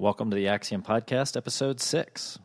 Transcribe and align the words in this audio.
Welcome 0.00 0.30
to 0.30 0.34
the 0.34 0.48
Axiom 0.48 0.82
Podcast, 0.82 1.36
episode 1.36 1.78
six. 1.78 2.38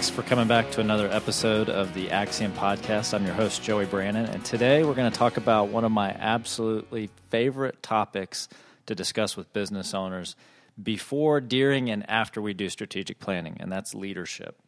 Thanks 0.00 0.08
for 0.08 0.22
coming 0.22 0.48
back 0.48 0.70
to 0.70 0.80
another 0.80 1.10
episode 1.10 1.68
of 1.68 1.92
the 1.92 2.10
Axiom 2.10 2.52
Podcast. 2.52 3.12
I'm 3.12 3.26
your 3.26 3.34
host, 3.34 3.62
Joey 3.62 3.84
Brannon, 3.84 4.24
and 4.24 4.42
today 4.42 4.82
we're 4.82 4.94
going 4.94 5.12
to 5.12 5.18
talk 5.18 5.36
about 5.36 5.68
one 5.68 5.84
of 5.84 5.92
my 5.92 6.08
absolutely 6.08 7.10
favorite 7.28 7.82
topics 7.82 8.48
to 8.86 8.94
discuss 8.94 9.36
with 9.36 9.52
business 9.52 9.92
owners 9.92 10.36
before, 10.82 11.42
during, 11.42 11.90
and 11.90 12.08
after 12.08 12.40
we 12.40 12.54
do 12.54 12.70
strategic 12.70 13.18
planning, 13.18 13.58
and 13.60 13.70
that's 13.70 13.94
leadership. 13.94 14.58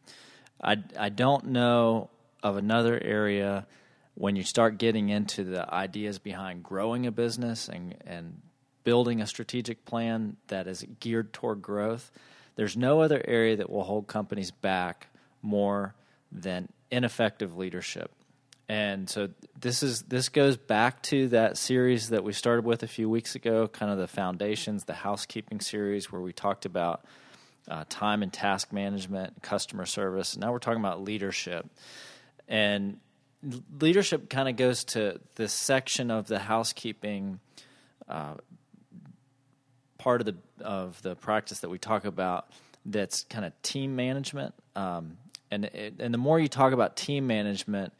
I, 0.63 0.77
I 0.99 1.09
don't 1.09 1.45
know 1.45 2.11
of 2.43 2.55
another 2.55 3.01
area 3.03 3.65
when 4.13 4.35
you 4.35 4.43
start 4.43 4.77
getting 4.77 5.09
into 5.09 5.43
the 5.43 5.73
ideas 5.73 6.19
behind 6.19 6.61
growing 6.61 7.07
a 7.07 7.11
business 7.11 7.67
and, 7.69 7.95
and 8.05 8.39
building 8.83 9.19
a 9.19 9.25
strategic 9.25 9.83
plan 9.83 10.37
that 10.49 10.67
is 10.67 10.85
geared 10.99 11.33
toward 11.33 11.63
growth. 11.63 12.11
There's 12.55 12.77
no 12.77 13.01
other 13.01 13.19
area 13.27 13.55
that 13.55 13.71
will 13.71 13.85
hold 13.85 14.05
companies 14.05 14.51
back 14.51 15.07
more 15.43 15.93
than 16.31 16.69
ineffective 16.89 17.55
leadership. 17.55 18.11
And 18.69 19.09
so 19.09 19.29
this 19.59 19.83
is 19.83 20.03
this 20.03 20.29
goes 20.29 20.57
back 20.57 21.03
to 21.03 21.27
that 21.29 21.57
series 21.57 22.09
that 22.09 22.23
we 22.23 22.31
started 22.31 22.65
with 22.65 22.81
a 22.81 22.87
few 22.87 23.09
weeks 23.09 23.35
ago, 23.35 23.67
kind 23.67 23.91
of 23.91 23.97
the 23.97 24.07
foundations, 24.07 24.85
the 24.85 24.93
housekeeping 24.93 25.59
series, 25.59 26.11
where 26.11 26.21
we 26.21 26.31
talked 26.31 26.65
about 26.65 27.05
uh, 27.67 27.83
time 27.89 28.23
and 28.23 28.31
task 28.31 28.71
management, 28.71 29.41
customer 29.41 29.85
service. 29.85 30.37
Now 30.37 30.51
we're 30.51 30.59
talking 30.59 30.79
about 30.79 31.03
leadership, 31.03 31.67
and 32.47 32.97
leadership 33.79 34.29
kind 34.29 34.47
of 34.47 34.55
goes 34.55 34.85
to 34.85 35.19
this 35.35 35.51
section 35.51 36.09
of 36.09 36.27
the 36.27 36.39
housekeeping 36.39 37.41
uh, 38.07 38.35
part 39.97 40.21
of 40.21 40.25
the 40.25 40.35
of 40.63 41.01
the 41.01 41.15
practice 41.15 41.59
that 41.59 41.69
we 41.69 41.77
talk 41.77 42.05
about. 42.05 42.47
That's 42.85 43.23
kind 43.25 43.45
of 43.45 43.53
team 43.61 43.95
management. 43.95 44.53
Um, 44.75 45.17
and 45.53 45.99
and 45.99 46.13
the 46.13 46.17
more 46.17 46.39
you 46.39 46.47
talk 46.47 46.73
about 46.73 46.95
team 46.95 47.27
management, 47.27 47.93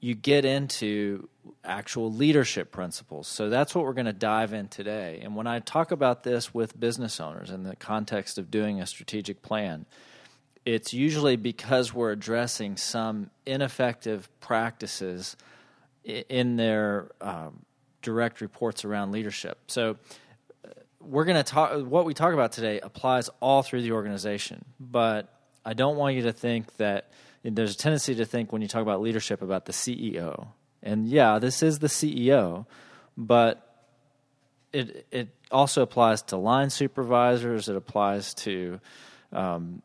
you 0.00 0.14
get 0.14 0.44
into 0.44 1.28
actual 1.64 2.12
leadership 2.12 2.70
principles. 2.70 3.26
So 3.26 3.48
that's 3.48 3.74
what 3.74 3.84
we're 3.84 3.92
going 3.92 4.06
to 4.06 4.12
dive 4.12 4.52
in 4.52 4.68
today. 4.68 5.20
And 5.22 5.34
when 5.34 5.46
I 5.46 5.60
talk 5.60 5.90
about 5.90 6.22
this 6.22 6.54
with 6.54 6.78
business 6.78 7.20
owners 7.20 7.50
in 7.50 7.64
the 7.64 7.76
context 7.76 8.38
of 8.38 8.50
doing 8.50 8.80
a 8.80 8.86
strategic 8.86 9.42
plan, 9.42 9.86
it's 10.64 10.92
usually 10.92 11.36
because 11.36 11.94
we're 11.94 12.12
addressing 12.12 12.76
some 12.76 13.30
ineffective 13.46 14.28
practices 14.40 15.36
in 16.04 16.56
their 16.56 17.10
um, 17.20 17.64
direct 18.02 18.40
reports 18.40 18.84
around 18.84 19.12
leadership. 19.12 19.58
So 19.66 19.96
uh, 20.64 20.70
we're 21.00 21.24
going 21.24 21.36
to 21.36 21.42
talk 21.42 21.84
what 21.84 22.04
we 22.04 22.14
talk 22.14 22.32
about 22.32 22.52
today 22.52 22.80
applies 22.80 23.28
all 23.40 23.62
through 23.62 23.82
the 23.82 23.92
organization, 23.92 24.64
but 24.78 25.35
I 25.66 25.74
don't 25.74 25.96
want 25.96 26.14
you 26.14 26.22
to 26.22 26.32
think 26.32 26.76
that 26.76 27.10
there's 27.42 27.74
a 27.74 27.76
tendency 27.76 28.14
to 28.14 28.24
think 28.24 28.52
when 28.52 28.62
you 28.62 28.68
talk 28.68 28.82
about 28.82 29.00
leadership 29.00 29.42
about 29.42 29.66
the 29.66 29.72
CEO. 29.72 30.46
And 30.80 31.08
yeah, 31.08 31.40
this 31.40 31.60
is 31.62 31.80
the 31.80 31.88
CEO, 31.88 32.66
but 33.16 33.62
it 34.72 35.06
it 35.10 35.28
also 35.50 35.82
applies 35.82 36.22
to 36.22 36.36
line 36.36 36.70
supervisors. 36.70 37.68
It 37.68 37.74
applies 37.74 38.32
to 38.34 38.80
um, 39.32 39.82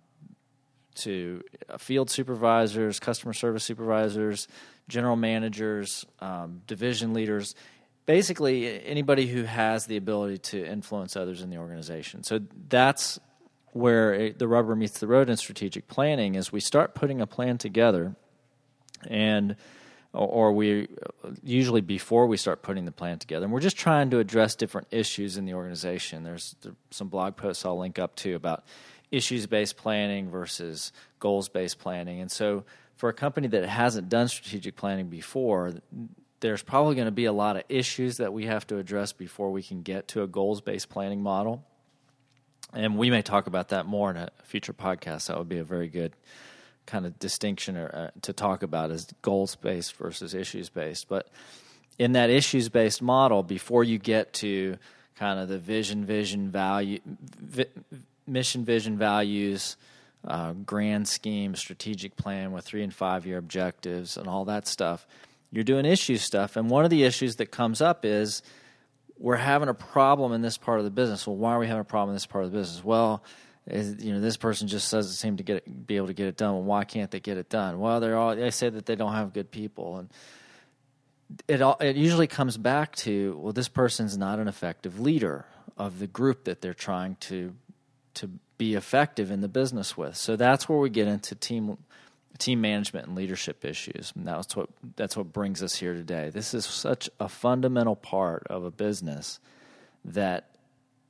to 0.95 1.43
field 1.79 2.11
supervisors, 2.11 2.99
customer 2.99 3.33
service 3.33 3.63
supervisors, 3.63 4.47
general 4.87 5.15
managers, 5.15 6.05
um, 6.19 6.61
division 6.67 7.13
leaders. 7.13 7.55
Basically, 8.05 8.83
anybody 8.85 9.25
who 9.25 9.43
has 9.43 9.87
the 9.87 9.97
ability 9.97 10.37
to 10.39 10.63
influence 10.63 11.15
others 11.15 11.41
in 11.41 11.49
the 11.49 11.57
organization. 11.57 12.23
So 12.23 12.39
that's 12.67 13.19
where 13.73 14.13
it, 14.13 14.39
the 14.39 14.47
rubber 14.47 14.75
meets 14.75 14.99
the 14.99 15.07
road 15.07 15.29
in 15.29 15.37
strategic 15.37 15.87
planning 15.87 16.35
is 16.35 16.51
we 16.51 16.59
start 16.59 16.93
putting 16.93 17.21
a 17.21 17.27
plan 17.27 17.57
together 17.57 18.15
and 19.07 19.55
or 20.13 20.51
we 20.51 20.89
usually 21.41 21.79
before 21.79 22.27
we 22.27 22.35
start 22.35 22.61
putting 22.61 22.83
the 22.83 22.91
plan 22.91 23.17
together 23.17 23.45
and 23.45 23.53
we're 23.53 23.61
just 23.61 23.77
trying 23.77 24.09
to 24.09 24.19
address 24.19 24.55
different 24.55 24.87
issues 24.91 25.37
in 25.37 25.45
the 25.45 25.53
organization. 25.53 26.23
There's, 26.23 26.55
there's 26.61 26.75
some 26.89 27.07
blog 27.07 27.37
posts 27.37 27.65
i'll 27.65 27.79
link 27.79 27.97
up 27.97 28.15
to 28.17 28.33
about 28.33 28.65
issues 29.09 29.47
based 29.47 29.77
planning 29.77 30.29
versus 30.29 30.91
goals 31.19 31.47
based 31.47 31.79
planning. 31.79 32.19
And 32.19 32.29
so 32.29 32.65
for 32.97 33.09
a 33.09 33.13
company 33.13 33.47
that 33.49 33.65
hasn't 33.65 34.09
done 34.09 34.27
strategic 34.27 34.75
planning 34.75 35.07
before 35.07 35.73
there's 36.41 36.63
probably 36.63 36.95
going 36.95 37.05
to 37.05 37.11
be 37.11 37.25
a 37.25 37.31
lot 37.31 37.55
of 37.55 37.63
issues 37.69 38.17
that 38.17 38.33
we 38.33 38.47
have 38.47 38.65
to 38.67 38.77
address 38.77 39.13
before 39.13 39.51
we 39.51 39.61
can 39.61 39.83
get 39.83 40.09
to 40.09 40.23
a 40.23 40.27
goals 40.27 40.59
based 40.59 40.89
planning 40.89 41.21
model 41.21 41.63
and 42.73 42.97
we 42.97 43.09
may 43.09 43.21
talk 43.21 43.47
about 43.47 43.69
that 43.69 43.85
more 43.85 44.09
in 44.09 44.17
a 44.17 44.29
future 44.43 44.73
podcast. 44.73 45.27
That 45.27 45.37
would 45.37 45.49
be 45.49 45.57
a 45.57 45.63
very 45.63 45.87
good 45.87 46.13
kind 46.85 47.05
of 47.05 47.17
distinction 47.19 47.77
or, 47.77 47.89
uh, 47.93 48.19
to 48.21 48.33
talk 48.33 48.63
about 48.63 48.91
is 48.91 49.07
goals 49.21 49.55
based 49.55 49.95
versus 49.95 50.33
issues 50.33 50.69
based. 50.69 51.07
But 51.07 51.29
in 51.97 52.13
that 52.13 52.29
issues 52.29 52.69
based 52.69 53.01
model, 53.01 53.43
before 53.43 53.83
you 53.83 53.97
get 53.97 54.33
to 54.33 54.77
kind 55.15 55.39
of 55.39 55.49
the 55.49 55.59
vision, 55.59 56.05
vision, 56.05 56.49
value, 56.49 56.99
vi- 57.05 57.65
mission, 58.25 58.65
vision, 58.65 58.97
values, 58.97 59.77
uh, 60.25 60.53
grand 60.53 61.07
scheme, 61.07 61.55
strategic 61.55 62.15
plan 62.15 62.51
with 62.51 62.65
three 62.65 62.83
and 62.83 62.93
five 62.93 63.25
year 63.25 63.37
objectives, 63.37 64.17
and 64.17 64.27
all 64.27 64.45
that 64.45 64.67
stuff, 64.67 65.05
you're 65.51 65.63
doing 65.63 65.85
issue 65.85 66.17
stuff. 66.17 66.55
And 66.55 66.69
one 66.69 66.83
of 66.83 66.89
the 66.89 67.03
issues 67.03 67.35
that 67.35 67.51
comes 67.51 67.81
up 67.81 68.05
is 68.05 68.41
we're 69.21 69.35
having 69.35 69.69
a 69.69 69.73
problem 69.73 70.33
in 70.33 70.41
this 70.41 70.57
part 70.57 70.79
of 70.79 70.85
the 70.85 70.91
business. 70.91 71.27
Well, 71.27 71.35
why 71.35 71.53
are 71.53 71.59
we 71.59 71.67
having 71.67 71.81
a 71.81 71.85
problem 71.85 72.09
in 72.09 72.15
this 72.15 72.25
part 72.25 72.43
of 72.43 72.51
the 72.51 72.57
business? 72.57 72.83
Well, 72.83 73.23
is, 73.67 74.03
you 74.03 74.13
know, 74.13 74.19
this 74.19 74.37
person 74.37 74.67
just 74.67 74.91
doesn't 74.91 75.13
seem 75.13 75.37
to 75.37 75.43
get 75.43 75.57
it, 75.57 75.87
be 75.87 75.97
able 75.97 76.07
to 76.07 76.13
get 76.13 76.27
it 76.27 76.37
done. 76.37 76.53
Well, 76.53 76.63
why 76.63 76.83
can't 76.83 77.11
they 77.11 77.19
get 77.19 77.37
it 77.37 77.47
done? 77.47 77.79
Well, 77.79 77.99
they're 77.99 78.17
all 78.17 78.35
they 78.35 78.49
say 78.49 78.69
that 78.69 78.87
they 78.87 78.95
don't 78.95 79.13
have 79.13 79.33
good 79.33 79.51
people, 79.51 79.97
and 79.97 80.09
it 81.47 81.61
all 81.61 81.77
it 81.79 81.95
usually 81.95 82.27
comes 82.27 82.57
back 82.57 82.95
to 82.97 83.37
well, 83.39 83.53
this 83.53 83.67
person's 83.67 84.17
not 84.17 84.39
an 84.39 84.47
effective 84.47 84.99
leader 84.99 85.45
of 85.77 85.99
the 85.99 86.07
group 86.07 86.45
that 86.45 86.61
they're 86.61 86.73
trying 86.73 87.15
to 87.21 87.53
to 88.15 88.31
be 88.57 88.73
effective 88.73 89.29
in 89.29 89.41
the 89.41 89.47
business 89.47 89.95
with. 89.95 90.15
So 90.15 90.35
that's 90.35 90.67
where 90.67 90.79
we 90.79 90.89
get 90.89 91.07
into 91.07 91.35
team 91.35 91.77
team 92.41 92.59
management 92.59 93.07
and 93.07 93.15
leadership 93.15 93.63
issues. 93.63 94.11
And 94.15 94.27
that's 94.27 94.55
what 94.55 94.69
that's 94.95 95.15
what 95.15 95.31
brings 95.31 95.61
us 95.61 95.75
here 95.75 95.93
today. 95.93 96.29
This 96.29 96.53
is 96.53 96.65
such 96.65 97.09
a 97.19 97.29
fundamental 97.29 97.95
part 97.95 98.47
of 98.49 98.65
a 98.65 98.71
business 98.71 99.39
that 100.03 100.49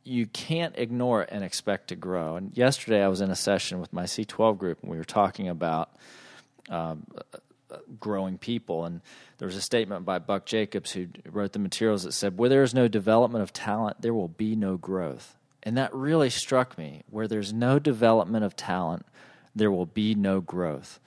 you 0.04 0.28
can't 0.28 0.78
ignore 0.78 1.24
it 1.24 1.30
and 1.32 1.44
expect 1.44 1.88
to 1.88 1.96
grow. 1.96 2.36
And 2.36 2.56
yesterday 2.56 3.04
I 3.04 3.08
was 3.08 3.22
in 3.22 3.32
a 3.32 3.36
session 3.36 3.80
with 3.80 3.94
my 3.94 4.04
C12 4.04 4.58
group 4.58 4.80
and 4.82 4.92
we 4.92 4.98
were 4.98 5.04
talking 5.04 5.48
about 5.48 5.92
um, 6.70 7.06
growing 8.00 8.38
people. 8.38 8.84
And 8.84 9.02
there 9.38 9.46
was 9.46 9.56
a 9.56 9.62
statement 9.62 10.04
by 10.04 10.20
Buck 10.20 10.46
Jacobs 10.46 10.92
who 10.92 11.08
wrote 11.30 11.54
the 11.54 11.60
materials 11.60 12.04
that 12.04 12.14
said, 12.14 12.38
Where 12.38 12.50
there 12.50 12.64
is 12.64 12.74
no 12.74 12.88
development 12.88 13.44
of 13.44 13.54
talent, 13.54 14.02
there 14.02 14.14
will 14.14 14.28
be 14.28 14.56
no 14.56 14.76
growth. 14.76 15.38
And 15.64 15.78
that 15.78 15.94
really 15.94 16.32
struck 16.32 16.78
me. 16.78 17.04
Where 17.10 17.28
there's 17.28 17.54
no 17.54 17.78
development 17.78 18.44
of 18.44 18.56
talent, 18.56 19.06
there 19.56 19.72
will 19.72 19.86
be 19.86 20.16
no 20.16 20.42
growth 20.42 21.00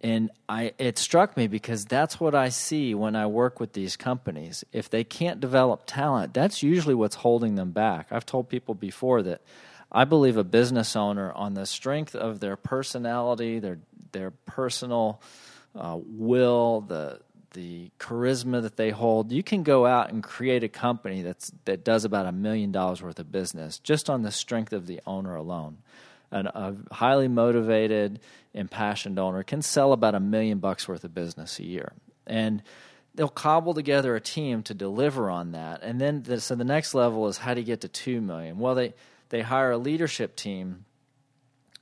and 0.00 0.30
I 0.48 0.72
it 0.78 0.98
struck 0.98 1.36
me 1.36 1.48
because 1.48 1.84
that's 1.84 2.20
what 2.20 2.34
I 2.34 2.50
see 2.50 2.94
when 2.94 3.16
I 3.16 3.26
work 3.26 3.58
with 3.58 3.72
these 3.72 3.96
companies. 3.96 4.64
If 4.72 4.88
they 4.88 5.04
can't 5.04 5.40
develop 5.40 5.82
talent, 5.86 6.34
that's 6.34 6.62
usually 6.62 6.94
what's 6.94 7.16
holding 7.16 7.56
them 7.56 7.72
back. 7.72 8.08
I've 8.10 8.26
told 8.26 8.48
people 8.48 8.74
before 8.74 9.22
that 9.22 9.40
I 9.90 10.04
believe 10.04 10.36
a 10.36 10.44
business 10.44 10.94
owner 10.94 11.32
on 11.32 11.54
the 11.54 11.66
strength 11.66 12.14
of 12.14 12.40
their 12.40 12.56
personality, 12.56 13.58
their 13.58 13.78
their 14.12 14.30
personal 14.30 15.20
uh, 15.74 15.98
will, 15.98 16.82
the 16.82 17.20
the 17.54 17.90
charisma 17.98 18.62
that 18.62 18.76
they 18.76 18.90
hold, 18.90 19.32
you 19.32 19.42
can 19.42 19.62
go 19.62 19.86
out 19.86 20.12
and 20.12 20.22
create 20.22 20.62
a 20.62 20.68
company 20.68 21.22
that's 21.22 21.50
that 21.64 21.82
does 21.82 22.04
about 22.04 22.26
a 22.26 22.32
million 22.32 22.70
dollars 22.70 23.02
worth 23.02 23.18
of 23.18 23.32
business 23.32 23.78
just 23.78 24.08
on 24.08 24.22
the 24.22 24.30
strength 24.30 24.72
of 24.72 24.86
the 24.86 25.00
owner 25.06 25.34
alone 25.34 25.78
an, 26.30 26.46
a 26.46 26.74
highly 26.92 27.28
motivated, 27.28 28.20
impassioned 28.58 29.18
owner 29.18 29.42
can 29.42 29.62
sell 29.62 29.92
about 29.92 30.14
a 30.14 30.20
million 30.20 30.58
bucks 30.58 30.88
worth 30.88 31.04
of 31.04 31.14
business 31.14 31.58
a 31.58 31.64
year. 31.64 31.92
And 32.26 32.62
they'll 33.14 33.28
cobble 33.28 33.72
together 33.72 34.14
a 34.16 34.20
team 34.20 34.62
to 34.64 34.74
deliver 34.74 35.30
on 35.30 35.52
that. 35.52 35.82
And 35.82 36.00
then, 36.00 36.22
the, 36.22 36.40
so 36.40 36.54
the 36.54 36.64
next 36.64 36.94
level 36.94 37.28
is 37.28 37.38
how 37.38 37.54
do 37.54 37.60
you 37.60 37.66
get 37.66 37.80
to 37.82 37.88
two 37.88 38.20
million? 38.20 38.58
Well, 38.58 38.74
they 38.74 38.94
they 39.30 39.42
hire 39.42 39.72
a 39.72 39.78
leadership 39.78 40.36
team, 40.36 40.84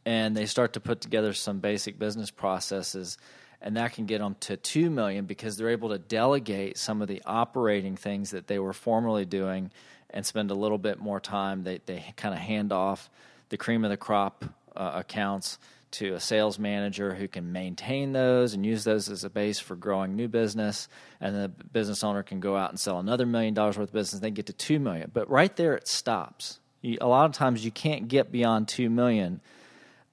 and 0.04 0.36
they 0.36 0.46
start 0.46 0.72
to 0.74 0.80
put 0.80 1.00
together 1.00 1.32
some 1.32 1.58
basic 1.60 1.98
business 1.98 2.30
processes. 2.30 3.18
and 3.60 3.76
that 3.76 3.92
can 3.94 4.04
get 4.04 4.18
them 4.18 4.36
to 4.38 4.56
2 4.56 4.90
million 4.90 5.24
because 5.24 5.56
they're 5.56 5.70
able 5.70 5.88
to 5.88 5.98
delegate 5.98 6.76
some 6.76 7.00
of 7.00 7.08
the 7.08 7.22
operating 7.24 7.96
things 7.96 8.30
that 8.30 8.46
they 8.48 8.58
were 8.58 8.74
formerly 8.74 9.24
doing 9.24 9.70
and 10.10 10.26
spend 10.26 10.50
a 10.50 10.54
little 10.54 10.78
bit 10.78 10.98
more 10.98 11.20
time 11.20 11.64
they 11.64 11.80
they 11.86 12.04
kind 12.16 12.34
of 12.34 12.40
hand 12.40 12.70
off 12.72 13.10
the 13.48 13.56
cream 13.56 13.84
of 13.84 13.90
the 13.90 13.96
crop 13.96 14.44
uh, 14.76 14.92
accounts 14.94 15.58
to 15.92 16.14
a 16.14 16.20
sales 16.20 16.58
manager 16.58 17.14
who 17.14 17.28
can 17.28 17.52
maintain 17.52 18.12
those 18.12 18.54
and 18.54 18.66
use 18.66 18.84
those 18.84 19.08
as 19.08 19.24
a 19.24 19.30
base 19.30 19.58
for 19.58 19.76
growing 19.76 20.16
new 20.16 20.28
business 20.28 20.88
and 21.20 21.34
the 21.34 21.48
business 21.48 22.04
owner 22.04 22.22
can 22.22 22.40
go 22.40 22.56
out 22.56 22.70
and 22.70 22.78
sell 22.78 22.98
another 22.98 23.26
million 23.26 23.54
dollars 23.54 23.78
worth 23.78 23.88
of 23.88 23.94
business 23.94 24.20
they 24.20 24.30
get 24.30 24.46
to 24.46 24.52
2 24.52 24.78
million. 24.78 25.10
But 25.12 25.30
right 25.30 25.54
there 25.56 25.74
it 25.74 25.88
stops. 25.88 26.60
You, 26.82 26.98
a 27.00 27.06
lot 27.06 27.26
of 27.26 27.32
times 27.32 27.64
you 27.64 27.70
can't 27.70 28.08
get 28.08 28.30
beyond 28.30 28.68
2 28.68 28.90
million 28.90 29.40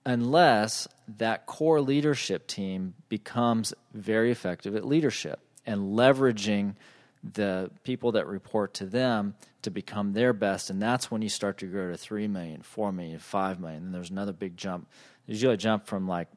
unless 0.05 0.87
that 1.17 1.45
core 1.45 1.81
leadership 1.81 2.47
team 2.47 2.93
becomes 3.09 3.73
very 3.93 4.31
effective 4.31 4.75
at 4.75 4.85
leadership 4.85 5.39
and 5.65 5.97
leveraging 5.97 6.75
the 7.23 7.71
people 7.83 8.11
that 8.13 8.27
report 8.27 8.73
to 8.75 8.85
them 8.85 9.33
to 9.61 9.71
become 9.71 10.11
their 10.11 10.33
best. 10.33 10.69
And 10.69 10.81
that's 10.81 11.09
when 11.09 11.21
you 11.21 11.29
start 11.29 11.57
to 11.59 11.65
grow 11.67 11.89
to 11.89 11.97
3 11.97 12.27
million 12.27 12.61
4 12.61 12.91
million 12.91 13.19
5 13.19 13.59
million. 13.59 13.83
And 13.83 13.93
there's 13.93 14.09
another 14.09 14.33
big 14.33 14.57
jump 14.57 14.87
usually 15.27 15.53
a 15.53 15.57
jump 15.57 15.85
from 15.87 16.07
like 16.07 16.27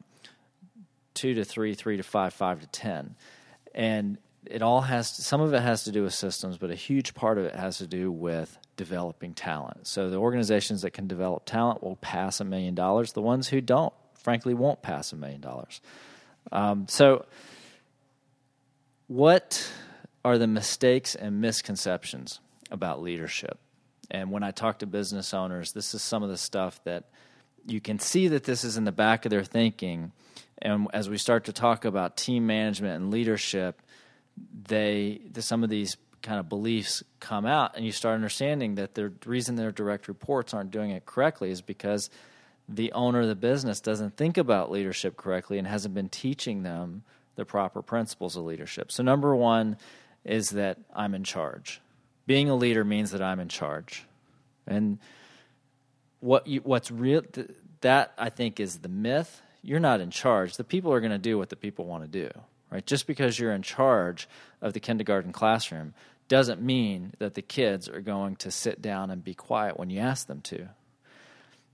2 1.14 1.34
to 1.34 1.44
3 1.44 1.74
3 1.74 1.96
to 1.96 2.02
5 2.02 2.34
5 2.34 2.60
to 2.60 2.66
10 2.66 3.14
and 3.74 4.18
it 4.44 4.62
all 4.62 4.82
has 4.82 5.16
to, 5.16 5.22
some 5.22 5.40
of 5.40 5.52
it 5.52 5.60
has 5.60 5.84
to 5.84 5.92
do 5.92 6.02
with 6.02 6.14
systems 6.14 6.56
but 6.58 6.70
a 6.70 6.74
huge 6.74 7.14
part 7.14 7.38
of 7.38 7.44
it 7.44 7.54
has 7.54 7.78
to 7.78 7.86
do 7.86 8.12
with 8.12 8.58
developing 8.76 9.32
talent. 9.32 9.86
So 9.86 10.10
the 10.10 10.18
organizations 10.18 10.82
that 10.82 10.90
can 10.90 11.06
develop 11.06 11.46
talent 11.46 11.82
will 11.82 11.96
pass 11.96 12.40
a 12.40 12.44
million 12.44 12.74
dollars. 12.74 13.14
The 13.14 13.22
ones 13.22 13.48
who 13.48 13.62
don't 13.62 13.94
frankly 14.14 14.52
won't 14.52 14.82
pass 14.82 15.12
a 15.12 15.16
million 15.16 15.40
dollars. 15.40 15.80
Um, 16.52 16.86
so 16.86 17.24
what 19.06 19.72
are 20.26 20.38
the 20.38 20.46
mistakes 20.46 21.14
and 21.14 21.40
misconceptions 21.40 22.40
about 22.70 23.00
leadership. 23.00 23.58
And 24.10 24.32
when 24.32 24.42
I 24.42 24.50
talk 24.50 24.80
to 24.80 24.86
business 24.86 25.32
owners, 25.32 25.70
this 25.70 25.94
is 25.94 26.02
some 26.02 26.24
of 26.24 26.28
the 26.28 26.36
stuff 26.36 26.82
that 26.82 27.04
you 27.66 27.80
can 27.80 27.98
see 27.98 28.28
that 28.28 28.44
this 28.44 28.64
is 28.64 28.76
in 28.76 28.84
the 28.84 28.92
back 28.92 29.24
of 29.24 29.30
their 29.30 29.44
thinking. 29.44 30.12
And 30.62 30.88
as 30.92 31.08
we 31.10 31.18
start 31.18 31.44
to 31.44 31.52
talk 31.52 31.84
about 31.84 32.16
team 32.16 32.46
management 32.46 32.96
and 32.96 33.10
leadership, 33.10 33.82
they 34.68 35.20
some 35.38 35.64
of 35.64 35.70
these 35.70 35.96
kind 36.22 36.40
of 36.40 36.48
beliefs 36.48 37.02
come 37.20 37.46
out, 37.46 37.76
and 37.76 37.84
you 37.84 37.92
start 37.92 38.14
understanding 38.14 38.74
that 38.76 38.94
the 38.94 39.12
reason 39.24 39.56
their 39.56 39.70
direct 39.70 40.08
reports 40.08 40.52
aren't 40.54 40.70
doing 40.70 40.90
it 40.90 41.06
correctly 41.06 41.50
is 41.50 41.62
because 41.62 42.10
the 42.68 42.90
owner 42.92 43.20
of 43.20 43.28
the 43.28 43.36
business 43.36 43.80
doesn't 43.80 44.16
think 44.16 44.36
about 44.36 44.70
leadership 44.70 45.16
correctly 45.16 45.58
and 45.58 45.68
hasn't 45.68 45.94
been 45.94 46.08
teaching 46.08 46.62
them 46.62 47.02
the 47.36 47.44
proper 47.44 47.80
principles 47.80 48.36
of 48.36 48.44
leadership. 48.44 48.90
So, 48.90 49.02
number 49.02 49.36
one 49.36 49.76
is 50.24 50.50
that 50.50 50.78
I'm 50.94 51.14
in 51.14 51.22
charge. 51.22 51.80
Being 52.26 52.48
a 52.48 52.56
leader 52.56 52.84
means 52.84 53.12
that 53.12 53.22
I'm 53.22 53.38
in 53.38 53.48
charge. 53.48 54.04
And 54.66 54.98
what 56.26 56.46
you, 56.48 56.60
what's 56.64 56.90
real 56.90 57.22
that 57.82 58.12
I 58.18 58.30
think 58.30 58.58
is 58.58 58.78
the 58.78 58.88
myth. 58.88 59.40
You're 59.62 59.80
not 59.80 60.00
in 60.00 60.10
charge. 60.10 60.56
The 60.56 60.64
people 60.64 60.92
are 60.92 61.00
going 61.00 61.12
to 61.12 61.18
do 61.18 61.38
what 61.38 61.50
the 61.50 61.56
people 61.56 61.86
want 61.86 62.02
to 62.02 62.08
do, 62.08 62.30
right? 62.70 62.84
Just 62.84 63.06
because 63.06 63.38
you're 63.38 63.52
in 63.52 63.62
charge 63.62 64.28
of 64.60 64.72
the 64.72 64.80
kindergarten 64.80 65.32
classroom 65.32 65.94
doesn't 66.28 66.60
mean 66.60 67.12
that 67.20 67.34
the 67.34 67.42
kids 67.42 67.88
are 67.88 68.00
going 68.00 68.34
to 68.36 68.50
sit 68.50 68.82
down 68.82 69.10
and 69.10 69.22
be 69.22 69.34
quiet 69.34 69.78
when 69.78 69.88
you 69.88 70.00
ask 70.00 70.26
them 70.26 70.40
to. 70.42 70.68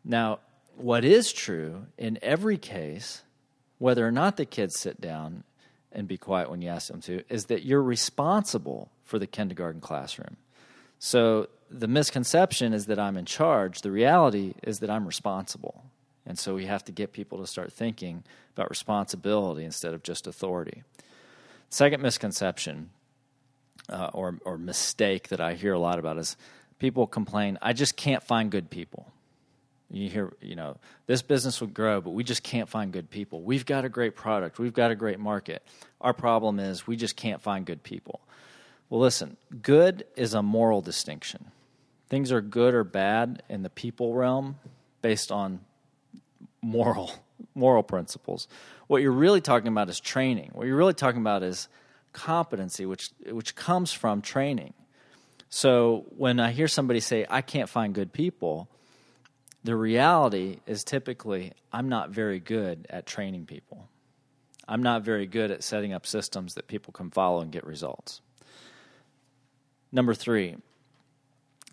Now, 0.04 0.40
what 0.76 1.04
is 1.04 1.32
true 1.32 1.86
in 1.96 2.18
every 2.20 2.58
case, 2.58 3.22
whether 3.78 4.06
or 4.06 4.12
not 4.12 4.36
the 4.36 4.44
kids 4.44 4.78
sit 4.78 5.00
down 5.00 5.44
and 5.90 6.06
be 6.06 6.18
quiet 6.18 6.50
when 6.50 6.60
you 6.60 6.68
ask 6.68 6.88
them 6.88 7.00
to, 7.02 7.22
is 7.30 7.46
that 7.46 7.64
you're 7.64 7.82
responsible 7.82 8.90
for 9.04 9.18
the 9.18 9.26
kindergarten 9.26 9.80
classroom. 9.80 10.36
So 11.04 11.48
the 11.68 11.88
misconception 11.88 12.72
is 12.72 12.86
that 12.86 12.96
I'm 12.96 13.16
in 13.16 13.24
charge. 13.24 13.80
The 13.80 13.90
reality 13.90 14.54
is 14.62 14.78
that 14.78 14.88
I'm 14.88 15.04
responsible. 15.04 15.82
And 16.24 16.38
so 16.38 16.54
we 16.54 16.66
have 16.66 16.84
to 16.84 16.92
get 16.92 17.12
people 17.12 17.38
to 17.38 17.46
start 17.48 17.72
thinking 17.72 18.22
about 18.54 18.70
responsibility 18.70 19.64
instead 19.64 19.94
of 19.94 20.04
just 20.04 20.28
authority. 20.28 20.84
Second 21.70 22.02
misconception 22.02 22.90
uh, 23.88 24.10
or, 24.12 24.38
or 24.44 24.56
mistake 24.56 25.26
that 25.30 25.40
I 25.40 25.54
hear 25.54 25.72
a 25.72 25.78
lot 25.80 25.98
about 25.98 26.18
is 26.18 26.36
people 26.78 27.08
complain, 27.08 27.58
I 27.60 27.72
just 27.72 27.96
can't 27.96 28.22
find 28.22 28.48
good 28.48 28.70
people. 28.70 29.10
You 29.90 30.08
hear, 30.08 30.32
you 30.40 30.54
know, 30.54 30.76
this 31.06 31.20
business 31.20 31.60
would 31.60 31.74
grow, 31.74 32.00
but 32.00 32.10
we 32.10 32.22
just 32.22 32.44
can't 32.44 32.68
find 32.68 32.92
good 32.92 33.10
people. 33.10 33.42
We've 33.42 33.66
got 33.66 33.84
a 33.84 33.88
great 33.88 34.14
product, 34.14 34.60
we've 34.60 34.72
got 34.72 34.92
a 34.92 34.94
great 34.94 35.18
market. 35.18 35.64
Our 36.00 36.12
problem 36.12 36.60
is 36.60 36.86
we 36.86 36.94
just 36.94 37.16
can't 37.16 37.42
find 37.42 37.66
good 37.66 37.82
people. 37.82 38.20
Well, 38.92 39.00
listen, 39.00 39.38
good 39.62 40.04
is 40.16 40.34
a 40.34 40.42
moral 40.42 40.82
distinction. 40.82 41.50
Things 42.10 42.30
are 42.30 42.42
good 42.42 42.74
or 42.74 42.84
bad 42.84 43.42
in 43.48 43.62
the 43.62 43.70
people 43.70 44.12
realm 44.12 44.56
based 45.00 45.32
on 45.32 45.60
moral 46.60 47.10
moral 47.54 47.82
principles. 47.82 48.48
What 48.88 49.00
you're 49.00 49.10
really 49.10 49.40
talking 49.40 49.68
about 49.68 49.88
is 49.88 49.98
training. 49.98 50.50
What 50.52 50.66
you're 50.66 50.76
really 50.76 50.92
talking 50.92 51.22
about 51.22 51.42
is 51.42 51.70
competency, 52.12 52.84
which 52.84 53.08
which 53.30 53.54
comes 53.54 53.94
from 53.94 54.20
training. 54.20 54.74
So 55.48 56.04
when 56.10 56.38
I 56.38 56.50
hear 56.50 56.68
somebody 56.68 57.00
say, 57.00 57.24
"I 57.30 57.40
can't 57.40 57.70
find 57.70 57.94
good 57.94 58.12
people," 58.12 58.68
The 59.64 59.74
reality 59.74 60.58
is 60.66 60.84
typically 60.84 61.52
I'm 61.72 61.88
not 61.88 62.10
very 62.10 62.40
good 62.40 62.86
at 62.90 63.06
training 63.06 63.46
people. 63.46 63.88
I'm 64.68 64.82
not 64.82 65.02
very 65.02 65.26
good 65.26 65.50
at 65.50 65.64
setting 65.64 65.94
up 65.94 66.06
systems 66.06 66.54
that 66.56 66.66
people 66.66 66.92
can 66.92 67.10
follow 67.10 67.40
and 67.40 67.50
get 67.50 67.64
results. 67.64 68.20
Number 69.92 70.14
three, 70.14 70.56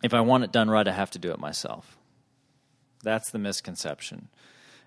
if 0.03 0.13
I 0.13 0.21
want 0.21 0.43
it 0.43 0.51
done 0.51 0.69
right, 0.69 0.87
I 0.87 0.91
have 0.91 1.11
to 1.11 1.19
do 1.19 1.31
it 1.31 1.39
myself. 1.39 1.97
That's 3.01 3.31
the 3.31 3.39
misconception. 3.39 4.27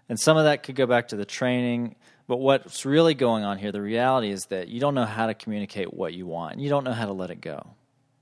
And 0.08 0.20
some 0.20 0.37
of 0.37 0.44
that 0.44 0.62
could 0.62 0.75
go 0.75 0.87
back 0.87 1.08
to 1.08 1.17
the 1.17 1.25
training, 1.25 1.96
but 2.29 2.37
what's 2.37 2.84
really 2.84 3.14
going 3.14 3.44
on 3.44 3.58
here, 3.58 3.73
the 3.73 3.81
reality 3.81 4.31
is 4.31 4.44
that 4.46 4.69
you 4.69 4.81
don't 4.81 4.94
know 4.94 5.06
how 5.06 5.26
to 5.26 5.34
communicate 5.34 5.94
what 5.94 6.12
you 6.12 6.26
want, 6.26 6.61
you 6.61 6.69
don't 6.69 6.84
know 6.84 6.93
how 6.93 7.06
to 7.06 7.12
let 7.12 7.31
it 7.31 7.40
go. 7.40 7.75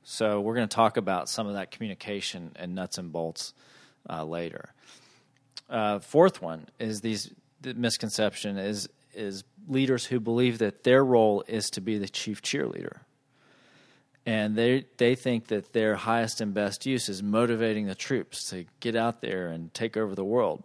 So, 0.02 0.40
we're 0.40 0.54
going 0.54 0.68
to 0.68 0.74
talk 0.74 0.96
about 0.96 1.28
some 1.28 1.46
of 1.46 1.54
that 1.54 1.70
communication 1.70 2.52
and 2.56 2.74
nuts 2.74 2.96
and 2.96 3.12
bolts 3.12 3.52
uh, 4.08 4.24
later. 4.24 4.72
Uh, 5.68 5.98
fourth 5.98 6.40
one 6.40 6.66
is 6.78 7.00
these 7.00 7.30
the 7.60 7.74
misconception 7.74 8.56
is 8.56 8.88
is 9.14 9.44
leaders 9.68 10.06
who 10.06 10.18
believe 10.18 10.58
that 10.58 10.84
their 10.84 11.04
role 11.04 11.44
is 11.46 11.70
to 11.70 11.80
be 11.80 11.98
the 11.98 12.08
chief 12.08 12.42
cheerleader, 12.42 13.00
and 14.30 14.54
they 14.54 14.84
they 14.96 15.16
think 15.16 15.49
that 15.49 15.72
their 15.72 15.96
highest 15.96 16.40
and 16.40 16.54
best 16.54 16.87
use 16.87 17.08
is 17.08 17.20
motivating 17.20 17.87
the 17.88 17.96
troops 17.96 18.49
to 18.50 18.64
get 18.78 18.94
out 18.94 19.20
there 19.22 19.49
and 19.49 19.75
take 19.75 19.96
over 19.96 20.14
the 20.14 20.25
world, 20.25 20.62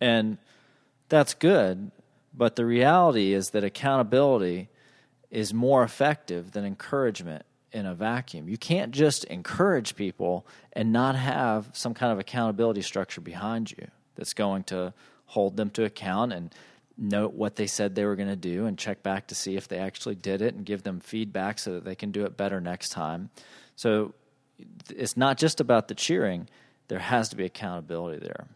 and 0.00 0.38
that's 1.08 1.34
good. 1.34 1.92
But 2.34 2.56
the 2.56 2.66
reality 2.66 3.32
is 3.32 3.50
that 3.50 3.62
accountability 3.62 4.70
is 5.30 5.54
more 5.54 5.84
effective 5.84 6.50
than 6.50 6.64
encouragement 6.64 7.44
in 7.70 7.86
a 7.86 7.94
vacuum. 7.94 8.48
You 8.48 8.58
can't 8.58 8.90
just 8.90 9.22
encourage 9.24 9.94
people 9.94 10.44
and 10.72 10.92
not 10.92 11.14
have 11.14 11.70
some 11.72 11.94
kind 11.94 12.12
of 12.12 12.18
accountability 12.18 12.82
structure 12.82 13.20
behind 13.20 13.70
you 13.70 13.86
that's 14.16 14.34
going 14.34 14.64
to 14.64 14.92
hold 15.26 15.56
them 15.56 15.70
to 15.70 15.84
account 15.84 16.32
and 16.32 16.52
note 17.02 17.34
what 17.34 17.56
they 17.56 17.66
said 17.66 17.94
they 17.94 18.04
were 18.04 18.16
going 18.16 18.28
to 18.28 18.36
do 18.36 18.66
and 18.66 18.78
check 18.78 19.02
back 19.02 19.26
to 19.26 19.34
see 19.34 19.56
if 19.56 19.66
they 19.66 19.78
actually 19.78 20.14
did 20.14 20.40
it 20.40 20.54
and 20.54 20.64
give 20.64 20.84
them 20.84 21.00
feedback 21.00 21.58
so 21.58 21.74
that 21.74 21.84
they 21.84 21.96
can 21.96 22.12
do 22.12 22.24
it 22.24 22.36
better 22.36 22.60
next 22.60 22.90
time. 22.90 23.28
So 23.74 24.14
it's 24.88 25.16
not 25.16 25.36
just 25.36 25.60
about 25.60 25.88
the 25.88 25.94
cheering, 25.94 26.48
there 26.88 27.00
has 27.00 27.28
to 27.30 27.36
be 27.36 27.44
accountability 27.44 28.20
there. 28.20 28.46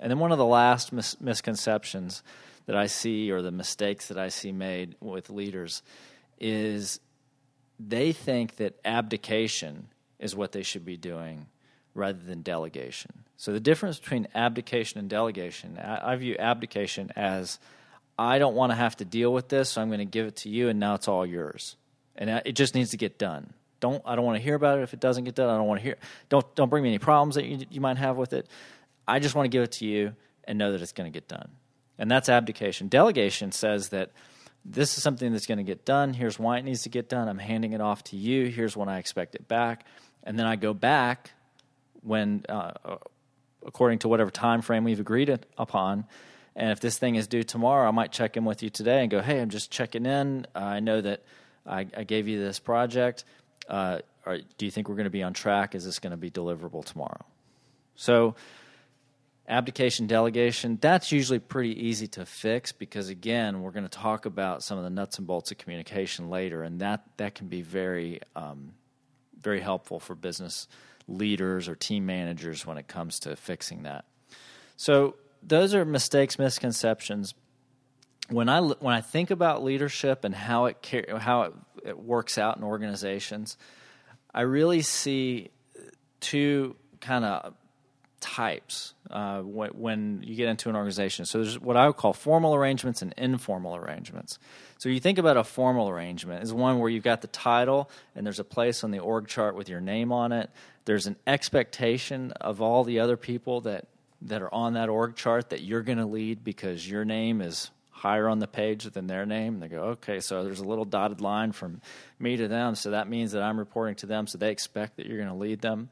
And 0.00 0.10
then 0.10 0.18
one 0.18 0.32
of 0.32 0.38
the 0.38 0.46
last 0.46 0.92
mis- 0.92 1.20
misconceptions 1.20 2.22
that 2.66 2.76
I 2.76 2.86
see 2.86 3.30
or 3.30 3.42
the 3.42 3.50
mistakes 3.50 4.08
that 4.08 4.18
I 4.18 4.28
see 4.28 4.52
made 4.52 4.96
with 5.00 5.30
leaders 5.30 5.82
is 6.40 6.98
they 7.78 8.12
think 8.12 8.56
that 8.56 8.78
abdication 8.84 9.88
is 10.18 10.34
what 10.34 10.52
they 10.52 10.62
should 10.62 10.84
be 10.84 10.96
doing 10.96 11.46
rather 11.94 12.18
than 12.18 12.42
delegation. 12.42 13.24
So 13.36 13.52
the 13.52 13.60
difference 13.60 13.98
between 13.98 14.28
abdication 14.34 14.98
and 14.98 15.10
delegation, 15.10 15.78
I, 15.78 16.16
view 16.16 16.36
abdication 16.38 17.10
as 17.16 17.58
I 18.18 18.38
don't 18.38 18.54
want 18.54 18.70
to 18.72 18.76
have 18.76 18.96
to 18.96 19.04
deal 19.04 19.32
with 19.32 19.48
this, 19.48 19.70
so 19.70 19.82
I'm 19.82 19.88
going 19.88 19.98
to 19.98 20.04
give 20.04 20.26
it 20.26 20.36
to 20.36 20.48
you, 20.48 20.68
and 20.68 20.78
now 20.78 20.94
it's 20.94 21.08
all 21.08 21.24
yours, 21.24 21.76
and 22.16 22.30
it 22.44 22.52
just 22.52 22.74
needs 22.74 22.90
to 22.90 22.96
get 22.96 23.18
done. 23.18 23.52
Don't 23.80 24.02
I 24.04 24.14
don't 24.14 24.24
want 24.24 24.36
to 24.36 24.42
hear 24.42 24.54
about 24.54 24.78
it 24.78 24.82
if 24.82 24.94
it 24.94 25.00
doesn't 25.00 25.24
get 25.24 25.34
done. 25.34 25.50
I 25.50 25.56
don't 25.56 25.66
want 25.66 25.80
to 25.80 25.84
hear. 25.84 25.96
Don't 26.28 26.54
don't 26.54 26.68
bring 26.68 26.82
me 26.82 26.90
any 26.90 26.98
problems 26.98 27.34
that 27.34 27.44
you, 27.46 27.66
you 27.70 27.80
might 27.80 27.96
have 27.96 28.16
with 28.16 28.32
it. 28.32 28.46
I 29.08 29.18
just 29.18 29.34
want 29.34 29.46
to 29.46 29.48
give 29.48 29.62
it 29.62 29.72
to 29.72 29.86
you 29.86 30.14
and 30.44 30.58
know 30.58 30.72
that 30.72 30.82
it's 30.82 30.92
going 30.92 31.10
to 31.10 31.14
get 31.14 31.26
done, 31.26 31.50
and 31.98 32.10
that's 32.10 32.28
abdication. 32.28 32.88
Delegation 32.88 33.50
says 33.50 33.88
that 33.88 34.12
this 34.64 34.96
is 34.96 35.02
something 35.02 35.32
that's 35.32 35.46
going 35.46 35.58
to 35.58 35.64
get 35.64 35.84
done. 35.84 36.14
Here's 36.14 36.38
why 36.38 36.58
it 36.58 36.62
needs 36.62 36.82
to 36.82 36.88
get 36.88 37.08
done. 37.08 37.28
I'm 37.28 37.38
handing 37.38 37.72
it 37.72 37.80
off 37.80 38.04
to 38.04 38.16
you. 38.16 38.46
Here's 38.46 38.76
when 38.76 38.88
I 38.88 38.98
expect 38.98 39.34
it 39.34 39.48
back, 39.48 39.84
and 40.22 40.38
then 40.38 40.46
I 40.46 40.54
go 40.56 40.72
back 40.74 41.32
when, 42.02 42.44
uh, 42.48 42.72
according 43.66 44.00
to 44.00 44.08
whatever 44.08 44.30
time 44.30 44.62
frame 44.62 44.84
we've 44.84 45.00
agreed 45.00 45.36
upon, 45.58 46.04
And 46.54 46.70
if 46.70 46.80
this 46.80 46.98
thing 46.98 47.14
is 47.14 47.26
due 47.26 47.42
tomorrow, 47.42 47.88
I 47.88 47.92
might 47.92 48.12
check 48.12 48.36
in 48.36 48.44
with 48.44 48.62
you 48.62 48.70
today 48.70 49.00
and 49.00 49.10
go, 49.10 49.20
hey, 49.20 49.40
I'm 49.40 49.50
just 49.50 49.70
checking 49.70 50.04
in. 50.04 50.46
I 50.54 50.80
know 50.80 51.00
that 51.00 51.22
I, 51.66 51.86
I, 51.96 52.04
gave 52.04 52.28
you 52.28 52.38
this 52.38 52.58
project. 52.58 53.24
Uh, 53.68 54.00
do 54.58 54.66
you 54.66 54.70
think 54.70 54.88
we're 54.88 54.96
going 54.96 55.04
to 55.04 55.10
be 55.10 55.22
on 55.22 55.32
track? 55.32 55.74
Is 55.74 55.84
this 55.84 55.98
going 55.98 56.10
to 56.10 56.16
be 56.16 56.30
deliverable 56.30 56.84
tomorrow? 56.84 57.24
So, 57.94 58.34
abdication, 59.48 60.06
delegation, 60.06 60.78
that's 60.80 61.12
usually 61.12 61.38
pretty 61.38 61.86
easy 61.86 62.06
to 62.08 62.26
fix 62.26 62.72
because, 62.72 63.08
again, 63.08 63.62
we're 63.62 63.70
going 63.70 63.88
to 63.88 63.98
talk 63.98 64.26
about 64.26 64.62
some 64.62 64.78
of 64.78 64.84
the 64.84 64.90
nuts 64.90 65.18
and 65.18 65.26
bolts 65.26 65.50
of 65.50 65.58
communication 65.58 66.30
later, 66.30 66.62
and 66.62 66.80
that, 66.80 67.04
that 67.16 67.34
can 67.34 67.48
be 67.48 67.62
very, 67.62 68.20
um, 68.36 68.72
very 69.40 69.60
helpful 69.60 70.00
for 70.00 70.14
business 70.14 70.68
leaders 71.08 71.68
or 71.68 71.74
team 71.74 72.06
managers 72.06 72.64
when 72.64 72.78
it 72.78 72.86
comes 72.86 73.20
to 73.20 73.36
fixing 73.36 73.82
that. 73.84 74.04
So, 74.76 75.16
those 75.42 75.74
are 75.74 75.84
mistakes, 75.84 76.38
misconceptions. 76.38 77.34
When 78.28 78.48
I 78.48 78.60
when 78.60 78.94
I 78.94 79.00
think 79.00 79.30
about 79.30 79.62
leadership 79.62 80.24
and 80.24 80.34
how 80.34 80.66
it 80.66 80.76
how 81.18 81.42
it, 81.42 81.52
it 81.84 81.98
works 81.98 82.38
out 82.38 82.56
in 82.56 82.62
organizations, 82.62 83.56
I 84.32 84.42
really 84.42 84.82
see 84.82 85.50
two 86.20 86.76
kind 87.00 87.24
of 87.24 87.54
types 88.20 88.94
uh, 89.10 89.40
when, 89.40 89.70
when, 89.70 90.22
you 90.24 90.36
get 90.36 90.48
into 90.48 90.70
an 90.70 90.76
organization. 90.76 91.26
So 91.26 91.38
there's 91.42 91.58
what 91.58 91.76
I 91.76 91.86
would 91.88 91.96
call 91.96 92.12
formal 92.12 92.54
arrangements 92.54 93.02
and 93.02 93.12
informal 93.18 93.74
arrangements. 93.74 94.38
So 94.78 94.88
you 94.88 95.00
think 95.00 95.18
about 95.18 95.36
a 95.36 95.44
formal 95.44 95.88
arrangement 95.88 96.44
is 96.44 96.52
one 96.52 96.78
where 96.78 96.88
you've 96.88 97.02
got 97.02 97.20
the 97.20 97.26
title 97.26 97.90
and 98.14 98.24
there's 98.24 98.38
a 98.38 98.44
place 98.44 98.84
on 98.84 98.92
the 98.92 99.00
org 99.00 99.26
chart 99.26 99.56
with 99.56 99.68
your 99.68 99.80
name 99.80 100.12
on 100.12 100.30
it. 100.30 100.50
There's 100.84 101.06
an 101.06 101.16
expectation 101.26 102.30
of 102.40 102.62
all 102.62 102.84
the 102.84 103.00
other 103.00 103.16
people 103.16 103.60
that 103.62 103.86
that 104.26 104.42
are 104.42 104.52
on 104.52 104.74
that 104.74 104.88
org 104.88 105.16
chart 105.16 105.50
that 105.50 105.62
you're 105.62 105.82
going 105.82 105.98
to 105.98 106.06
lead 106.06 106.44
because 106.44 106.88
your 106.88 107.04
name 107.04 107.40
is 107.40 107.70
higher 107.90 108.28
on 108.28 108.40
the 108.40 108.48
page 108.48 108.84
than 108.84 109.06
their 109.06 109.24
name. 109.24 109.60
They 109.60 109.68
go, 109.68 109.82
okay, 109.90 110.20
so 110.20 110.42
there's 110.42 110.60
a 110.60 110.64
little 110.64 110.84
dotted 110.84 111.20
line 111.20 111.52
from 111.52 111.80
me 112.18 112.36
to 112.36 112.48
them. 112.48 112.74
So 112.74 112.90
that 112.90 113.08
means 113.08 113.32
that 113.32 113.42
I'm 113.42 113.58
reporting 113.58 113.94
to 113.96 114.06
them. 114.06 114.26
So 114.26 114.38
they 114.38 114.50
expect 114.50 114.96
that 114.96 115.06
you're 115.06 115.18
going 115.18 115.28
to 115.28 115.34
lead 115.36 115.60
them. 115.60 115.88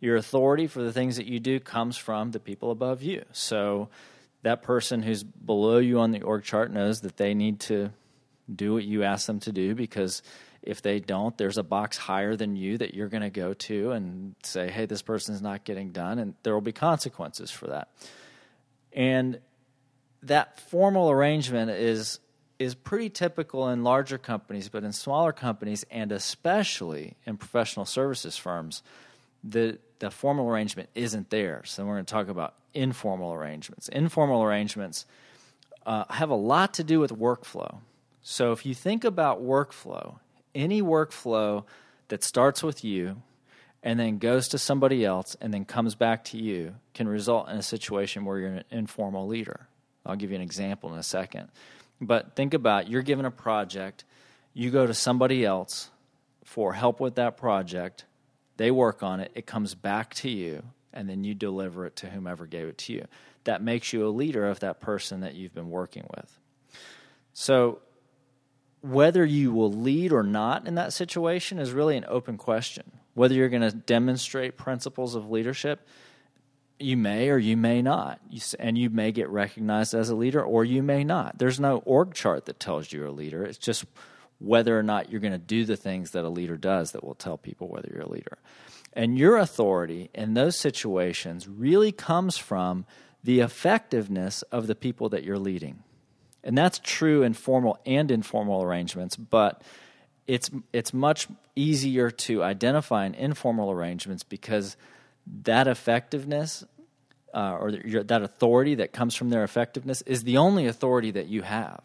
Your 0.00 0.16
authority 0.16 0.66
for 0.66 0.82
the 0.82 0.92
things 0.92 1.16
that 1.16 1.26
you 1.26 1.38
do 1.38 1.60
comes 1.60 1.98
from 1.98 2.30
the 2.30 2.40
people 2.40 2.70
above 2.70 3.02
you. 3.02 3.24
So 3.32 3.90
that 4.42 4.62
person 4.62 5.02
who's 5.02 5.22
below 5.22 5.76
you 5.76 6.00
on 6.00 6.12
the 6.12 6.22
org 6.22 6.44
chart 6.44 6.72
knows 6.72 7.02
that 7.02 7.18
they 7.18 7.34
need 7.34 7.60
to 7.60 7.90
do 8.52 8.72
what 8.72 8.84
you 8.84 9.04
ask 9.04 9.26
them 9.26 9.40
to 9.40 9.52
do 9.52 9.74
because 9.74 10.22
if 10.62 10.82
they 10.82 11.00
don't, 11.00 11.36
there's 11.38 11.58
a 11.58 11.62
box 11.62 11.96
higher 11.96 12.36
than 12.36 12.56
you 12.56 12.78
that 12.78 12.94
you're 12.94 13.08
going 13.08 13.22
to 13.22 13.30
go 13.30 13.54
to 13.54 13.92
and 13.92 14.34
say, 14.42 14.70
hey, 14.70 14.86
this 14.86 15.02
person's 15.02 15.40
not 15.40 15.64
getting 15.64 15.90
done, 15.90 16.18
and 16.18 16.34
there 16.42 16.52
will 16.52 16.60
be 16.60 16.72
consequences 16.72 17.50
for 17.50 17.68
that. 17.68 17.88
And 18.92 19.40
that 20.22 20.60
formal 20.60 21.10
arrangement 21.10 21.70
is 21.70 22.20
is 22.58 22.74
pretty 22.74 23.08
typical 23.08 23.70
in 23.70 23.82
larger 23.82 24.18
companies, 24.18 24.68
but 24.68 24.84
in 24.84 24.92
smaller 24.92 25.32
companies 25.32 25.82
and 25.90 26.12
especially 26.12 27.16
in 27.24 27.38
professional 27.38 27.86
services 27.86 28.36
firms, 28.36 28.82
the 29.42 29.78
the 30.00 30.10
formal 30.10 30.48
arrangement 30.48 30.90
isn't 30.94 31.30
there. 31.30 31.62
So 31.64 31.84
we're 31.84 31.94
going 31.94 32.04
to 32.04 32.12
talk 32.12 32.28
about 32.28 32.54
informal 32.74 33.32
arrangements. 33.32 33.88
Informal 33.88 34.42
arrangements 34.42 35.06
uh, 35.86 36.04
have 36.10 36.30
a 36.30 36.34
lot 36.34 36.74
to 36.74 36.84
do 36.84 37.00
with 37.00 37.10
workflow. 37.10 37.78
So 38.22 38.52
if 38.52 38.66
you 38.66 38.74
think 38.74 39.04
about 39.04 39.42
workflow, 39.42 40.18
any 40.54 40.82
workflow 40.82 41.64
that 42.08 42.24
starts 42.24 42.62
with 42.62 42.84
you 42.84 43.22
and 43.82 43.98
then 43.98 44.18
goes 44.18 44.48
to 44.48 44.58
somebody 44.58 45.04
else 45.04 45.36
and 45.40 45.54
then 45.54 45.64
comes 45.64 45.94
back 45.94 46.24
to 46.24 46.36
you 46.36 46.74
can 46.92 47.08
result 47.08 47.48
in 47.48 47.56
a 47.56 47.62
situation 47.62 48.24
where 48.24 48.38
you're 48.38 48.48
an 48.48 48.64
informal 48.70 49.26
leader. 49.26 49.68
I'll 50.04 50.16
give 50.16 50.30
you 50.30 50.36
an 50.36 50.42
example 50.42 50.92
in 50.92 50.98
a 50.98 51.04
second. 51.04 51.48
But 52.00 52.34
think 52.34 52.54
about 52.54 52.88
you're 52.88 53.02
given 53.02 53.24
a 53.24 53.30
project, 53.30 54.04
you 54.54 54.70
go 54.70 54.86
to 54.86 54.94
somebody 54.94 55.44
else 55.44 55.90
for 56.44 56.72
help 56.72 57.00
with 57.00 57.14
that 57.14 57.36
project, 57.36 58.04
they 58.56 58.70
work 58.70 59.02
on 59.02 59.20
it, 59.20 59.30
it 59.34 59.46
comes 59.46 59.74
back 59.74 60.14
to 60.14 60.28
you, 60.28 60.62
and 60.92 61.08
then 61.08 61.24
you 61.24 61.34
deliver 61.34 61.86
it 61.86 61.96
to 61.96 62.10
whomever 62.10 62.46
gave 62.46 62.66
it 62.66 62.78
to 62.78 62.92
you. 62.92 63.06
That 63.44 63.62
makes 63.62 63.92
you 63.92 64.06
a 64.06 64.10
leader 64.10 64.46
of 64.48 64.60
that 64.60 64.80
person 64.80 65.20
that 65.20 65.34
you've 65.34 65.54
been 65.54 65.70
working 65.70 66.06
with. 66.16 66.38
So 67.32 67.80
whether 68.82 69.24
you 69.24 69.52
will 69.52 69.72
lead 69.72 70.12
or 70.12 70.22
not 70.22 70.66
in 70.66 70.74
that 70.76 70.92
situation 70.92 71.58
is 71.58 71.72
really 71.72 71.96
an 71.96 72.06
open 72.08 72.36
question. 72.36 72.90
Whether 73.14 73.34
you're 73.34 73.48
going 73.48 73.62
to 73.62 73.72
demonstrate 73.72 74.56
principles 74.56 75.14
of 75.14 75.30
leadership, 75.30 75.86
you 76.78 76.96
may 76.96 77.28
or 77.28 77.38
you 77.38 77.56
may 77.56 77.82
not. 77.82 78.20
and 78.58 78.78
you 78.78 78.88
may 78.88 79.12
get 79.12 79.28
recognized 79.28 79.94
as 79.94 80.08
a 80.08 80.14
leader 80.14 80.42
or 80.42 80.64
you 80.64 80.82
may 80.82 81.04
not. 81.04 81.38
There's 81.38 81.60
no 81.60 81.78
org 81.84 82.14
chart 82.14 82.46
that 82.46 82.58
tells 82.58 82.90
you 82.90 83.00
you're 83.00 83.08
a 83.08 83.12
leader. 83.12 83.44
It's 83.44 83.58
just 83.58 83.84
whether 84.38 84.78
or 84.78 84.82
not 84.82 85.10
you're 85.10 85.20
going 85.20 85.32
to 85.32 85.38
do 85.38 85.66
the 85.66 85.76
things 85.76 86.12
that 86.12 86.24
a 86.24 86.30
leader 86.30 86.56
does 86.56 86.92
that 86.92 87.04
will 87.04 87.14
tell 87.14 87.36
people 87.36 87.68
whether 87.68 87.90
you're 87.92 88.04
a 88.04 88.08
leader. 88.08 88.38
And 88.94 89.18
your 89.18 89.36
authority 89.36 90.10
in 90.14 90.32
those 90.34 90.56
situations 90.56 91.46
really 91.46 91.92
comes 91.92 92.38
from 92.38 92.86
the 93.22 93.40
effectiveness 93.40 94.40
of 94.44 94.66
the 94.66 94.74
people 94.74 95.10
that 95.10 95.24
you're 95.24 95.38
leading. 95.38 95.82
And 96.42 96.56
that's 96.56 96.80
true 96.82 97.22
in 97.22 97.34
formal 97.34 97.78
and 97.84 98.10
informal 98.10 98.62
arrangements, 98.62 99.16
but 99.16 99.62
it's 100.26 100.50
it's 100.72 100.94
much 100.94 101.28
easier 101.56 102.10
to 102.10 102.42
identify 102.42 103.04
in 103.04 103.14
informal 103.14 103.70
arrangements 103.70 104.22
because 104.22 104.76
that 105.42 105.68
effectiveness 105.68 106.64
uh, 107.34 107.56
or 107.60 107.70
your, 107.70 108.02
that 108.04 108.22
authority 108.22 108.76
that 108.76 108.92
comes 108.92 109.14
from 109.14 109.30
their 109.30 109.44
effectiveness 109.44 110.02
is 110.02 110.24
the 110.24 110.38
only 110.38 110.66
authority 110.66 111.10
that 111.10 111.26
you 111.26 111.42
have. 111.42 111.82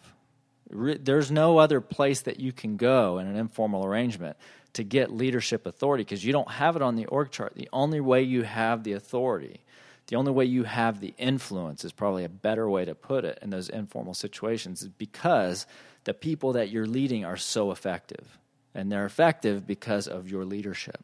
Re- 0.70 0.98
there's 0.98 1.32
no 1.32 1.58
other 1.58 1.82
place 1.82 2.22
that 2.22 2.40
you 2.40 2.52
can 2.52 2.78
go 2.78 3.20
in 3.20 3.28
an 3.28 3.36
informal 3.36 3.86
arrangement 3.86 4.38
to 4.74 4.84
get 4.84 5.12
leadership 5.12 5.66
authority 5.66 6.04
because 6.04 6.24
you 6.24 6.32
don't 6.32 6.50
have 6.50 6.76
it 6.76 6.82
on 6.82 6.96
the 6.96 7.06
org 7.08 7.32
chart. 7.32 7.54
The 7.56 7.70
only 7.72 8.00
way 8.00 8.24
you 8.24 8.44
have 8.44 8.84
the 8.84 8.94
authority 8.94 9.62
the 10.08 10.16
only 10.16 10.32
way 10.32 10.46
you 10.46 10.64
have 10.64 11.00
the 11.00 11.14
influence 11.18 11.84
is 11.84 11.92
probably 11.92 12.24
a 12.24 12.30
better 12.30 12.70
way 12.70 12.86
to 12.86 12.94
put 12.94 13.26
it 13.26 13.40
in 13.42 13.50
those 13.50 13.70
informal 13.70 14.14
situations 14.14 14.82
is 14.82 14.90
because 14.90 15.66
the 16.04 16.14
people 16.14 16.54
that 16.54 16.70
you're 16.70 16.86
leading 16.86 17.26
are 17.26 17.38
so 17.38 17.72
effective 17.72 18.38
and 18.74 18.92
they're 18.92 19.06
effective 19.06 19.66
because 19.66 20.08
of 20.08 20.30
your 20.30 20.46
leadership. 20.46 21.04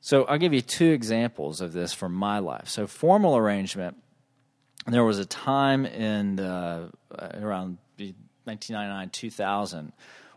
So 0.00 0.24
i'll 0.24 0.38
give 0.38 0.54
you 0.54 0.60
two 0.60 0.90
examples 0.92 1.60
of 1.60 1.72
this 1.72 1.92
from 1.92 2.14
my 2.14 2.38
life. 2.38 2.68
So 2.68 2.86
formal 2.86 3.36
arrangement 3.36 3.96
there 4.86 5.04
was 5.04 5.18
a 5.18 5.26
time 5.26 5.84
in 5.84 6.38
uh, 6.38 6.88
around 7.10 7.78
1999 8.44 9.10
2000 9.10 9.92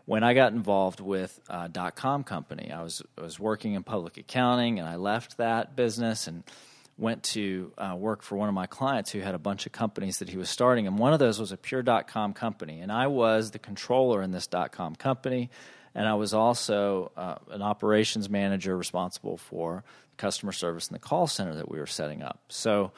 when 0.06 0.24
I 0.24 0.34
got 0.34 0.52
involved 0.52 0.98
with 0.98 1.38
a 1.48 1.68
dot 1.68 1.94
com 1.94 2.24
company, 2.24 2.72
I 2.72 2.82
was 2.82 3.00
I 3.16 3.22
was 3.22 3.38
working 3.38 3.74
in 3.74 3.84
public 3.84 4.16
accounting, 4.16 4.80
and 4.80 4.88
I 4.88 4.96
left 4.96 5.36
that 5.36 5.76
business 5.76 6.26
and 6.26 6.42
went 7.00 7.22
to 7.22 7.72
uh, 7.78 7.96
work 7.96 8.22
for 8.22 8.36
one 8.36 8.48
of 8.48 8.54
my 8.54 8.66
clients 8.66 9.10
who 9.10 9.20
had 9.20 9.34
a 9.34 9.38
bunch 9.38 9.66
of 9.66 9.72
companies 9.72 10.18
that 10.18 10.28
he 10.28 10.36
was 10.36 10.50
starting, 10.50 10.86
and 10.86 10.98
one 10.98 11.12
of 11.12 11.18
those 11.18 11.40
was 11.40 11.50
a 11.50 11.56
pure 11.56 11.82
dot 11.82 12.06
com 12.06 12.32
company. 12.34 12.80
And 12.80 12.92
I 12.92 13.06
was 13.06 13.50
the 13.50 13.58
controller 13.58 14.22
in 14.22 14.32
this 14.32 14.46
dot 14.46 14.70
com 14.70 14.94
company, 14.94 15.48
and 15.94 16.06
I 16.06 16.14
was 16.14 16.34
also 16.34 17.10
uh, 17.16 17.36
an 17.50 17.62
operations 17.62 18.28
manager 18.28 18.76
responsible 18.76 19.38
for 19.38 19.82
customer 20.16 20.52
service 20.52 20.88
in 20.88 20.92
the 20.92 20.98
call 21.00 21.26
center 21.26 21.54
that 21.54 21.70
we 21.70 21.78
were 21.78 21.86
setting 21.86 22.22
up. 22.22 22.38
So 22.48 22.92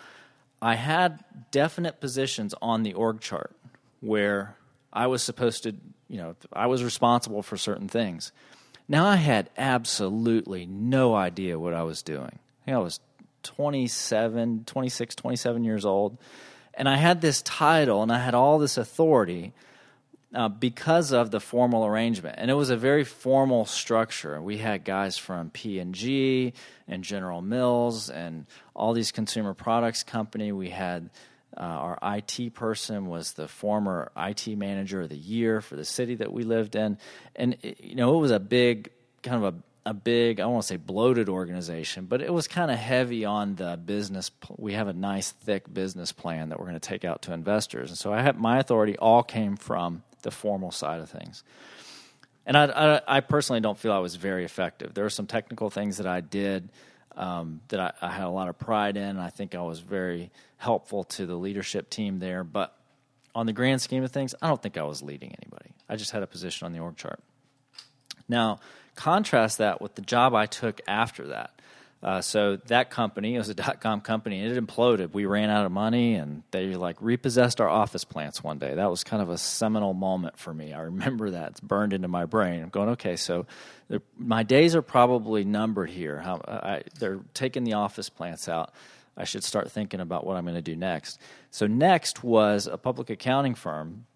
I 0.60 0.74
had 0.74 1.22
definite 1.50 2.00
positions 2.00 2.54
on 2.60 2.82
the 2.82 2.94
org 2.94 3.20
chart 3.20 3.54
where 4.00 4.56
I 4.92 5.06
was 5.06 5.22
supposed 5.22 5.62
to, 5.62 5.74
you 6.08 6.18
know, 6.18 6.34
I 6.52 6.66
was 6.66 6.82
responsible 6.82 7.42
for 7.42 7.56
certain 7.56 7.88
things. 7.88 8.32
Now 8.88 9.06
I 9.06 9.16
had 9.16 9.48
absolutely 9.56 10.66
no 10.66 11.14
idea 11.14 11.58
what 11.58 11.72
I 11.72 11.84
was 11.84 12.02
doing. 12.02 12.40
I, 12.66 12.72
I 12.72 12.78
was 12.78 13.00
27, 13.42 14.64
26, 14.64 15.14
27 15.14 15.64
years 15.64 15.84
old. 15.84 16.18
And 16.74 16.88
I 16.88 16.96
had 16.96 17.20
this 17.20 17.42
title 17.42 18.02
and 18.02 18.10
I 18.10 18.18
had 18.18 18.34
all 18.34 18.58
this 18.58 18.76
authority 18.76 19.52
uh, 20.34 20.48
because 20.48 21.12
of 21.12 21.30
the 21.30 21.40
formal 21.40 21.84
arrangement. 21.84 22.36
And 22.38 22.50
it 22.50 22.54
was 22.54 22.70
a 22.70 22.76
very 22.76 23.04
formal 23.04 23.66
structure. 23.66 24.40
We 24.40 24.58
had 24.58 24.84
guys 24.84 25.18
from 25.18 25.50
P&G 25.50 26.54
and 26.88 27.04
General 27.04 27.42
Mills 27.42 28.08
and 28.08 28.46
all 28.74 28.94
these 28.94 29.12
consumer 29.12 29.52
products 29.54 30.02
company. 30.02 30.52
We 30.52 30.70
had 30.70 31.10
uh, 31.54 31.60
our 31.60 31.98
IT 32.02 32.54
person 32.54 33.06
was 33.06 33.34
the 33.34 33.46
former 33.46 34.10
IT 34.16 34.46
manager 34.56 35.02
of 35.02 35.10
the 35.10 35.18
year 35.18 35.60
for 35.60 35.76
the 35.76 35.84
city 35.84 36.14
that 36.14 36.32
we 36.32 36.44
lived 36.44 36.76
in. 36.76 36.96
And, 37.36 37.58
you 37.62 37.94
know, 37.94 38.16
it 38.16 38.20
was 38.20 38.30
a 38.30 38.40
big 38.40 38.90
kind 39.22 39.44
of 39.44 39.54
a 39.54 39.58
a 39.84 39.92
big, 39.92 40.38
I 40.38 40.46
want 40.46 40.62
to 40.62 40.68
say 40.68 40.76
bloated 40.76 41.28
organization, 41.28 42.06
but 42.06 42.22
it 42.22 42.32
was 42.32 42.46
kind 42.46 42.70
of 42.70 42.78
heavy 42.78 43.24
on 43.24 43.56
the 43.56 43.76
business. 43.76 44.30
We 44.56 44.74
have 44.74 44.88
a 44.88 44.92
nice 44.92 45.32
thick 45.32 45.72
business 45.72 46.12
plan 46.12 46.50
that 46.50 46.58
we're 46.58 46.66
going 46.66 46.78
to 46.78 46.88
take 46.88 47.04
out 47.04 47.22
to 47.22 47.32
investors, 47.32 47.90
and 47.90 47.98
so 47.98 48.12
I 48.12 48.22
have 48.22 48.38
my 48.38 48.58
authority 48.58 48.96
all 48.96 49.22
came 49.22 49.56
from 49.56 50.02
the 50.22 50.30
formal 50.30 50.70
side 50.70 51.00
of 51.00 51.10
things. 51.10 51.42
And 52.46 52.56
I, 52.56 52.64
I, 52.64 53.00
I 53.16 53.20
personally 53.20 53.60
don't 53.60 53.78
feel 53.78 53.92
I 53.92 53.98
was 53.98 54.16
very 54.16 54.44
effective. 54.44 54.94
There 54.94 55.04
were 55.04 55.10
some 55.10 55.26
technical 55.26 55.70
things 55.70 55.98
that 55.98 56.06
I 56.06 56.20
did 56.20 56.68
um, 57.16 57.60
that 57.68 57.80
I, 57.80 57.92
I, 58.00 58.10
had 58.10 58.24
a 58.24 58.30
lot 58.30 58.48
of 58.48 58.58
pride 58.58 58.96
in. 58.96 59.18
I 59.18 59.30
think 59.30 59.54
I 59.54 59.62
was 59.62 59.80
very 59.80 60.30
helpful 60.56 61.04
to 61.04 61.26
the 61.26 61.34
leadership 61.34 61.90
team 61.90 62.18
there. 62.18 62.42
But 62.42 62.74
on 63.34 63.46
the 63.46 63.52
grand 63.52 63.80
scheme 63.80 64.02
of 64.02 64.10
things, 64.10 64.34
I 64.40 64.48
don't 64.48 64.60
think 64.60 64.76
I 64.76 64.82
was 64.82 65.02
leading 65.02 65.34
anybody. 65.42 65.74
I 65.88 65.96
just 65.96 66.10
had 66.10 66.22
a 66.22 66.26
position 66.26 66.64
on 66.64 66.72
the 66.72 66.78
org 66.78 66.96
chart. 66.96 67.20
Now, 68.28 68.60
contrast 69.02 69.58
that 69.58 69.80
with 69.80 69.94
the 69.94 70.02
job 70.02 70.34
I 70.34 70.46
took 70.46 70.80
after 70.86 71.28
that. 71.28 71.50
Uh, 72.02 72.20
so 72.20 72.56
that 72.66 72.90
company 72.90 73.36
it 73.36 73.38
was 73.38 73.48
a 73.48 73.54
dot 73.54 73.80
com 73.80 74.00
company 74.00 74.40
and 74.40 74.56
it 74.56 74.66
imploded. 74.66 75.12
We 75.12 75.24
ran 75.24 75.50
out 75.50 75.64
of 75.66 75.70
money 75.70 76.14
and 76.14 76.42
they 76.50 76.74
like 76.74 76.96
repossessed 77.00 77.60
our 77.60 77.68
office 77.68 78.04
plants 78.04 78.42
one 78.42 78.58
day. 78.58 78.74
That 78.74 78.90
was 78.90 79.04
kind 79.04 79.22
of 79.22 79.30
a 79.30 79.38
seminal 79.38 79.94
moment 79.94 80.36
for 80.36 80.52
me. 80.52 80.72
I 80.72 80.80
remember 80.80 81.30
that 81.30 81.50
it's 81.52 81.60
burned 81.60 81.92
into 81.92 82.08
my 82.08 82.24
brain. 82.26 82.62
I'm 82.62 82.70
going 82.70 82.88
okay, 82.90 83.16
so 83.16 83.46
my 84.18 84.42
days 84.42 84.74
are 84.74 84.82
probably 84.82 85.44
numbered 85.44 85.90
here. 85.90 86.18
How, 86.18 86.40
I, 86.48 86.82
they're 86.98 87.20
taking 87.34 87.62
the 87.62 87.74
office 87.74 88.08
plants 88.08 88.48
out. 88.48 88.72
I 89.16 89.24
should 89.24 89.44
start 89.44 89.70
thinking 89.70 90.00
about 90.00 90.26
what 90.26 90.36
I'm 90.36 90.44
going 90.44 90.56
to 90.56 90.62
do 90.62 90.76
next. 90.76 91.20
So 91.50 91.66
next 91.68 92.24
was 92.24 92.66
a 92.66 92.78
public 92.78 93.10
accounting 93.10 93.54
firm, 93.54 94.06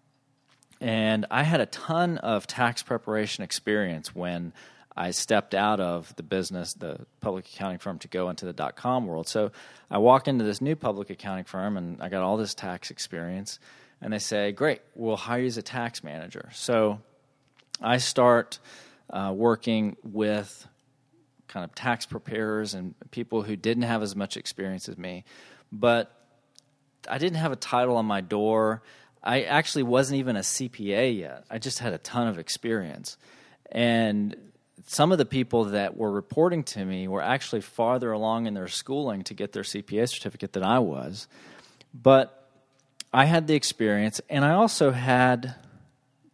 and 0.81 1.25
I 1.31 1.43
had 1.43 1.61
a 1.61 1.67
ton 1.67 2.17
of 2.17 2.47
tax 2.47 2.83
preparation 2.83 3.45
experience 3.45 4.15
when 4.15 4.51
I 4.97 5.11
stepped 5.11 5.53
out 5.53 5.79
of 5.79 6.13
the 6.15 6.23
business, 6.23 6.73
the 6.73 7.05
public 7.21 7.45
accounting 7.45 7.77
firm, 7.77 7.99
to 7.99 8.07
go 8.07 8.29
into 8.29 8.45
the 8.45 8.53
dot 8.53 8.75
com 8.75 9.05
world. 9.05 9.27
So 9.27 9.51
I 9.91 9.99
walk 9.99 10.27
into 10.27 10.43
this 10.43 10.59
new 10.59 10.75
public 10.75 11.11
accounting 11.11 11.45
firm 11.45 11.77
and 11.77 12.01
I 12.01 12.09
got 12.09 12.23
all 12.23 12.35
this 12.35 12.55
tax 12.55 12.89
experience. 12.89 13.59
And 14.01 14.11
they 14.11 14.19
say, 14.19 14.51
Great, 14.51 14.81
we'll 14.95 15.15
hire 15.15 15.41
you 15.41 15.47
as 15.47 15.57
a 15.57 15.61
tax 15.61 16.03
manager. 16.03 16.49
So 16.51 16.99
I 17.79 17.97
start 17.97 18.57
uh, 19.11 19.31
working 19.35 19.97
with 20.03 20.67
kind 21.47 21.63
of 21.63 21.75
tax 21.75 22.07
preparers 22.07 22.73
and 22.73 22.95
people 23.11 23.43
who 23.43 23.55
didn't 23.55 23.83
have 23.83 24.01
as 24.01 24.15
much 24.15 24.35
experience 24.35 24.89
as 24.89 24.97
me. 24.97 25.25
But 25.71 26.11
I 27.07 27.19
didn't 27.19 27.37
have 27.37 27.51
a 27.51 27.57
title 27.57 27.97
on 27.97 28.05
my 28.07 28.21
door. 28.21 28.81
I 29.23 29.43
actually 29.43 29.83
wasn't 29.83 30.19
even 30.19 30.35
a 30.37 30.41
CPA 30.41 31.17
yet. 31.17 31.45
I 31.51 31.59
just 31.59 31.79
had 31.79 31.93
a 31.93 31.99
ton 31.99 32.27
of 32.27 32.39
experience. 32.39 33.17
And 33.71 34.35
some 34.87 35.11
of 35.11 35.17
the 35.17 35.25
people 35.25 35.65
that 35.65 35.97
were 35.97 36.09
reporting 36.09 36.63
to 36.63 36.83
me 36.83 37.09
were 37.09 37.21
actually 37.21 37.59
farther 37.59 38.13
along 38.13 38.47
in 38.47 38.53
their 38.53 38.69
schooling 38.69 39.23
to 39.25 39.33
get 39.33 39.51
their 39.51 39.63
CPA 39.63 40.07
certificate 40.07 40.53
than 40.53 40.63
I 40.63 40.79
was. 40.79 41.27
But 41.93 42.49
I 43.13 43.25
had 43.25 43.47
the 43.47 43.53
experience, 43.53 44.21
and 44.29 44.45
I 44.45 44.53
also 44.53 44.91
had 44.91 45.55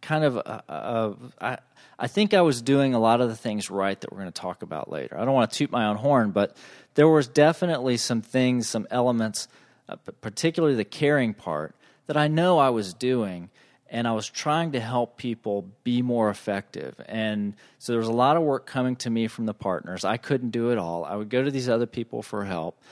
kind 0.00 0.22
of 0.22 0.36
a, 0.36 0.62
a, 0.68 1.16
I, 1.40 1.58
I 1.98 2.06
think 2.06 2.32
I 2.32 2.42
was 2.42 2.62
doing 2.62 2.94
a 2.94 3.00
lot 3.00 3.20
of 3.20 3.28
the 3.28 3.34
things 3.34 3.70
right 3.70 4.00
that 4.00 4.12
we're 4.12 4.20
going 4.20 4.32
to 4.32 4.40
talk 4.40 4.62
about 4.62 4.88
later. 4.88 5.18
I 5.18 5.24
don't 5.24 5.34
want 5.34 5.50
to 5.50 5.58
toot 5.58 5.72
my 5.72 5.86
own 5.86 5.96
horn, 5.96 6.30
but 6.30 6.56
there 6.94 7.08
was 7.08 7.26
definitely 7.26 7.96
some 7.96 8.22
things, 8.22 8.68
some 8.68 8.86
elements, 8.88 9.48
uh, 9.88 9.96
particularly 10.20 10.76
the 10.76 10.84
caring 10.84 11.34
part, 11.34 11.74
that 12.06 12.16
I 12.16 12.28
know 12.28 12.58
I 12.58 12.70
was 12.70 12.94
doing 12.94 13.50
and 13.94 14.08
I 14.08 14.12
was 14.12 14.28
trying 14.28 14.72
to 14.72 14.80
help 14.80 15.16
people 15.16 15.70
be 15.84 16.02
more 16.02 16.28
effective. 16.28 17.00
And 17.06 17.54
so 17.78 17.92
there 17.92 18.00
was 18.00 18.08
a 18.08 18.12
lot 18.12 18.36
of 18.36 18.42
work 18.42 18.66
coming 18.66 18.96
to 18.96 19.08
me 19.08 19.28
from 19.28 19.46
the 19.46 19.54
partners. 19.54 20.04
I 20.04 20.16
couldn't 20.16 20.50
do 20.50 20.70
it 20.70 20.78
all. 20.78 21.04
I 21.04 21.14
would 21.14 21.28
go 21.28 21.44
to 21.44 21.50
these 21.50 21.68
other 21.68 21.86
people 21.86 22.20
for 22.20 22.44
help. 22.44 22.82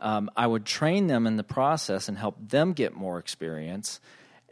Um, 0.00 0.30
I 0.34 0.46
would 0.46 0.64
train 0.64 1.08
them 1.08 1.26
in 1.26 1.36
the 1.36 1.44
process 1.44 2.08
and 2.08 2.16
help 2.16 2.36
them 2.40 2.72
get 2.72 2.94
more 2.94 3.18
experience. 3.18 4.00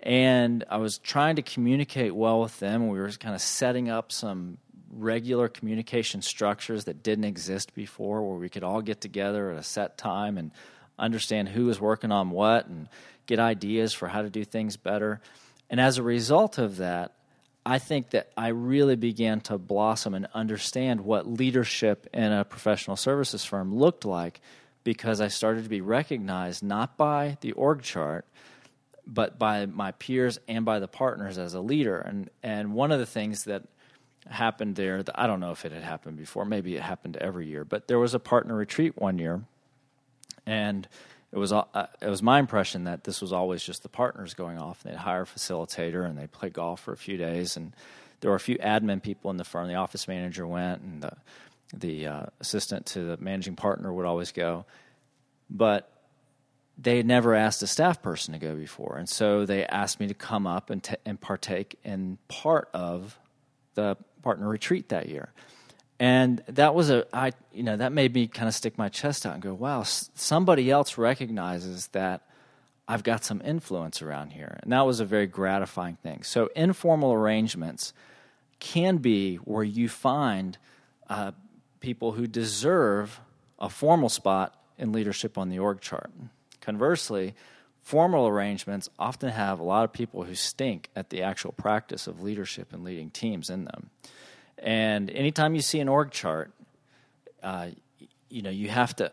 And 0.02 0.62
I 0.68 0.76
was 0.76 0.98
trying 0.98 1.36
to 1.36 1.42
communicate 1.42 2.14
well 2.14 2.42
with 2.42 2.60
them. 2.60 2.88
We 2.88 2.98
were 2.98 3.10
kind 3.12 3.34
of 3.34 3.40
setting 3.40 3.88
up 3.88 4.12
some 4.12 4.58
regular 4.90 5.48
communication 5.48 6.20
structures 6.20 6.84
that 6.84 7.02
didn't 7.02 7.24
exist 7.24 7.74
before, 7.74 8.28
where 8.28 8.38
we 8.38 8.50
could 8.50 8.62
all 8.62 8.82
get 8.82 9.00
together 9.00 9.52
at 9.52 9.58
a 9.58 9.62
set 9.62 9.96
time 9.96 10.36
and 10.36 10.50
understand 10.98 11.48
who 11.48 11.64
was 11.64 11.80
working 11.80 12.12
on 12.12 12.28
what 12.28 12.66
and 12.66 12.90
get 13.24 13.38
ideas 13.38 13.94
for 13.94 14.06
how 14.06 14.20
to 14.20 14.28
do 14.28 14.44
things 14.44 14.76
better. 14.76 15.22
And 15.74 15.80
as 15.80 15.98
a 15.98 16.04
result 16.04 16.58
of 16.58 16.76
that, 16.76 17.14
I 17.66 17.80
think 17.80 18.10
that 18.10 18.30
I 18.36 18.50
really 18.50 18.94
began 18.94 19.40
to 19.40 19.58
blossom 19.58 20.14
and 20.14 20.28
understand 20.32 21.00
what 21.00 21.26
leadership 21.26 22.06
in 22.14 22.30
a 22.30 22.44
professional 22.44 22.96
services 22.96 23.44
firm 23.44 23.74
looked 23.74 24.04
like 24.04 24.40
because 24.84 25.20
I 25.20 25.26
started 25.26 25.64
to 25.64 25.68
be 25.68 25.80
recognized 25.80 26.62
not 26.62 26.96
by 26.96 27.38
the 27.40 27.50
org 27.50 27.82
chart, 27.82 28.24
but 29.04 29.36
by 29.36 29.66
my 29.66 29.90
peers 29.90 30.38
and 30.46 30.64
by 30.64 30.78
the 30.78 30.86
partners 30.86 31.38
as 31.38 31.54
a 31.54 31.60
leader. 31.60 31.98
And 31.98 32.30
and 32.40 32.72
one 32.72 32.92
of 32.92 33.00
the 33.00 33.04
things 33.04 33.42
that 33.46 33.64
happened 34.30 34.76
there, 34.76 35.02
that 35.02 35.20
I 35.20 35.26
don't 35.26 35.40
know 35.40 35.50
if 35.50 35.64
it 35.64 35.72
had 35.72 35.82
happened 35.82 36.18
before, 36.18 36.44
maybe 36.44 36.76
it 36.76 36.82
happened 36.82 37.16
every 37.16 37.48
year, 37.48 37.64
but 37.64 37.88
there 37.88 37.98
was 37.98 38.14
a 38.14 38.20
partner 38.20 38.54
retreat 38.54 38.96
one 38.96 39.18
year, 39.18 39.42
and 40.46 40.86
it 41.34 41.38
was 41.38 41.52
uh, 41.52 41.64
it 42.00 42.08
was 42.08 42.22
my 42.22 42.38
impression 42.38 42.84
that 42.84 43.02
this 43.02 43.20
was 43.20 43.32
always 43.32 43.60
just 43.64 43.82
the 43.82 43.88
partners 43.88 44.34
going 44.34 44.56
off. 44.56 44.84
They'd 44.84 44.94
hire 44.94 45.22
a 45.22 45.26
facilitator 45.26 46.08
and 46.08 46.16
they 46.16 46.28
play 46.28 46.48
golf 46.48 46.80
for 46.80 46.92
a 46.92 46.96
few 46.96 47.16
days, 47.16 47.56
and 47.56 47.74
there 48.20 48.30
were 48.30 48.36
a 48.36 48.40
few 48.40 48.56
admin 48.58 49.02
people 49.02 49.32
in 49.32 49.36
the 49.36 49.44
firm. 49.44 49.66
The 49.66 49.74
office 49.74 50.06
manager 50.06 50.46
went, 50.46 50.82
and 50.82 51.02
the 51.02 51.16
the 51.76 52.06
uh, 52.06 52.26
assistant 52.38 52.86
to 52.86 53.00
the 53.02 53.16
managing 53.16 53.56
partner 53.56 53.92
would 53.92 54.06
always 54.06 54.30
go, 54.30 54.64
but 55.50 55.90
they 56.78 56.98
had 56.98 57.06
never 57.06 57.34
asked 57.34 57.64
a 57.64 57.66
staff 57.66 58.00
person 58.00 58.32
to 58.32 58.38
go 58.38 58.54
before, 58.54 58.96
and 58.96 59.08
so 59.08 59.44
they 59.44 59.66
asked 59.66 59.98
me 59.98 60.06
to 60.06 60.14
come 60.14 60.46
up 60.46 60.70
and 60.70 60.84
t- 60.84 60.94
and 61.04 61.20
partake 61.20 61.80
in 61.82 62.18
part 62.28 62.68
of 62.72 63.18
the 63.74 63.96
partner 64.22 64.48
retreat 64.48 64.88
that 64.90 65.08
year 65.08 65.32
and 66.04 66.42
that 66.48 66.74
was 66.74 66.90
a 66.90 67.06
i 67.12 67.32
you 67.52 67.62
know 67.62 67.76
that 67.76 67.92
made 67.92 68.12
me 68.14 68.26
kind 68.26 68.48
of 68.48 68.54
stick 68.54 68.76
my 68.76 68.88
chest 68.88 69.24
out 69.26 69.34
and 69.34 69.42
go 69.42 69.54
wow 69.54 69.82
somebody 69.82 70.70
else 70.70 70.98
recognizes 70.98 71.88
that 71.88 72.22
i've 72.88 73.02
got 73.02 73.24
some 73.24 73.40
influence 73.44 74.02
around 74.02 74.30
here. 74.30 74.58
And 74.62 74.72
that 74.72 74.86
was 74.86 75.00
a 75.00 75.04
very 75.04 75.26
gratifying 75.26 75.96
thing. 75.96 76.22
So 76.22 76.50
informal 76.54 77.12
arrangements 77.12 77.92
can 78.60 78.98
be 78.98 79.36
where 79.36 79.64
you 79.64 79.88
find 79.88 80.58
uh, 81.08 81.32
people 81.80 82.12
who 82.12 82.26
deserve 82.26 83.20
a 83.58 83.68
formal 83.68 84.08
spot 84.08 84.54
in 84.78 84.92
leadership 84.92 85.38
on 85.38 85.48
the 85.48 85.58
org 85.58 85.80
chart. 85.80 86.10
Conversely 86.60 87.34
formal 87.82 88.26
arrangements 88.26 88.88
often 88.98 89.30
have 89.30 89.60
a 89.60 89.64
lot 89.64 89.84
of 89.84 89.92
people 89.92 90.24
who 90.24 90.34
stink 90.34 90.88
at 90.96 91.10
the 91.10 91.22
actual 91.22 91.52
practice 91.52 92.06
of 92.06 92.22
leadership 92.22 92.72
and 92.72 92.82
leading 92.84 93.10
teams 93.10 93.50
in 93.50 93.64
them 93.64 93.90
and 94.58 95.10
anytime 95.10 95.54
you 95.54 95.60
see 95.60 95.80
an 95.80 95.88
org 95.88 96.10
chart, 96.10 96.52
uh, 97.42 97.68
you 98.28 98.42
know 98.42 98.50
you 98.50 98.68
have 98.68 98.94
to 98.96 99.12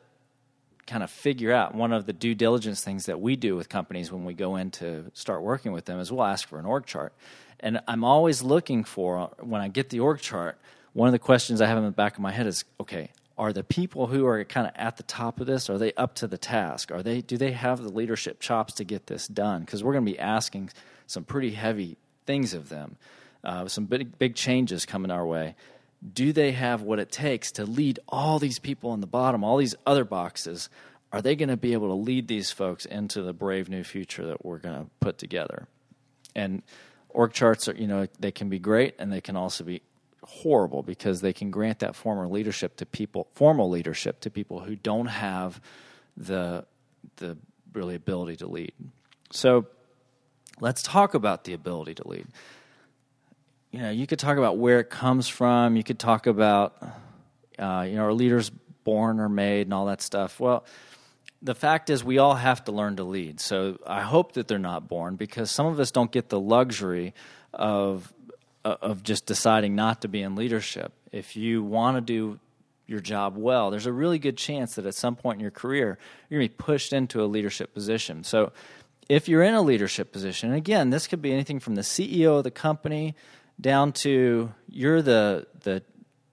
kind 0.87 1.03
of 1.03 1.09
figure 1.09 1.53
out 1.53 1.73
one 1.73 1.93
of 1.93 2.05
the 2.05 2.13
due 2.13 2.35
diligence 2.35 2.83
things 2.83 3.05
that 3.05 3.21
we 3.21 3.35
do 3.35 3.55
with 3.55 3.69
companies 3.69 4.11
when 4.11 4.25
we 4.25 4.33
go 4.33 4.57
in 4.57 4.71
to 4.71 5.05
start 5.13 5.41
working 5.41 5.71
with 5.71 5.85
them 5.85 5.99
is 5.99 6.11
we'll 6.11 6.23
ask 6.23 6.47
for 6.47 6.59
an 6.59 6.65
org 6.65 6.85
chart. 6.85 7.13
And 7.61 7.79
I'm 7.87 8.03
always 8.03 8.41
looking 8.41 8.83
for 8.83 9.29
when 9.39 9.61
I 9.61 9.69
get 9.69 9.89
the 9.89 9.99
org 9.99 10.19
chart. 10.19 10.57
One 10.93 11.07
of 11.07 11.13
the 11.13 11.19
questions 11.19 11.61
I 11.61 11.67
have 11.67 11.77
in 11.77 11.85
the 11.85 11.91
back 11.91 12.15
of 12.15 12.19
my 12.19 12.31
head 12.31 12.45
is, 12.47 12.65
okay, 12.79 13.11
are 13.37 13.53
the 13.53 13.63
people 13.63 14.07
who 14.07 14.25
are 14.25 14.43
kind 14.43 14.67
of 14.67 14.73
at 14.75 14.97
the 14.97 15.03
top 15.03 15.39
of 15.39 15.47
this 15.47 15.69
are 15.69 15.77
they 15.77 15.93
up 15.93 16.15
to 16.15 16.27
the 16.27 16.37
task? 16.37 16.91
Are 16.91 17.01
they 17.01 17.21
do 17.21 17.37
they 17.37 17.51
have 17.51 17.81
the 17.81 17.89
leadership 17.89 18.39
chops 18.39 18.73
to 18.73 18.83
get 18.83 19.07
this 19.07 19.27
done? 19.27 19.61
Because 19.61 19.83
we're 19.83 19.93
going 19.93 20.05
to 20.05 20.11
be 20.11 20.19
asking 20.19 20.71
some 21.07 21.23
pretty 21.23 21.51
heavy 21.51 21.97
things 22.25 22.53
of 22.53 22.69
them 22.69 22.97
uh, 23.43 23.67
some 23.67 23.85
big, 23.85 24.17
big 24.17 24.35
changes 24.35 24.85
coming 24.85 25.11
our 25.11 25.25
way. 25.25 25.55
Do 26.13 26.33
they 26.33 26.51
have 26.51 26.81
what 26.81 26.99
it 26.99 27.11
takes 27.11 27.51
to 27.53 27.65
lead 27.65 27.99
all 28.07 28.39
these 28.39 28.59
people 28.59 28.93
in 28.93 29.01
the 29.01 29.07
bottom, 29.07 29.43
all 29.43 29.57
these 29.57 29.75
other 29.85 30.03
boxes? 30.03 30.69
Are 31.11 31.21
they 31.21 31.35
going 31.35 31.49
to 31.49 31.57
be 31.57 31.73
able 31.73 31.89
to 31.89 31.93
lead 31.95 32.27
these 32.27 32.51
folks 32.51 32.85
into 32.85 33.21
the 33.21 33.33
brave 33.33 33.69
new 33.69 33.83
future 33.83 34.25
that 34.27 34.45
we're 34.45 34.57
going 34.57 34.83
to 34.83 34.89
put 34.99 35.17
together? 35.17 35.67
And 36.35 36.63
org 37.09 37.33
charts 37.33 37.67
are, 37.67 37.75
you 37.75 37.87
know, 37.87 38.07
they 38.19 38.31
can 38.31 38.49
be 38.49 38.59
great 38.59 38.95
and 38.97 39.11
they 39.11 39.21
can 39.21 39.35
also 39.35 39.63
be 39.63 39.81
horrible 40.23 40.81
because 40.81 41.21
they 41.21 41.33
can 41.33 41.51
grant 41.51 41.79
that 41.79 41.95
former 41.95 42.27
leadership 42.27 42.77
to 42.77 42.85
people, 42.85 43.27
formal 43.33 43.69
leadership 43.69 44.21
to 44.21 44.29
people 44.29 44.61
who 44.61 44.75
don't 44.75 45.07
have 45.07 45.61
the 46.15 46.65
the 47.17 47.37
really 47.73 47.95
ability 47.95 48.37
to 48.37 48.47
lead. 48.47 48.73
So 49.31 49.67
let's 50.59 50.81
talk 50.81 51.13
about 51.13 51.43
the 51.43 51.53
ability 51.53 51.95
to 51.95 52.07
lead 52.07 52.27
you 53.71 53.79
know, 53.79 53.89
you 53.89 54.05
could 54.05 54.19
talk 54.19 54.37
about 54.37 54.57
where 54.57 54.79
it 54.79 54.89
comes 54.89 55.27
from. 55.27 55.75
You 55.75 55.83
could 55.83 55.99
talk 55.99 56.27
about, 56.27 56.75
uh, 57.57 57.85
you 57.87 57.95
know, 57.95 58.03
are 58.03 58.13
leaders 58.13 58.51
born 58.83 59.19
or 59.19 59.29
made 59.29 59.67
and 59.67 59.73
all 59.73 59.85
that 59.85 60.01
stuff. 60.01 60.39
Well, 60.39 60.65
the 61.41 61.55
fact 61.55 61.89
is, 61.89 62.03
we 62.03 62.17
all 62.17 62.35
have 62.35 62.63
to 62.65 62.71
learn 62.71 62.97
to 62.97 63.03
lead. 63.03 63.39
So 63.39 63.79
I 63.87 64.01
hope 64.01 64.33
that 64.33 64.47
they're 64.47 64.59
not 64.59 64.87
born 64.87 65.15
because 65.15 65.49
some 65.49 65.65
of 65.65 65.79
us 65.79 65.89
don't 65.89 66.11
get 66.11 66.29
the 66.29 66.39
luxury 66.39 67.13
of 67.53 68.13
uh, 68.63 68.75
of 68.81 69.01
just 69.01 69.25
deciding 69.25 69.75
not 69.75 70.01
to 70.01 70.07
be 70.07 70.21
in 70.21 70.35
leadership. 70.35 70.93
If 71.11 71.35
you 71.35 71.63
want 71.63 71.97
to 71.97 72.01
do 72.01 72.39
your 72.85 72.99
job 72.99 73.37
well, 73.37 73.71
there's 73.71 73.87
a 73.87 73.91
really 73.91 74.19
good 74.19 74.37
chance 74.37 74.75
that 74.75 74.85
at 74.85 74.93
some 74.93 75.15
point 75.15 75.37
in 75.37 75.41
your 75.41 75.51
career 75.51 75.97
you're 76.29 76.39
going 76.39 76.49
to 76.49 76.53
be 76.53 76.63
pushed 76.63 76.93
into 76.93 77.23
a 77.23 77.25
leadership 77.25 77.73
position. 77.73 78.23
So 78.23 78.51
if 79.09 79.27
you're 79.27 79.41
in 79.41 79.55
a 79.55 79.61
leadership 79.61 80.11
position, 80.11 80.49
and 80.49 80.57
again, 80.57 80.89
this 80.91 81.07
could 81.07 81.21
be 81.21 81.33
anything 81.33 81.59
from 81.59 81.75
the 81.75 81.81
CEO 81.81 82.37
of 82.37 82.43
the 82.43 82.51
company 82.51 83.15
down 83.61 83.91
to 83.91 84.53
you're 84.67 85.01
the 85.01 85.47
the 85.61 85.83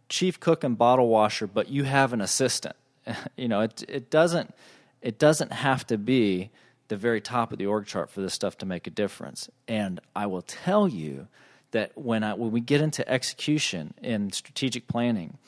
chief 0.08 0.40
cook 0.40 0.64
and 0.64 0.76
bottle 0.76 1.08
washer, 1.08 1.46
but 1.46 1.68
you 1.68 1.84
have 1.84 2.12
an 2.12 2.20
assistant, 2.20 2.76
you 3.36 3.48
know, 3.48 3.60
it 3.60 3.84
it 3.88 4.10
doesn't 4.10 4.54
it 5.02 5.18
doesn't 5.18 5.52
have 5.52 5.86
to 5.86 5.98
be 5.98 6.50
the 6.88 6.96
very 6.96 7.20
top 7.20 7.52
of 7.52 7.58
the 7.58 7.66
org 7.66 7.86
chart 7.86 8.10
for 8.10 8.20
this 8.20 8.34
stuff 8.34 8.56
to 8.58 8.66
make 8.66 8.86
a 8.86 8.90
difference. 8.90 9.48
And 9.68 10.00
I 10.16 10.26
will 10.26 10.42
tell 10.42 10.88
you 10.88 11.28
that 11.70 11.96
when 11.96 12.24
I 12.24 12.34
when 12.34 12.50
we 12.50 12.60
get 12.60 12.80
into 12.80 13.08
execution 13.08 13.94
in 14.02 14.32
strategic 14.32 14.88
planning, 14.88 15.38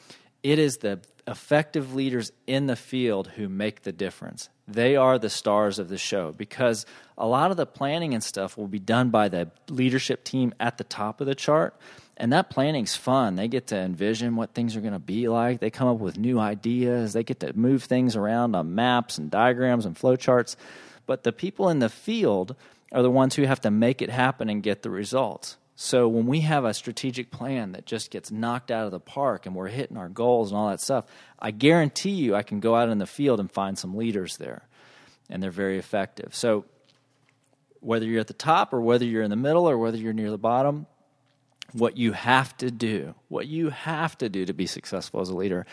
it 0.43 0.59
is 0.59 0.79
the 0.79 1.01
effective 1.27 1.95
leaders 1.95 2.33
in 2.47 2.67
the 2.67 2.77
field 2.77 3.29
who 3.37 3.49
make 3.49 3.83
the 3.83 3.93
difference. 3.93 4.49
They 4.73 4.97
are 4.97 5.19
the 5.19 5.31
stars 5.31 5.79
of 5.79 5.89
the 5.89 5.99
show 5.99 6.33
because 6.33 6.87
a 7.19 7.27
lot 7.27 7.51
of 7.51 7.57
the 7.57 7.67
planning 7.67 8.15
and 8.15 8.23
stuff 8.23 8.57
will 8.57 8.69
be 8.69 8.79
done 8.79 9.11
by 9.11 9.29
the 9.29 9.51
leadership 9.69 10.25
team 10.25 10.55
at 10.61 10.79
the 10.79 10.85
top 10.85 11.21
of 11.21 11.27
the 11.27 11.35
chart. 11.35 11.75
And 12.17 12.33
that 12.33 12.51
planning's 12.51 12.97
fun. 12.97 13.37
They 13.37 13.49
get 13.49 13.69
to 13.69 13.77
envision 13.77 14.37
what 14.37 14.53
things 14.53 14.77
are 14.77 14.81
going 14.81 14.93
to 14.93 14.99
be 14.99 15.29
like. 15.29 15.61
They 15.61 15.71
come 15.71 15.89
up 15.89 15.99
with 15.99 16.19
new 16.19 16.39
ideas. 16.39 17.15
They 17.15 17.25
get 17.25 17.41
to 17.41 17.57
move 17.57 17.85
things 17.85 18.15
around 18.15 18.55
on 18.55 18.75
maps 18.75 19.17
and 19.17 19.31
diagrams 19.31 19.87
and 19.87 19.97
flowcharts. 19.97 20.57
But 21.07 21.25
the 21.25 21.33
people 21.33 21.71
in 21.71 21.79
the 21.79 21.89
field 21.89 22.55
are 22.93 23.03
the 23.03 23.11
ones 23.11 23.37
who 23.37 23.45
have 23.45 23.61
to 23.63 23.71
make 23.71 24.03
it 24.03 24.11
happen 24.11 24.51
and 24.51 24.63
get 24.63 24.83
the 24.83 24.91
results. 24.91 25.57
So 25.83 26.09
when 26.09 26.27
we 26.27 26.41
have 26.41 26.67
a 26.67 26.75
strategic 26.75 27.31
plan 27.31 27.73
that 27.73 27.87
just 27.87 28.11
gets 28.11 28.31
knocked 28.31 28.71
out 28.71 28.85
of 28.85 28.91
the 28.91 29.01
park 29.01 29.47
and 29.47 29.55
we're 29.55 29.69
hitting 29.69 29.97
our 29.97 30.11
goals 30.11 30.51
and 30.51 30.59
all 30.59 30.69
that 30.69 30.83
stuff, 30.83 31.07
I 31.39 31.53
guarantee 31.53 32.11
you 32.11 32.35
I 32.35 32.43
can 32.43 32.61
go 32.61 32.75
out 32.77 32.91
in 32.91 32.99
the 32.99 33.07
field 33.07 33.41
and 33.41 33.51
find 33.51 33.79
some 33.79 33.97
leaders 33.97 34.37
there. 34.37 34.69
And 35.31 35.43
they're 35.43 35.51
very 35.51 35.79
effective. 35.79 36.35
So 36.35 36.67
whether 37.81 38.05
you're 38.05 38.21
at 38.21 38.27
the 38.27 38.35
top 38.35 38.75
or 38.75 38.83
whether 38.83 39.07
you're 39.07 39.23
in 39.23 39.31
the 39.31 39.37
middle 39.37 39.65
or 39.71 39.79
whether 39.79 39.97
you're 39.97 40.13
near 40.13 40.31
the 40.31 40.37
bottom, 40.37 40.85
what 41.73 41.97
you 41.97 42.13
have 42.13 42.55
to 42.59 42.71
do, 42.71 43.15
what 43.29 43.47
you 43.47 43.71
have 43.71 44.19
to 44.19 44.29
do 44.29 44.45
to 44.45 44.53
be 44.53 44.67
successful 44.67 45.23
as 45.23 45.31
a 45.31 45.35
leader 45.35 45.65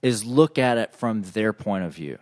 is 0.00 0.24
look 0.24 0.58
at 0.58 0.78
it 0.78 0.94
from 0.94 1.20
their 1.20 1.52
point 1.52 1.84
of 1.84 1.94
view. 1.94 2.18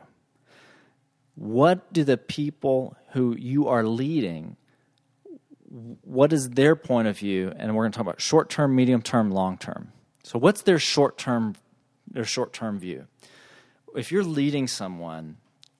What 1.36 1.92
do 1.92 2.02
the 2.02 2.18
people 2.18 2.96
who 3.10 3.36
you 3.36 3.68
are 3.68 3.84
leading 3.84 4.56
what 5.70 6.32
is 6.32 6.50
their 6.50 6.76
point 6.76 7.08
of 7.08 7.18
view? 7.18 7.52
And 7.56 7.74
we're 7.74 7.84
going 7.84 7.92
to 7.92 7.96
talk 7.96 8.06
about 8.06 8.20
short 8.20 8.48
term, 8.48 8.74
medium 8.74 9.02
term, 9.02 9.30
long 9.30 9.58
term. 9.58 9.92
So, 10.22 10.38
what's 10.38 10.62
their 10.62 10.78
short 10.78 11.18
term 11.18 11.54
their 12.10 12.24
short 12.24 12.52
term 12.52 12.78
view? 12.78 13.06
If 13.94 14.12
you're 14.12 14.24
leading 14.24 14.66
someone, 14.66 15.36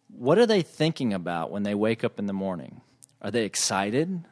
what 0.09 0.39
are 0.39 0.47
they 0.47 0.63
thinking 0.63 1.13
about 1.13 1.51
when 1.51 1.63
they 1.63 1.75
wake 1.75 2.05
up 2.05 2.19
in 2.19 2.27
the 2.27 2.33
morning? 2.33 2.81
Are 3.21 3.31
they 3.31 3.45
excited? 3.45 4.25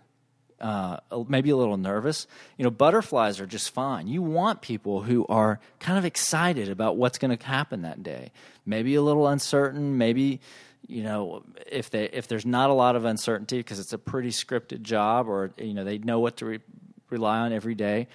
Uh, 0.59 0.99
maybe 1.29 1.51
a 1.51 1.57
little 1.57 1.77
nervous. 1.77 2.27
You 2.57 2.64
know, 2.64 2.71
butterflies 2.71 3.40
are 3.40 3.47
just 3.47 3.71
fine. 3.71 4.09
You 4.09 4.23
want 4.23 4.62
people 4.62 5.03
who 5.03 5.27
are 5.29 5.61
kind 5.81 5.99
of 5.99 6.07
excited 6.07 6.71
about 6.71 6.97
what's 6.97 7.19
going 7.19 7.37
to 7.37 7.47
happen 7.47 7.83
that 7.83 8.03
day. 8.03 8.31
Maybe 8.64 8.95
a 8.95 9.03
little 9.03 9.29
uncertain. 9.29 9.99
Maybe 9.99 10.40
you 10.87 11.03
know 11.03 11.42
if 11.70 11.90
they 11.90 12.05
if 12.05 12.29
there's 12.29 12.46
not 12.46 12.70
a 12.70 12.72
lot 12.72 12.96
of 12.96 13.05
uncertainty 13.05 13.59
because 13.59 13.79
it's 13.79 13.92
a 13.92 13.99
pretty 13.99 14.31
scripted 14.31 14.83
job 14.83 15.29
or 15.29 15.51
you 15.59 15.75
know 15.75 15.85
they 15.85 15.99
know 15.99 16.20
what 16.20 16.37
to 16.38 16.46
re- 16.46 16.61
rely 17.11 17.38
on 17.38 17.53
every 17.53 17.75
day 17.75 18.07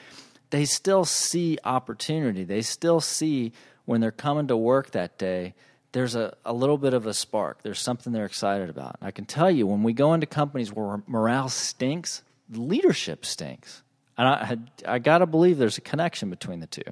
they 0.52 0.66
still 0.66 1.06
see 1.06 1.58
opportunity. 1.64 2.44
They 2.44 2.62
still 2.62 3.02
see 3.02 3.54
when 3.86 4.00
they're 4.00 4.12
coming 4.12 4.48
to 4.48 4.56
work 4.56 4.92
that 4.92 5.18
day 5.18 5.56
there's 5.94 6.16
a, 6.16 6.34
a 6.46 6.54
little 6.54 6.78
bit 6.78 6.94
of 6.94 7.06
a 7.06 7.14
spark. 7.14 7.64
There's 7.64 7.80
something 7.80 8.14
they're 8.14 8.26
excited 8.26 8.70
about. 8.70 8.96
I 9.02 9.12
can 9.12 9.26
tell 9.26 9.52
you 9.52 9.68
when 9.68 9.84
we 9.84 9.92
go 9.92 10.14
into 10.14 10.26
companies 10.26 10.72
where 10.72 11.04
morale 11.06 11.50
stinks 11.50 12.24
leadership 12.50 13.26
stinks. 13.26 13.82
And 14.18 14.28
i, 14.28 14.94
I 14.96 15.00
got 15.00 15.18
to 15.18 15.26
believe 15.26 15.58
there's 15.58 15.78
a 15.78 15.82
connection 15.82 16.30
between 16.30 16.62
the 16.62 16.68
two. 16.68 16.84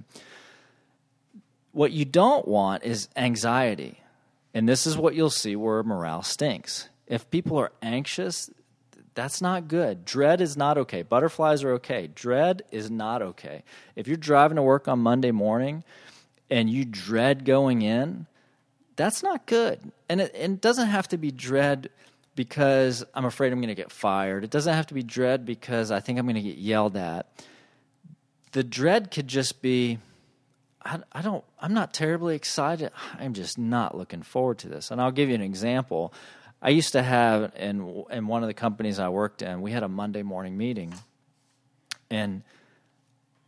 What 1.72 1.92
you 1.94 2.04
don't 2.04 2.46
want 2.48 2.84
is 2.84 3.08
anxiety 3.16 4.02
and 4.54 4.68
this 4.68 4.88
is 4.88 4.98
what 4.98 5.16
you'll 5.16 5.30
see 5.30 5.56
where 5.56 5.84
morale 5.84 6.24
stinks. 6.24 6.90
If 7.08 7.30
people 7.30 7.58
are 7.58 7.72
anxious, 7.82 8.50
that's 9.14 9.42
not 9.42 9.68
good. 9.68 10.06
Dread 10.06 10.42
is 10.42 10.56
not 10.56 10.78
okay. 10.78 11.02
Butterflies 11.02 11.64
are 11.64 11.74
okay. 11.74 12.08
Dread 12.08 12.62
is 12.72 12.90
not 12.90 13.22
okay. 13.22 13.64
If 13.96 14.08
you're 14.08 14.18
driving 14.18 14.56
to 14.56 14.62
work 14.62 14.88
on 14.88 15.00
Monday 15.00 15.32
morning 15.32 15.84
and 16.50 16.70
you 16.70 16.86
dread 16.86 17.46
going 17.46 17.82
in, 17.82 18.28
that's 18.96 19.24
not 19.24 19.46
good. 19.46 19.92
And 20.08 20.22
it, 20.22 20.34
and 20.36 20.54
it 20.54 20.62
doesn't 20.62 20.88
have 20.88 21.08
to 21.10 21.18
be 21.18 21.32
dread 21.32 21.90
because 22.36 23.04
I'm 23.14 23.26
afraid 23.26 23.52
I'm 23.52 23.60
going 23.60 23.70
to 23.70 23.76
get 23.76 23.92
fired. 23.92 24.44
It 24.44 24.50
doesn't 24.50 24.74
have 24.74 24.88
to 24.88 24.94
be 24.94 25.04
dread 25.04 25.46
because 25.46 25.92
I 25.92 26.00
think 26.00 26.18
I'm 26.20 26.26
going 26.26 26.36
to 26.36 26.42
get 26.42 26.58
yelled 26.58 26.96
at. 26.96 27.28
The 28.54 28.64
dread 28.64 29.12
could 29.12 29.28
just 29.28 29.62
be 29.62 30.00
I, 30.84 31.00
I 31.12 31.22
don't 31.22 31.44
I'm 31.60 31.74
not 31.74 31.94
terribly 31.94 32.36
excited. 32.36 32.92
I'm 33.20 33.34
just 33.34 33.58
not 33.58 33.98
looking 33.98 34.22
forward 34.22 34.60
to 34.60 34.70
this. 34.70 34.92
And 34.92 35.02
I'll 35.02 35.12
give 35.12 35.30
you 35.30 35.36
an 35.36 35.42
example. 35.42 36.14
I 36.62 36.70
used 36.70 36.94
to 36.94 37.04
have 37.04 37.54
in 37.56 38.06
in 38.12 38.28
one 38.28 38.44
of 38.44 38.48
the 38.48 38.54
companies 38.54 39.00
I 39.00 39.10
worked 39.10 39.42
in, 39.42 39.62
we 39.62 39.72
had 39.72 39.84
a 39.84 39.90
Monday 39.90 40.24
morning 40.24 40.58
meeting. 40.58 40.94
And 42.10 42.44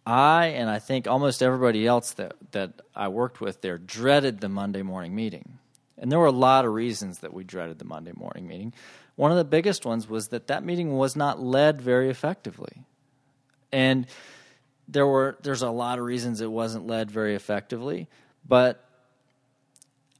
I 0.05 0.47
and 0.47 0.69
I 0.69 0.79
think 0.79 1.07
almost 1.07 1.41
everybody 1.41 1.85
else 1.87 2.11
that 2.13 2.33
that 2.51 2.81
I 2.95 3.07
worked 3.07 3.39
with 3.39 3.61
there 3.61 3.77
dreaded 3.77 4.39
the 4.39 4.49
Monday 4.49 4.81
morning 4.81 5.15
meeting. 5.15 5.57
And 5.97 6.11
there 6.11 6.19
were 6.19 6.25
a 6.25 6.31
lot 6.31 6.65
of 6.65 6.73
reasons 6.73 7.19
that 7.19 7.33
we 7.33 7.43
dreaded 7.43 7.77
the 7.77 7.85
Monday 7.85 8.13
morning 8.15 8.47
meeting. 8.47 8.73
One 9.15 9.29
of 9.31 9.37
the 9.37 9.45
biggest 9.45 9.85
ones 9.85 10.09
was 10.09 10.29
that 10.29 10.47
that 10.47 10.63
meeting 10.63 10.97
was 10.97 11.15
not 11.15 11.39
led 11.39 11.79
very 11.79 12.09
effectively. 12.09 12.83
And 13.71 14.07
there 14.91 15.07
were 15.07 15.37
there's 15.41 15.61
a 15.61 15.69
lot 15.69 15.99
of 15.99 16.05
reasons 16.05 16.41
it 16.41 16.51
wasn't 16.51 16.85
led 16.85 17.09
very 17.09 17.35
effectively, 17.35 18.07
but 18.47 18.85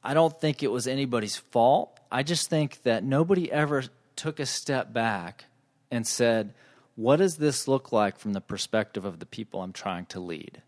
I 0.03 0.13
don't 0.13 0.39
think 0.39 0.63
it 0.63 0.71
was 0.71 0.88
anybody's 0.88 1.36
fault. 1.36 1.99
I 2.12 2.23
just 2.23 2.49
think 2.49 2.81
that 2.84 3.03
nobody 3.03 3.51
ever 3.51 3.84
took 4.15 4.39
a 4.39 4.45
step 4.45 4.93
back 4.93 5.45
and 5.91 6.07
said, 6.07 6.53
"What 6.95 7.17
does 7.17 7.38
this 7.38 7.67
look 7.67 7.91
like 7.91 8.17
from 8.17 8.34
the 8.34 8.41
perspective 8.41 9.03
of 9.05 9.19
the 9.19 9.25
people 9.25 9.62
I'm 9.62 9.73
trying 9.73 10.05
to 10.07 10.19
lead?" 10.19 10.62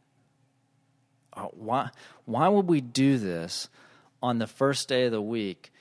Uh, 1.31 1.47
why 1.53 1.89
why 2.25 2.49
would 2.49 2.67
we 2.67 2.81
do 2.81 3.17
this 3.17 3.69
on 4.21 4.37
the 4.37 4.47
first 4.47 4.87
day 4.87 5.05
of 5.05 5.11
the 5.11 5.21
week, 5.21 5.71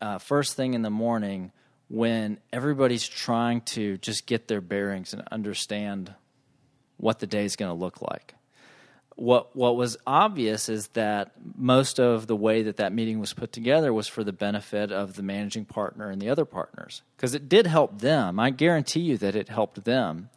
uh, 0.00 0.18
first 0.18 0.54
thing 0.54 0.74
in 0.74 0.82
the 0.82 0.90
morning, 0.90 1.50
when 1.88 2.38
everybody's 2.52 3.06
trying 3.06 3.60
to 3.62 3.98
just 3.98 4.26
get 4.26 4.48
their 4.48 4.60
bearings 4.60 5.12
and 5.12 5.22
understand 5.30 6.14
what 6.96 7.18
the 7.18 7.26
day 7.26 7.44
is 7.44 7.56
going 7.56 7.70
to 7.70 7.78
look 7.78 8.00
like. 8.00 8.34
What 9.16 9.54
what 9.54 9.76
was 9.76 9.96
obvious 10.08 10.68
is 10.68 10.88
that 10.88 11.32
most 11.56 12.00
of 12.00 12.26
the 12.26 12.34
way 12.34 12.62
that 12.62 12.78
that 12.78 12.92
meeting 12.92 13.20
was 13.20 13.32
put 13.32 13.52
together 13.52 13.92
was 13.92 14.08
for 14.08 14.24
the 14.24 14.32
benefit 14.32 14.90
of 14.90 15.14
the 15.14 15.22
managing 15.22 15.66
partner 15.66 16.10
and 16.10 16.20
the 16.20 16.28
other 16.28 16.44
partners 16.44 17.02
because 17.16 17.32
it 17.32 17.48
did 17.48 17.68
help 17.68 18.00
them. 18.00 18.40
I 18.40 18.50
guarantee 18.50 19.00
you 19.00 19.16
that 19.18 19.36
it 19.36 19.48
helped 19.48 19.84
them 19.84 20.30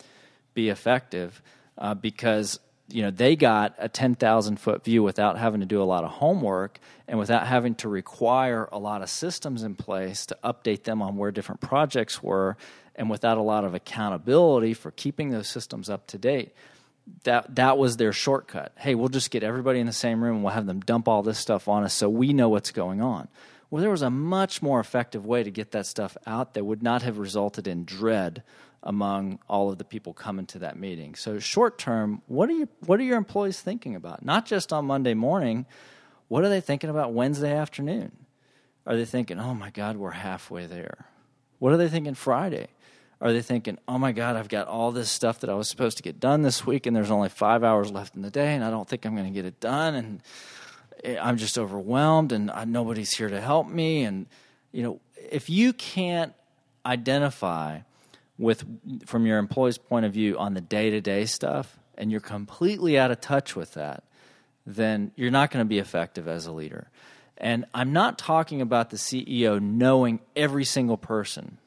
be 0.54 0.70
effective 0.70 1.42
uh, 1.78 1.96
because 1.96 2.60
you 2.88 3.02
know 3.02 3.12
they 3.12 3.36
got 3.36 3.76
a 3.78 3.90
10,000 3.90 4.60
foot 4.60 4.84
view 4.84 5.04
without 5.04 5.38
having 5.38 5.60
to 5.60 5.66
do 5.66 5.82
a 5.82 5.86
lot 5.86 6.04
of 6.04 6.12
homework 6.12 6.80
and 7.08 7.20
without 7.20 7.48
having 7.48 7.76
to 7.76 7.90
require 7.90 8.70
a 8.72 8.80
lot 8.80 9.02
of 9.02 9.10
systems 9.10 9.64
in 9.64 9.76
place 9.76 10.26
to 10.28 10.38
update 10.44 10.84
them 10.84 11.02
on 11.02 11.18
where 11.18 11.32
different 11.32 11.62
projects 11.62 12.22
were 12.22 12.58
and 12.98 13.10
without 13.10 13.38
a 13.38 13.42
lot 13.42 13.64
of 13.64 13.74
accountability 13.74 14.74
for 14.74 14.92
keeping 14.92 15.30
those 15.30 15.48
systems 15.48 15.90
up 15.90 16.08
to 16.08 16.18
date 16.18 16.54
that 17.24 17.56
that 17.56 17.78
was 17.78 17.98
their 17.98 18.14
shortcut. 18.14 18.72
Hey 18.78 18.96
we'll 18.96 19.08
just 19.08 19.32
get 19.32 19.44
everybody 19.44 19.80
in 19.80 19.88
the 19.88 19.94
same 19.94 20.24
room 20.24 20.36
and 20.36 20.44
we'll 20.44 20.54
have 20.54 20.66
them 20.66 20.82
dump 20.82 21.08
all 21.08 21.24
this 21.24 21.40
stuff 21.40 21.68
on 21.68 21.84
us 21.84 21.94
so 21.94 22.10
we 22.10 22.34
know 22.34 22.50
what's 22.50 22.72
going 22.72 23.02
on. 23.02 23.28
Well 23.70 23.82
there 23.82 23.92
was 23.92 24.02
a 24.02 24.10
much 24.10 24.62
more 24.62 24.80
effective 24.80 25.26
way 25.26 25.44
to 25.44 25.52
get 25.52 25.72
that 25.72 25.86
stuff 25.86 26.18
out 26.26 26.54
that 26.54 26.66
would 26.66 26.84
not 26.84 27.02
have 27.04 27.18
resulted 27.18 27.68
in 27.68 27.86
dread 27.86 28.44
among 28.84 29.40
all 29.50 29.70
of 29.70 29.78
the 29.78 29.84
people 29.84 30.14
coming 30.14 30.46
to 30.48 30.60
that 30.60 30.78
meeting. 30.78 31.16
So 31.16 31.40
short 31.40 31.78
term 31.78 32.22
what 32.28 32.50
are 32.50 32.54
you 32.54 32.68
what 32.86 33.00
are 33.00 33.04
your 33.04 33.18
employees 33.18 33.62
thinking 33.62 33.96
about? 33.96 34.24
Not 34.24 34.46
just 34.46 34.74
on 34.74 34.86
monday 34.86 35.14
morning 35.14 35.66
what 36.28 36.44
are 36.44 36.50
they 36.50 36.62
thinking 36.62 36.90
about 36.90 37.14
wednesday 37.14 37.56
afternoon? 37.56 38.12
Are 38.86 38.96
they 38.96 39.06
thinking 39.06 39.40
oh 39.40 39.54
my 39.54 39.70
god 39.70 39.98
we're 39.98 40.12
halfway 40.12 40.66
there. 40.66 41.06
What 41.60 41.74
are 41.74 41.78
they 41.78 41.90
thinking 41.90 42.16
friday 42.16 42.68
are 43.20 43.34
they 43.34 43.42
thinking, 43.42 43.80
oh 43.88 43.98
my 43.98 44.12
God, 44.12 44.36
I've 44.36 44.50
got 44.50 44.68
all 44.68 44.92
this 44.92 45.10
stuff 45.10 45.40
that 45.40 45.50
I 45.50 45.56
was 45.56 45.68
supposed 45.68 45.98
to 45.98 46.04
get 46.04 46.20
done 46.20 46.44
this 46.44 46.66
week, 46.66 46.86
and 46.86 46.96
there's 46.96 47.10
only 47.10 47.30
five 47.30 47.64
hours 47.64 47.92
left 47.92 48.16
in 48.16 48.22
the 48.22 48.30
day, 48.30 48.54
and 48.54 48.64
I 48.64 48.70
don't 48.70 48.88
think 48.88 49.06
I'm 49.06 49.16
going 49.16 49.28
to 49.28 49.34
get 49.34 49.46
it 49.46 49.60
done, 49.60 49.96
and 49.96 50.22
eh, 51.04 51.18
I'm 51.20 51.38
just 51.38 51.58
overwhelmed, 51.58 52.32
and 52.32 52.52
uh, 52.52 52.66
nobody's 52.66 53.12
here 53.12 53.30
to 53.30 53.42
help 53.42 53.68
me. 53.68 54.04
And, 54.04 54.28
you 54.72 54.84
know, 54.84 55.00
if 55.32 55.50
you 55.50 55.74
can't 55.74 56.34
identify 56.86 57.80
with, 58.38 58.64
from 59.08 59.26
your 59.26 59.40
employee's 59.40 59.80
point 59.80 60.06
of 60.06 60.14
view, 60.14 60.38
on 60.38 60.54
the 60.54 60.62
day 60.62 60.92
to 60.92 61.02
day 61.02 61.26
stuff, 61.26 61.80
and 61.98 62.12
you're 62.12 62.22
completely 62.22 63.00
out 63.00 63.10
of 63.10 63.20
touch 63.20 63.56
with 63.56 63.74
that, 63.74 64.04
then 64.68 65.12
you're 65.16 65.32
not 65.32 65.50
going 65.50 65.66
to 65.66 65.68
be 65.68 65.80
effective 65.80 66.28
as 66.28 66.46
a 66.46 66.52
leader. 66.52 66.90
And 67.38 67.66
I'm 67.74 67.94
not 67.94 68.20
talking 68.20 68.62
about 68.62 68.92
the 68.92 68.98
CEO 68.98 69.60
knowing 69.60 70.20
every 70.36 70.66
single 70.66 70.98
person 70.98 71.58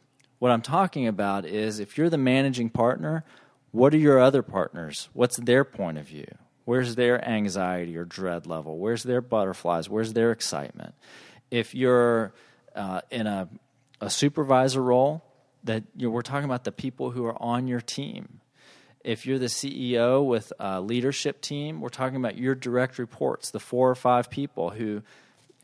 what 0.40 0.50
I'm 0.50 0.62
talking 0.62 1.06
about 1.06 1.44
is 1.44 1.78
if 1.78 1.96
you're 1.96 2.10
the 2.10 2.18
managing 2.18 2.70
partner, 2.70 3.24
what 3.70 3.94
are 3.94 3.98
your 3.98 4.18
other 4.18 4.42
partners? 4.42 5.08
What's 5.12 5.36
their 5.36 5.64
point 5.64 5.98
of 5.98 6.06
view? 6.06 6.26
Where's 6.64 6.94
their 6.94 7.22
anxiety 7.26 7.96
or 7.96 8.04
dread 8.04 8.46
level? 8.46 8.78
Where's 8.78 9.02
their 9.02 9.20
butterflies? 9.20 9.88
Where's 9.88 10.14
their 10.14 10.32
excitement? 10.32 10.94
If 11.50 11.74
you're 11.74 12.32
uh, 12.74 13.02
in 13.10 13.26
a, 13.26 13.48
a 14.00 14.08
supervisor 14.08 14.82
role, 14.82 15.22
that 15.64 15.84
you 15.94 16.06
know, 16.06 16.10
we're 16.10 16.22
talking 16.22 16.46
about 16.46 16.64
the 16.64 16.72
people 16.72 17.10
who 17.10 17.26
are 17.26 17.40
on 17.40 17.68
your 17.68 17.82
team. 17.82 18.40
If 19.04 19.26
you're 19.26 19.38
the 19.38 19.46
CEO 19.46 20.24
with 20.24 20.54
a 20.58 20.80
leadership 20.80 21.42
team, 21.42 21.82
we're 21.82 21.90
talking 21.90 22.16
about 22.16 22.38
your 22.38 22.54
direct 22.54 22.98
reports, 22.98 23.50
the 23.50 23.60
four 23.60 23.90
or 23.90 23.94
five 23.94 24.30
people 24.30 24.70
who 24.70 25.02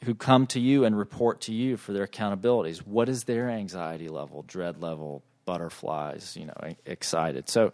who 0.06 0.14
come 0.14 0.46
to 0.46 0.60
you 0.60 0.84
and 0.84 0.96
report 0.96 1.40
to 1.42 1.52
you 1.52 1.76
for 1.76 1.92
their 1.92 2.06
accountabilities. 2.06 2.78
What 2.78 3.08
is 3.08 3.24
their 3.24 3.50
anxiety 3.50 4.08
level, 4.08 4.44
dread 4.46 4.80
level, 4.80 5.22
butterflies, 5.44 6.36
you 6.38 6.46
know, 6.46 6.54
excited. 6.84 7.48
So 7.48 7.72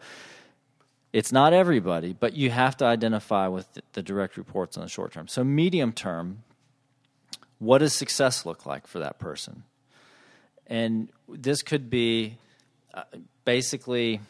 it's 1.12 1.32
not 1.32 1.52
everybody, 1.52 2.12
but 2.12 2.34
you 2.34 2.50
have 2.50 2.76
to 2.78 2.84
identify 2.84 3.48
with 3.48 3.66
the 3.92 4.02
direct 4.02 4.36
reports 4.36 4.76
on 4.76 4.84
the 4.84 4.88
short 4.88 5.12
term. 5.12 5.26
So 5.28 5.42
medium 5.42 5.92
term, 5.92 6.44
what 7.58 7.78
does 7.78 7.94
success 7.94 8.46
look 8.46 8.64
like 8.64 8.86
for 8.86 9.00
that 9.00 9.18
person? 9.18 9.64
And 10.66 11.08
this 11.28 11.62
could 11.62 11.90
be 11.90 12.38
uh, 12.94 13.02
basically 13.44 14.20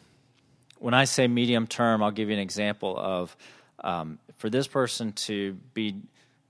when 0.79 0.93
I 0.93 1.05
say 1.05 1.27
medium 1.27 1.67
term, 1.67 2.03
I'll 2.03 2.11
give 2.11 2.29
you 2.29 2.33
an 2.33 2.41
example 2.41 2.97
of 2.97 3.35
um, 3.79 4.19
for 4.37 4.49
this 4.49 4.67
person 4.67 5.13
to 5.13 5.53
be 5.73 5.95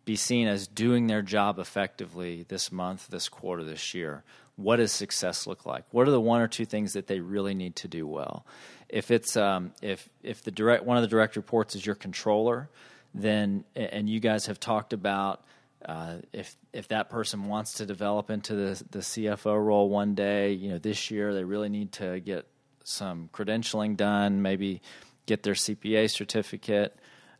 be 0.06 0.16
seen 0.16 0.48
as 0.48 0.68
doing 0.68 1.08
their 1.08 1.22
job 1.22 1.60
effectively 1.60 2.46
this 2.48 2.72
month, 2.72 3.08
this 3.08 3.30
quarter, 3.30 3.64
this 3.64 3.94
year. 3.94 4.24
What 4.56 4.76
does 4.76 4.92
success 4.92 5.48
look 5.48 5.66
like? 5.66 5.86
What 5.92 6.08
are 6.08 6.12
the 6.12 6.22
one 6.22 6.42
or 6.42 6.48
two 6.48 6.66
things 6.66 6.94
that 6.94 7.08
they 7.08 7.20
really 7.20 7.54
need 7.54 7.76
to 7.78 7.88
do 7.88 8.06
well? 8.06 8.46
If 8.90 9.10
it's 9.10 9.36
um, 9.36 9.72
if 9.82 10.08
if 10.22 10.44
the 10.44 10.52
direct 10.52 10.84
one 10.84 10.98
of 10.98 11.02
the 11.02 11.08
direct 11.08 11.36
reports 11.36 11.76
is 11.76 11.86
your 11.86 11.96
controller, 11.96 12.70
then 13.14 13.64
and 13.76 14.10
you 14.10 14.20
guys 14.20 14.46
have 14.46 14.60
talked 14.60 14.94
about 14.94 15.44
uh, 15.86 16.18
if 16.32 16.56
if 16.72 16.88
that 16.90 17.10
person 17.10 17.46
wants 17.46 17.74
to 17.76 17.86
develop 17.86 18.30
into 18.30 18.54
the 18.54 18.84
the 18.92 19.00
CFO 19.00 19.64
role 19.66 19.90
one 19.90 20.14
day, 20.14 20.52
you 20.52 20.70
know, 20.70 20.78
this 20.78 21.10
year 21.10 21.34
they 21.34 21.44
really 21.44 21.70
need 21.70 21.92
to 21.94 22.20
get 22.20 22.46
some 22.84 23.30
credentialing 23.34 23.98
done, 23.98 24.42
maybe 24.42 24.82
get 25.26 25.44
their 25.44 25.54
CPA 25.54 26.10
certificate. 26.10 26.96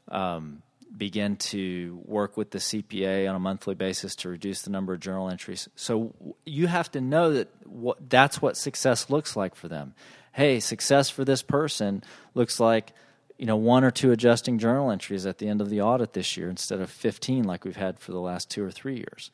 Um, 0.10 0.64
begin 0.96 1.36
to 1.38 2.02
work 2.06 2.38
with 2.38 2.52
the 2.52 2.60
CPA 2.60 3.28
on 3.28 3.36
a 3.36 3.40
monthly 3.40 3.76
basis 3.76 4.16
to 4.18 4.30
reduce 4.30 4.62
the 4.62 4.70
number 4.70 4.94
of 4.94 5.00
journal 5.00 5.30
entries. 5.30 5.68
So 5.76 6.14
you 6.46 6.68
have 6.68 6.92
to 6.92 7.02
know 7.02 7.34
that 7.34 7.50
what, 7.66 8.10
that's 8.10 8.42
what 8.42 8.58
success 8.58 9.10
looks 9.10 9.36
like 9.36 9.56
for 9.56 9.68
them. 9.68 9.96
Hey, 10.34 10.60
success 10.60 11.10
for 11.10 11.26
this 11.26 11.42
person 11.42 12.04
looks 12.34 12.60
like 12.60 12.94
you 13.38 13.46
know 13.46 13.56
one 13.56 13.84
or 13.84 13.92
two 13.92 14.12
adjusting 14.12 14.60
journal 14.60 14.92
entries 14.92 15.26
at 15.26 15.40
the 15.40 15.48
end 15.48 15.62
of 15.62 15.70
the 15.70 15.82
audit 15.82 16.14
this 16.14 16.38
year 16.38 16.50
instead 16.50 16.80
of 16.80 16.90
15 16.90 17.44
like 17.44 17.66
we've 17.66 17.76
had 17.76 18.00
for 18.00 18.12
the 18.12 18.20
last 18.20 18.50
two 18.50 18.64
or 18.64 18.72
three 18.72 18.96
years. 18.96 19.32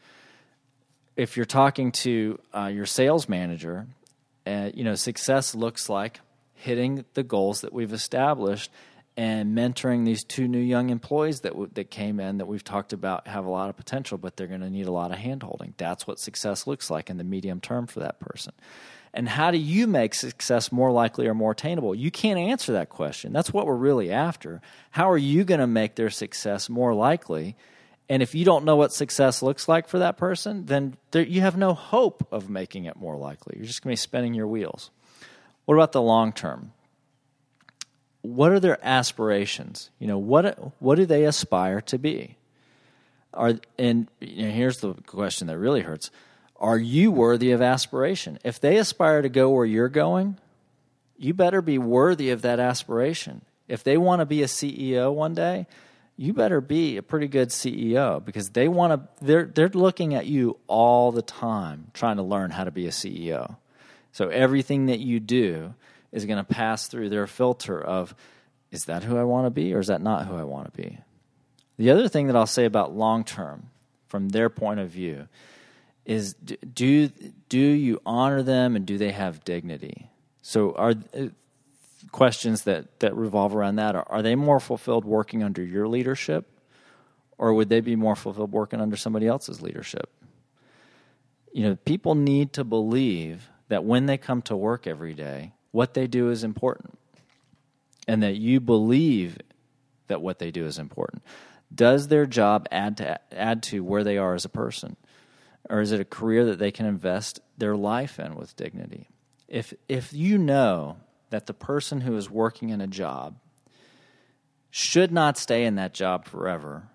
If 1.15 1.35
you're 1.35 1.45
talking 1.45 1.91
to 1.91 2.39
uh, 2.55 2.71
your 2.73 2.85
sales 2.85 3.27
manager, 3.27 3.87
uh, 4.47 4.71
you 4.73 4.83
know 4.83 4.95
success 4.95 5.53
looks 5.53 5.89
like 5.89 6.21
hitting 6.53 7.05
the 7.13 7.23
goals 7.23 7.61
that 7.61 7.71
we've 7.71 7.93
established 7.93 8.71
and 9.19 9.53
mentoring 9.53 10.05
these 10.05 10.23
two 10.23 10.47
new 10.47 10.61
young 10.61 10.89
employees 10.89 11.41
that 11.41 11.49
w- 11.49 11.69
that 11.73 11.91
came 11.91 12.21
in 12.21 12.37
that 12.37 12.45
we've 12.45 12.63
talked 12.63 12.93
about 12.93 13.27
have 13.27 13.43
a 13.43 13.49
lot 13.49 13.69
of 13.69 13.75
potential, 13.75 14.17
but 14.17 14.37
they're 14.37 14.47
going 14.47 14.61
to 14.61 14.69
need 14.69 14.87
a 14.87 14.93
lot 14.93 15.11
of 15.11 15.17
handholding. 15.17 15.73
That's 15.75 16.07
what 16.07 16.19
success 16.19 16.65
looks 16.65 16.89
like 16.89 17.09
in 17.09 17.17
the 17.17 17.25
medium 17.25 17.59
term 17.59 17.85
for 17.85 17.99
that 17.99 18.21
person. 18.21 18.53
And 19.13 19.27
how 19.27 19.51
do 19.51 19.57
you 19.57 19.87
make 19.87 20.13
success 20.13 20.71
more 20.71 20.89
likely 20.89 21.27
or 21.27 21.33
more 21.33 21.51
attainable? 21.51 21.93
You 21.93 22.11
can't 22.11 22.39
answer 22.39 22.71
that 22.71 22.87
question. 22.87 23.33
That's 23.33 23.51
what 23.51 23.65
we're 23.65 23.75
really 23.75 24.09
after. 24.09 24.61
How 24.91 25.11
are 25.11 25.17
you 25.17 25.43
going 25.43 25.59
to 25.59 25.67
make 25.67 25.95
their 25.95 26.11
success 26.11 26.69
more 26.69 26.93
likely? 26.93 27.57
And 28.07 28.23
if 28.23 28.33
you 28.33 28.45
don't 28.45 28.63
know 28.63 28.77
what 28.77 28.93
success 28.93 29.41
looks 29.41 29.67
like 29.67 29.89
for 29.89 29.99
that 29.99 30.15
person, 30.15 30.65
then 30.67 30.95
there, 31.11 31.25
you 31.25 31.41
have 31.41 31.57
no 31.57 31.73
hope 31.73 32.25
of 32.31 32.49
making 32.49 32.85
it 32.85 32.95
more 32.95 33.17
likely. 33.17 33.57
You're 33.57 33.65
just 33.65 33.83
going 33.83 33.93
to 33.93 33.99
be 33.99 34.01
spinning 34.01 34.33
your 34.33 34.47
wheels. 34.47 34.91
What 35.65 35.75
about 35.75 35.91
the 35.91 36.01
long 36.01 36.31
term? 36.31 36.71
What 38.35 38.51
are 38.51 38.59
their 38.59 38.79
aspirations? 38.85 39.89
You 39.99 40.07
know, 40.07 40.17
what 40.17 40.73
what 40.79 40.95
do 40.95 41.05
they 41.05 41.25
aspire 41.25 41.81
to 41.81 41.97
be? 41.97 42.37
Are 43.33 43.53
and 43.77 44.07
you 44.19 44.45
know, 44.45 44.51
here's 44.51 44.79
the 44.79 44.93
question 44.93 45.47
that 45.47 45.57
really 45.57 45.81
hurts: 45.81 46.11
Are 46.57 46.77
you 46.77 47.11
worthy 47.11 47.51
of 47.51 47.61
aspiration? 47.61 48.39
If 48.43 48.59
they 48.59 48.77
aspire 48.77 49.21
to 49.21 49.29
go 49.29 49.49
where 49.49 49.65
you're 49.65 49.89
going, 49.89 50.37
you 51.17 51.33
better 51.33 51.61
be 51.61 51.77
worthy 51.77 52.29
of 52.29 52.41
that 52.43 52.59
aspiration. 52.59 53.41
If 53.67 53.83
they 53.83 53.97
want 53.97 54.19
to 54.21 54.25
be 54.25 54.41
a 54.41 54.47
CEO 54.47 55.13
one 55.13 55.33
day, 55.33 55.67
you 56.17 56.33
better 56.33 56.61
be 56.61 56.97
a 56.97 57.03
pretty 57.03 57.27
good 57.27 57.49
CEO 57.49 58.23
because 58.23 58.51
they 58.51 58.67
want 58.67 58.93
to. 58.93 59.25
They're 59.25 59.45
they're 59.45 59.69
looking 59.69 60.13
at 60.13 60.27
you 60.27 60.57
all 60.67 61.11
the 61.11 61.21
time, 61.21 61.91
trying 61.93 62.17
to 62.17 62.23
learn 62.23 62.51
how 62.51 62.63
to 62.63 62.71
be 62.71 62.87
a 62.87 62.91
CEO. 62.91 63.57
So 64.11 64.29
everything 64.29 64.87
that 64.87 64.99
you 64.99 65.19
do 65.19 65.75
is 66.11 66.25
going 66.25 66.37
to 66.37 66.43
pass 66.43 66.87
through 66.87 67.09
their 67.09 67.27
filter 67.27 67.79
of 67.81 68.15
is 68.71 68.85
that 68.85 69.03
who 69.03 69.17
I 69.17 69.23
want 69.23 69.45
to 69.45 69.51
be 69.51 69.73
or 69.73 69.79
is 69.79 69.87
that 69.87 70.01
not 70.01 70.27
who 70.27 70.35
I 70.35 70.43
want 70.43 70.71
to 70.71 70.81
be? 70.81 70.99
The 71.77 71.91
other 71.91 72.07
thing 72.07 72.27
that 72.27 72.35
I'll 72.35 72.45
say 72.45 72.65
about 72.65 72.95
long 72.95 73.23
term 73.23 73.69
from 74.07 74.29
their 74.29 74.49
point 74.49 74.79
of 74.79 74.89
view 74.89 75.27
is 76.05 76.33
do 76.33 77.07
do 77.47 77.59
you 77.59 78.01
honor 78.05 78.43
them 78.43 78.75
and 78.75 78.85
do 78.85 78.97
they 78.97 79.11
have 79.11 79.43
dignity? 79.43 80.09
So 80.41 80.73
are 80.73 80.93
uh, 81.17 81.27
questions 82.11 82.63
that 82.63 82.99
that 82.99 83.15
revolve 83.15 83.55
around 83.55 83.77
that 83.77 83.95
are, 83.95 84.05
are 84.09 84.21
they 84.21 84.35
more 84.35 84.59
fulfilled 84.59 85.05
working 85.05 85.43
under 85.43 85.63
your 85.63 85.87
leadership 85.87 86.47
or 87.37 87.53
would 87.53 87.69
they 87.69 87.79
be 87.79 87.95
more 87.95 88.15
fulfilled 88.15 88.51
working 88.51 88.81
under 88.81 88.97
somebody 88.97 89.25
else's 89.25 89.61
leadership? 89.61 90.11
You 91.53 91.63
know, 91.63 91.75
people 91.77 92.13
need 92.13 92.53
to 92.53 92.63
believe 92.63 93.49
that 93.69 93.83
when 93.83 94.05
they 94.05 94.17
come 94.17 94.41
to 94.43 94.55
work 94.55 94.85
every 94.85 95.13
day, 95.13 95.53
what 95.71 95.93
they 95.93 96.07
do 96.07 96.29
is 96.29 96.43
important 96.43 96.97
and 98.07 98.23
that 98.23 98.35
you 98.35 98.59
believe 98.59 99.37
that 100.07 100.21
what 100.21 100.39
they 100.39 100.51
do 100.51 100.65
is 100.65 100.79
important. 100.79 101.23
Does 101.73 102.07
their 102.07 102.25
job 102.25 102.67
add 102.71 102.97
to 102.97 103.19
add 103.31 103.61
to 103.63 103.83
where 103.83 104.03
they 104.03 104.17
are 104.17 104.33
as 104.33 104.45
a 104.45 104.49
person? 104.49 104.97
Or 105.69 105.81
is 105.81 105.91
it 105.91 106.01
a 106.01 106.05
career 106.05 106.45
that 106.45 106.57
they 106.57 106.71
can 106.71 106.87
invest 106.87 107.39
their 107.57 107.75
life 107.75 108.19
in 108.19 108.35
with 108.35 108.55
dignity? 108.55 109.09
If 109.47 109.73
if 109.87 110.11
you 110.11 110.37
know 110.37 110.97
that 111.29 111.45
the 111.45 111.53
person 111.53 112.01
who 112.01 112.15
is 112.17 112.29
working 112.29 112.69
in 112.69 112.81
a 112.81 112.87
job 112.87 113.37
should 114.71 115.11
not 115.11 115.37
stay 115.37 115.65
in 115.65 115.75
that 115.75 115.93
job 115.93 116.25
forever, 116.25 116.87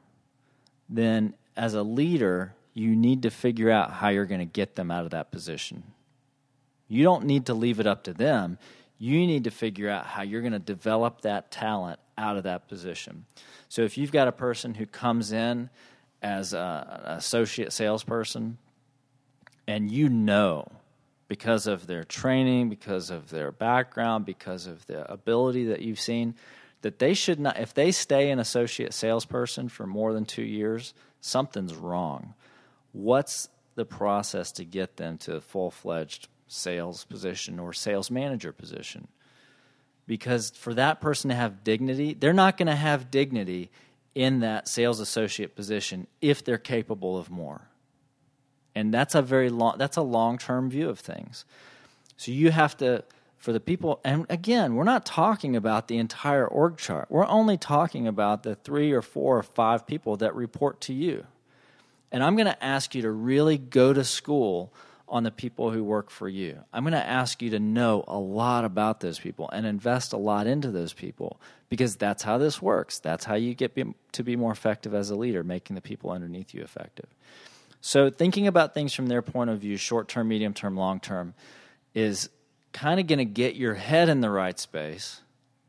then 0.89 1.35
as 1.57 1.75
a 1.75 1.83
leader, 1.83 2.55
you 2.73 2.97
need 2.97 3.23
to 3.23 3.31
figure 3.31 3.71
out 3.71 3.93
how 3.93 4.09
you're 4.09 4.27
going 4.27 4.41
to 4.41 4.45
get 4.45 4.75
them 4.75 4.91
out 4.91 5.05
of 5.05 5.11
that 5.13 5.31
position. 5.31 5.85
You 6.95 7.03
don't 7.03 7.25
need 7.25 7.47
to 7.47 7.55
leave 7.55 7.81
it 7.81 7.87
up 7.87 8.05
to 8.05 8.13
them. 8.13 8.59
You 8.99 9.27
need 9.27 9.45
to 9.45 9.51
figure 9.51 9.91
out 9.91 10.07
how 10.07 10.23
you're 10.23 10.41
going 10.41 10.53
to 10.53 10.59
develop 10.59 11.23
that 11.23 11.51
talent 11.51 11.99
out 12.17 12.37
of 12.37 12.45
that 12.45 12.69
position. 12.69 13.25
So 13.69 13.83
if 13.83 13.99
you've 13.99 14.13
got 14.13 14.29
a 14.29 14.33
person 14.33 14.75
who 14.75 14.87
comes 14.87 15.33
in 15.33 15.71
as 16.23 16.55
a, 16.55 17.03
an 17.05 17.17
associate 17.17 17.73
salesperson 17.73 18.59
and 19.67 19.91
you 19.91 20.09
know 20.09 20.71
because 21.27 21.67
of 21.67 21.87
their 21.87 22.05
training, 22.05 22.69
because 22.69 23.11
of 23.11 23.31
their 23.31 23.51
background, 23.51 24.25
because 24.25 24.67
of 24.67 24.87
the 24.87 25.11
ability 25.11 25.65
that 25.65 25.81
you've 25.83 26.01
seen, 26.01 26.35
that 26.83 26.99
they 26.99 27.15
should 27.15 27.41
not, 27.41 27.59
if 27.59 27.75
they 27.75 27.91
stay 27.91 28.31
an 28.31 28.39
associate 28.39 28.95
salesperson 28.95 29.69
for 29.69 29.87
more 29.87 30.13
than 30.13 30.25
two 30.25 30.45
years, 30.45 30.95
something's 31.21 31.75
wrong. 31.75 32.35
What's 32.93 33.49
the 33.75 33.85
process 33.85 34.53
to 34.53 34.65
get 34.65 34.97
them 34.97 35.19
to 35.19 35.41
full 35.41 35.71
fledged 35.71 36.29
sales 36.55 37.05
position 37.05 37.59
or 37.59 37.73
sales 37.73 38.11
manager 38.11 38.53
position. 38.53 39.09
Because 40.07 40.51
for 40.51 40.75
that 40.75 41.01
person 41.01 41.31
to 41.31 41.37
have 41.37 41.65
dignity, 41.65 42.15
they're 42.15 42.33
not 42.33 42.57
going 42.57 42.67
to 42.67 42.75
have 42.75 43.11
dignity 43.11 43.71
in 44.15 44.41
that 44.41 44.69
sales 44.69 45.01
associate 45.01 45.57
position 45.57 46.07
if 46.21 46.45
they're 46.45 46.59
capable 46.59 47.17
of 47.17 47.31
more. 47.31 47.69
And 48.75 48.93
that's 48.93 49.15
a 49.15 49.23
very 49.23 49.51
long 49.51 49.79
that's 49.79 49.97
a 49.97 50.03
long-term 50.03 50.71
view 50.71 50.89
of 50.89 50.99
things. 50.99 51.45
So 52.17 52.33
you 52.33 52.51
have 52.51 52.77
to 52.79 53.05
for 53.39 53.53
the 53.53 53.61
people 53.61 54.01
and 54.05 54.27
again, 54.29 54.75
we're 54.75 54.85
not 54.85 55.07
talking 55.07 55.57
about 55.57 55.89
the 55.89 55.99
entire 55.99 56.47
org 56.47 56.77
chart. 56.77 57.07
We're 57.09 57.27
only 57.27 57.57
talking 57.57 58.07
about 58.07 58.43
the 58.43 58.55
3 58.57 58.93
or 58.93 59.03
4 59.03 59.39
or 59.39 59.43
5 59.43 59.87
people 59.87 60.17
that 60.19 60.35
report 60.35 60.81
to 60.83 60.93
you. 60.93 61.27
And 62.11 62.23
I'm 62.23 62.37
going 62.37 62.47
to 62.47 62.65
ask 62.65 62.95
you 62.95 63.03
to 63.03 63.11
really 63.11 63.59
go 63.59 63.93
to 63.93 64.05
school 64.05 64.73
on 65.15 65.23
the 65.23 65.31
people 65.31 65.71
who 65.71 65.85
work 65.85 66.11
for 66.11 66.29
you. 66.29 66.59
I'm 66.73 66.83
going 66.83 66.93
to 66.93 67.07
ask 67.07 67.41
you 67.41 67.51
to 67.51 67.61
know 67.61 68.03
a 68.09 68.19
lot 68.19 68.65
about 68.65 68.99
those 68.99 69.17
people 69.17 69.49
and 69.53 69.65
invest 69.65 70.13
a 70.13 70.17
lot 70.17 70.49
into 70.49 70.73
those 70.73 70.93
people 70.93 71.41
because 71.69 71.95
that's 71.95 72.25
how 72.25 72.37
this 72.37 72.61
works. 72.61 72.99
That's 72.99 73.25
how 73.25 73.37
you 73.37 73.55
get 73.55 73.79
to 74.15 74.25
be 74.25 74.35
more 74.35 74.51
effective 74.51 74.93
as 74.93 75.11
a 75.11 75.15
leader, 75.15 75.45
making 75.45 75.77
the 75.77 75.81
people 75.81 76.11
underneath 76.11 76.53
you 76.53 76.63
effective. 76.63 77.07
So, 77.81 78.11
thinking 78.11 78.49
about 78.49 78.75
things 78.75 78.93
from 78.93 79.07
their 79.07 79.23
point 79.23 79.51
of 79.51 79.61
view, 79.61 79.77
short 79.77 80.09
term, 80.09 80.27
medium 80.27 80.53
term, 80.53 80.77
long 80.77 80.99
term, 80.99 81.35
is 81.95 82.29
kind 82.73 82.99
of 82.99 83.07
going 83.07 83.21
to 83.21 83.25
get 83.25 83.55
your 83.55 83.75
head 83.75 84.09
in 84.09 84.21
the 84.21 84.31
right 84.31 84.59
space 84.59 85.21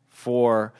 for 0.10 0.74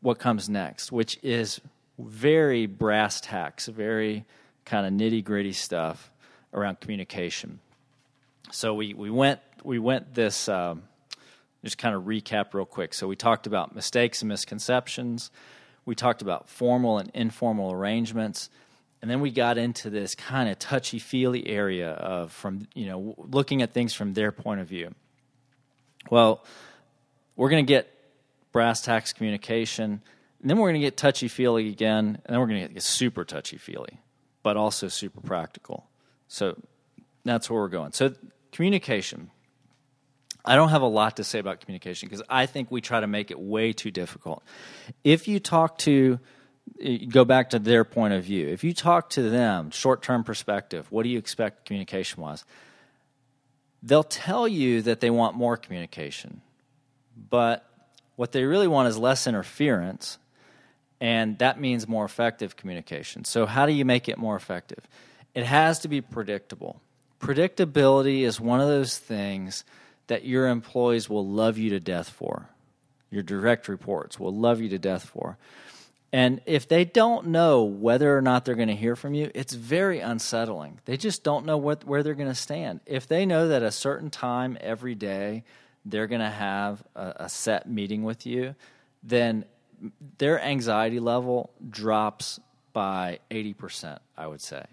what 0.00 0.18
comes 0.18 0.48
next, 0.48 0.90
which 0.90 1.16
is 1.22 1.60
very 1.96 2.66
brass 2.66 3.20
tacks, 3.20 3.68
very 3.68 4.24
kind 4.64 4.84
of 4.84 4.92
nitty 4.92 5.22
gritty 5.22 5.52
stuff 5.52 6.11
around 6.52 6.80
communication. 6.80 7.60
So 8.50 8.74
we, 8.74 8.94
we 8.94 9.10
went 9.10 9.40
we 9.64 9.78
went 9.78 10.14
this 10.14 10.48
um, 10.48 10.82
just 11.64 11.78
kind 11.78 11.94
of 11.94 12.02
recap 12.02 12.54
real 12.54 12.66
quick. 12.66 12.94
So 12.94 13.06
we 13.06 13.16
talked 13.16 13.46
about 13.46 13.74
mistakes 13.74 14.22
and 14.22 14.28
misconceptions. 14.28 15.30
We 15.84 15.94
talked 15.94 16.22
about 16.22 16.48
formal 16.48 16.98
and 16.98 17.10
informal 17.14 17.72
arrangements. 17.72 18.50
And 19.00 19.10
then 19.10 19.20
we 19.20 19.30
got 19.30 19.58
into 19.58 19.90
this 19.90 20.14
kind 20.14 20.48
of 20.48 20.58
touchy 20.58 20.98
feely 20.98 21.46
area 21.48 21.90
of 21.90 22.32
from 22.32 22.68
you 22.74 22.86
know 22.86 23.14
looking 23.18 23.62
at 23.62 23.72
things 23.72 23.94
from 23.94 24.14
their 24.14 24.30
point 24.30 24.60
of 24.60 24.68
view. 24.68 24.94
Well, 26.10 26.44
we're 27.36 27.50
going 27.50 27.64
to 27.64 27.68
get 27.68 27.88
brass 28.52 28.82
tacks 28.82 29.12
communication, 29.12 30.02
and 30.40 30.50
then 30.50 30.58
we're 30.58 30.68
going 30.68 30.80
to 30.80 30.86
get 30.86 30.96
touchy 30.96 31.26
feely 31.28 31.68
again, 31.68 32.18
and 32.24 32.32
then 32.32 32.38
we're 32.38 32.46
going 32.46 32.66
to 32.66 32.74
get 32.74 32.82
super 32.82 33.24
touchy 33.24 33.56
feely, 33.56 34.00
but 34.42 34.56
also 34.56 34.88
super 34.88 35.20
practical. 35.20 35.86
So 36.32 36.56
that's 37.24 37.50
where 37.50 37.60
we're 37.60 37.68
going. 37.68 37.92
So 37.92 38.14
communication. 38.52 39.30
I 40.46 40.56
don't 40.56 40.70
have 40.70 40.80
a 40.80 40.86
lot 40.86 41.18
to 41.18 41.24
say 41.24 41.38
about 41.38 41.60
communication 41.60 42.08
because 42.08 42.22
I 42.28 42.46
think 42.46 42.70
we 42.70 42.80
try 42.80 43.00
to 43.00 43.06
make 43.06 43.30
it 43.30 43.38
way 43.38 43.74
too 43.74 43.90
difficult. 43.90 44.42
If 45.04 45.28
you 45.28 45.38
talk 45.40 45.76
to, 45.78 46.18
go 47.10 47.26
back 47.26 47.50
to 47.50 47.58
their 47.58 47.84
point 47.84 48.14
of 48.14 48.24
view, 48.24 48.48
if 48.48 48.64
you 48.64 48.72
talk 48.72 49.10
to 49.10 49.28
them, 49.28 49.70
short 49.70 50.02
term 50.02 50.24
perspective, 50.24 50.86
what 50.90 51.02
do 51.02 51.10
you 51.10 51.18
expect 51.18 51.66
communication 51.66 52.22
wise? 52.22 52.46
They'll 53.82 54.02
tell 54.02 54.48
you 54.48 54.80
that 54.82 55.00
they 55.00 55.10
want 55.10 55.36
more 55.36 55.58
communication, 55.58 56.40
but 57.28 57.68
what 58.16 58.32
they 58.32 58.44
really 58.44 58.68
want 58.68 58.88
is 58.88 58.96
less 58.96 59.26
interference, 59.26 60.18
and 60.98 61.38
that 61.40 61.60
means 61.60 61.86
more 61.86 62.06
effective 62.06 62.56
communication. 62.56 63.24
So, 63.24 63.44
how 63.44 63.66
do 63.66 63.72
you 63.72 63.84
make 63.84 64.08
it 64.08 64.16
more 64.16 64.34
effective? 64.34 64.88
It 65.34 65.44
has 65.44 65.80
to 65.80 65.88
be 65.88 66.00
predictable. 66.00 66.80
Predictability 67.20 68.22
is 68.22 68.40
one 68.40 68.60
of 68.60 68.68
those 68.68 68.98
things 68.98 69.64
that 70.08 70.24
your 70.24 70.48
employees 70.48 71.08
will 71.08 71.26
love 71.26 71.56
you 71.56 71.70
to 71.70 71.80
death 71.80 72.08
for. 72.08 72.48
Your 73.10 73.22
direct 73.22 73.68
reports 73.68 74.18
will 74.18 74.34
love 74.34 74.60
you 74.60 74.68
to 74.70 74.78
death 74.78 75.04
for. 75.04 75.38
And 76.12 76.42
if 76.44 76.68
they 76.68 76.84
don't 76.84 77.28
know 77.28 77.62
whether 77.62 78.14
or 78.16 78.20
not 78.20 78.44
they're 78.44 78.54
going 78.54 78.68
to 78.68 78.74
hear 78.74 78.96
from 78.96 79.14
you, 79.14 79.30
it's 79.34 79.54
very 79.54 80.00
unsettling. 80.00 80.80
They 80.84 80.98
just 80.98 81.24
don't 81.24 81.46
know 81.46 81.56
what, 81.56 81.84
where 81.84 82.02
they're 82.02 82.14
going 82.14 82.28
to 82.28 82.34
stand. 82.34 82.80
If 82.84 83.06
they 83.06 83.24
know 83.24 83.48
that 83.48 83.62
a 83.62 83.70
certain 83.70 84.10
time 84.10 84.58
every 84.60 84.94
day 84.94 85.44
they're 85.86 86.06
going 86.06 86.20
to 86.20 86.30
have 86.30 86.82
a, 86.94 87.14
a 87.20 87.28
set 87.28 87.68
meeting 87.68 88.02
with 88.02 88.26
you, 88.26 88.54
then 89.02 89.46
their 90.18 90.40
anxiety 90.40 91.00
level 91.00 91.50
drops 91.68 92.38
by 92.72 93.20
80%, 93.30 93.98
I 94.16 94.26
would 94.26 94.40
say. 94.40 94.64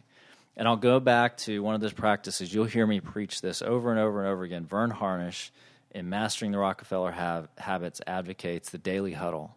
And 0.60 0.68
I'll 0.68 0.76
go 0.76 1.00
back 1.00 1.38
to 1.38 1.64
one 1.64 1.74
of 1.74 1.80
those 1.80 1.94
practices. 1.94 2.54
You'll 2.54 2.66
hear 2.66 2.86
me 2.86 3.00
preach 3.00 3.40
this 3.40 3.62
over 3.62 3.92
and 3.92 4.00
over 4.00 4.20
and 4.20 4.28
over 4.28 4.44
again. 4.44 4.66
Verne 4.66 4.90
Harnish, 4.90 5.54
in 5.92 6.10
Mastering 6.10 6.52
the 6.52 6.58
Rockefeller 6.58 7.14
Habits, 7.58 8.02
advocates 8.06 8.70
the 8.70 8.78
daily 8.78 9.14
huddle. 9.14 9.56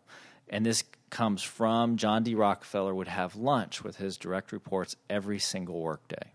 And 0.48 0.64
this 0.64 0.84
comes 1.10 1.42
from 1.42 1.96
John 1.96 2.22
D. 2.22 2.36
Rockefeller 2.36 2.94
would 2.94 3.08
have 3.08 3.34
lunch 3.34 3.82
with 3.82 3.96
his 3.96 4.16
direct 4.16 4.52
reports 4.52 4.94
every 5.10 5.40
single 5.40 5.80
workday. 5.80 6.30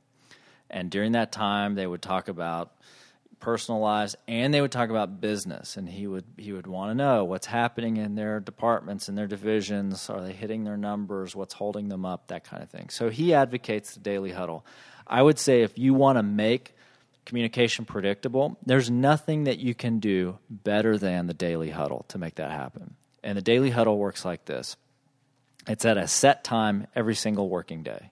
And 0.69 0.91
during 0.91 1.13
that 1.13 1.31
time, 1.31 1.75
they 1.75 1.87
would 1.87 2.01
talk 2.01 2.27
about 2.27 2.73
personal 3.39 3.79
lives 3.79 4.15
and 4.27 4.53
they 4.53 4.61
would 4.61 4.71
talk 4.71 4.89
about 4.89 5.21
business 5.21 5.77
and 5.77 5.87
he 5.87 6.07
would 6.07 6.25
he 6.37 6.53
would 6.53 6.67
want 6.67 6.91
to 6.91 6.95
know 6.95 7.23
what's 7.23 7.45
happening 7.45 7.97
in 7.97 8.15
their 8.15 8.39
departments 8.39 9.07
and 9.07 9.17
their 9.17 9.27
divisions. 9.27 10.09
Are 10.09 10.21
they 10.21 10.33
hitting 10.33 10.63
their 10.63 10.77
numbers? 10.77 11.35
What's 11.35 11.53
holding 11.53 11.89
them 11.89 12.05
up? 12.05 12.27
That 12.27 12.43
kind 12.43 12.63
of 12.63 12.69
thing. 12.69 12.89
So 12.89 13.09
he 13.09 13.33
advocates 13.33 13.93
the 13.93 13.99
daily 13.99 14.31
huddle. 14.31 14.65
I 15.05 15.21
would 15.21 15.39
say 15.39 15.61
if 15.61 15.77
you 15.77 15.93
want 15.93 16.17
to 16.17 16.23
make 16.23 16.73
communication 17.25 17.85
predictable 17.85 18.57
there's 18.65 18.89
nothing 18.89 19.43
that 19.43 19.59
you 19.59 19.75
can 19.75 19.99
do 19.99 20.37
better 20.49 20.97
than 20.97 21.27
the 21.27 21.33
daily 21.33 21.69
huddle 21.69 22.05
to 22.09 22.17
make 22.17 22.35
that 22.35 22.51
happen. 22.51 22.95
And 23.23 23.37
the 23.37 23.41
daily 23.41 23.69
huddle 23.69 23.97
works 23.97 24.25
like 24.25 24.45
this. 24.45 24.77
It's 25.67 25.85
at 25.85 25.97
a 25.97 26.07
set 26.07 26.43
time 26.43 26.87
every 26.95 27.15
single 27.15 27.49
working 27.49 27.83
day 27.83 28.11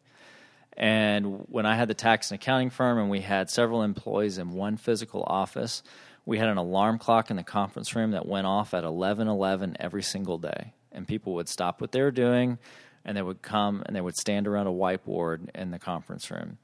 and 0.77 1.45
when 1.47 1.65
I 1.65 1.75
had 1.75 1.88
the 1.88 1.93
tax 1.93 2.31
and 2.31 2.39
accounting 2.39 2.69
firm 2.69 2.97
and 2.97 3.09
we 3.09 3.21
had 3.21 3.49
several 3.49 3.81
employees 3.81 4.38
in 4.38 4.51
one 4.51 4.77
physical 4.77 5.23
office, 5.25 5.83
we 6.25 6.38
had 6.38 6.49
an 6.49 6.57
alarm 6.57 6.97
clock 6.97 7.29
in 7.29 7.38
the 7.38 7.43
conference 7.43 7.95
room 7.95 8.11
that 8.11 8.25
went 8.25 8.47
off 8.47 8.73
at 8.73 8.83
11:11 8.83 9.75
every 9.79 10.03
single 10.03 10.38
day. 10.38 10.73
And 10.91 11.07
people 11.07 11.33
would 11.35 11.49
stop 11.49 11.81
what 11.81 11.91
they 11.91 12.01
were 12.01 12.11
doing 12.11 12.57
and 13.05 13.15
they 13.15 13.21
would 13.21 13.41
come 13.41 13.83
and 13.85 13.95
they 13.95 14.01
would 14.01 14.17
stand 14.17 14.47
around 14.47 14.67
a 14.67 14.71
whiteboard 14.71 15.49
in 15.55 15.71
the 15.71 15.79
conference 15.79 16.31
room. 16.31 16.57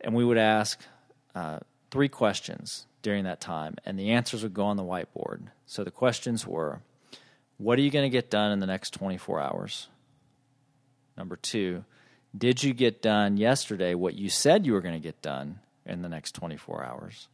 And 0.00 0.14
we 0.14 0.24
would 0.24 0.38
ask 0.38 0.80
uh, 1.34 1.60
three 1.90 2.08
questions 2.08 2.86
during 3.00 3.24
that 3.24 3.40
time, 3.40 3.76
and 3.84 3.98
the 3.98 4.10
answers 4.10 4.42
would 4.42 4.54
go 4.54 4.64
on 4.64 4.76
the 4.76 4.84
whiteboard. 4.84 5.48
So 5.66 5.82
the 5.82 5.90
questions 5.90 6.46
were 6.46 6.82
What 7.56 7.78
are 7.78 7.82
you 7.82 7.90
going 7.90 8.04
to 8.04 8.10
get 8.10 8.30
done 8.30 8.52
in 8.52 8.60
the 8.60 8.66
next 8.66 8.90
24 8.90 9.40
hours? 9.40 9.88
Number 11.16 11.36
two, 11.36 11.84
did 12.36 12.62
you 12.62 12.72
get 12.72 13.02
done 13.02 13.36
yesterday 13.36 13.94
what 13.94 14.14
you 14.14 14.28
said 14.28 14.66
you 14.66 14.72
were 14.72 14.80
going 14.80 14.94
to 14.94 15.00
get 15.00 15.20
done 15.22 15.60
in 15.84 16.02
the 16.02 16.08
next 16.08 16.34
24 16.34 16.84
hours? 16.84 17.28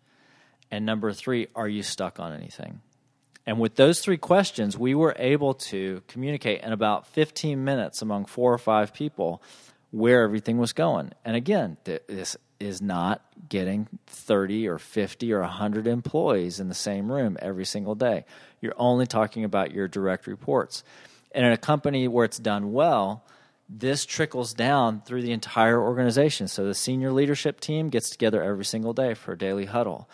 And 0.70 0.84
number 0.84 1.12
three, 1.12 1.48
are 1.54 1.68
you 1.68 1.82
stuck 1.82 2.20
on 2.20 2.32
anything? 2.32 2.80
And 3.46 3.58
with 3.58 3.76
those 3.76 4.00
three 4.00 4.18
questions, 4.18 4.76
we 4.76 4.94
were 4.94 5.16
able 5.18 5.54
to 5.54 6.02
communicate 6.06 6.62
in 6.62 6.72
about 6.72 7.06
15 7.06 7.64
minutes 7.64 8.02
among 8.02 8.26
four 8.26 8.52
or 8.52 8.58
five 8.58 8.92
people 8.92 9.42
where 9.90 10.22
everything 10.22 10.58
was 10.58 10.74
going. 10.74 11.12
And 11.24 11.34
again, 11.34 11.78
this 11.84 12.36
is 12.60 12.82
not 12.82 13.22
getting 13.48 13.88
30 14.06 14.68
or 14.68 14.78
50 14.78 15.32
or 15.32 15.40
100 15.40 15.86
employees 15.86 16.60
in 16.60 16.68
the 16.68 16.74
same 16.74 17.10
room 17.10 17.38
every 17.40 17.64
single 17.64 17.94
day. 17.94 18.26
You're 18.60 18.74
only 18.76 19.06
talking 19.06 19.44
about 19.44 19.72
your 19.72 19.88
direct 19.88 20.26
reports. 20.26 20.84
And 21.32 21.46
in 21.46 21.52
a 21.52 21.56
company 21.56 22.06
where 22.08 22.26
it's 22.26 22.38
done 22.38 22.72
well, 22.72 23.24
this 23.68 24.06
trickles 24.06 24.54
down 24.54 25.02
through 25.02 25.22
the 25.22 25.32
entire 25.32 25.80
organization. 25.80 26.48
So 26.48 26.64
the 26.64 26.74
senior 26.74 27.12
leadership 27.12 27.60
team 27.60 27.90
gets 27.90 28.10
together 28.10 28.42
every 28.42 28.64
single 28.64 28.94
day 28.94 29.14
for 29.14 29.32
a 29.32 29.38
daily 29.38 29.66
huddle. 29.66 30.08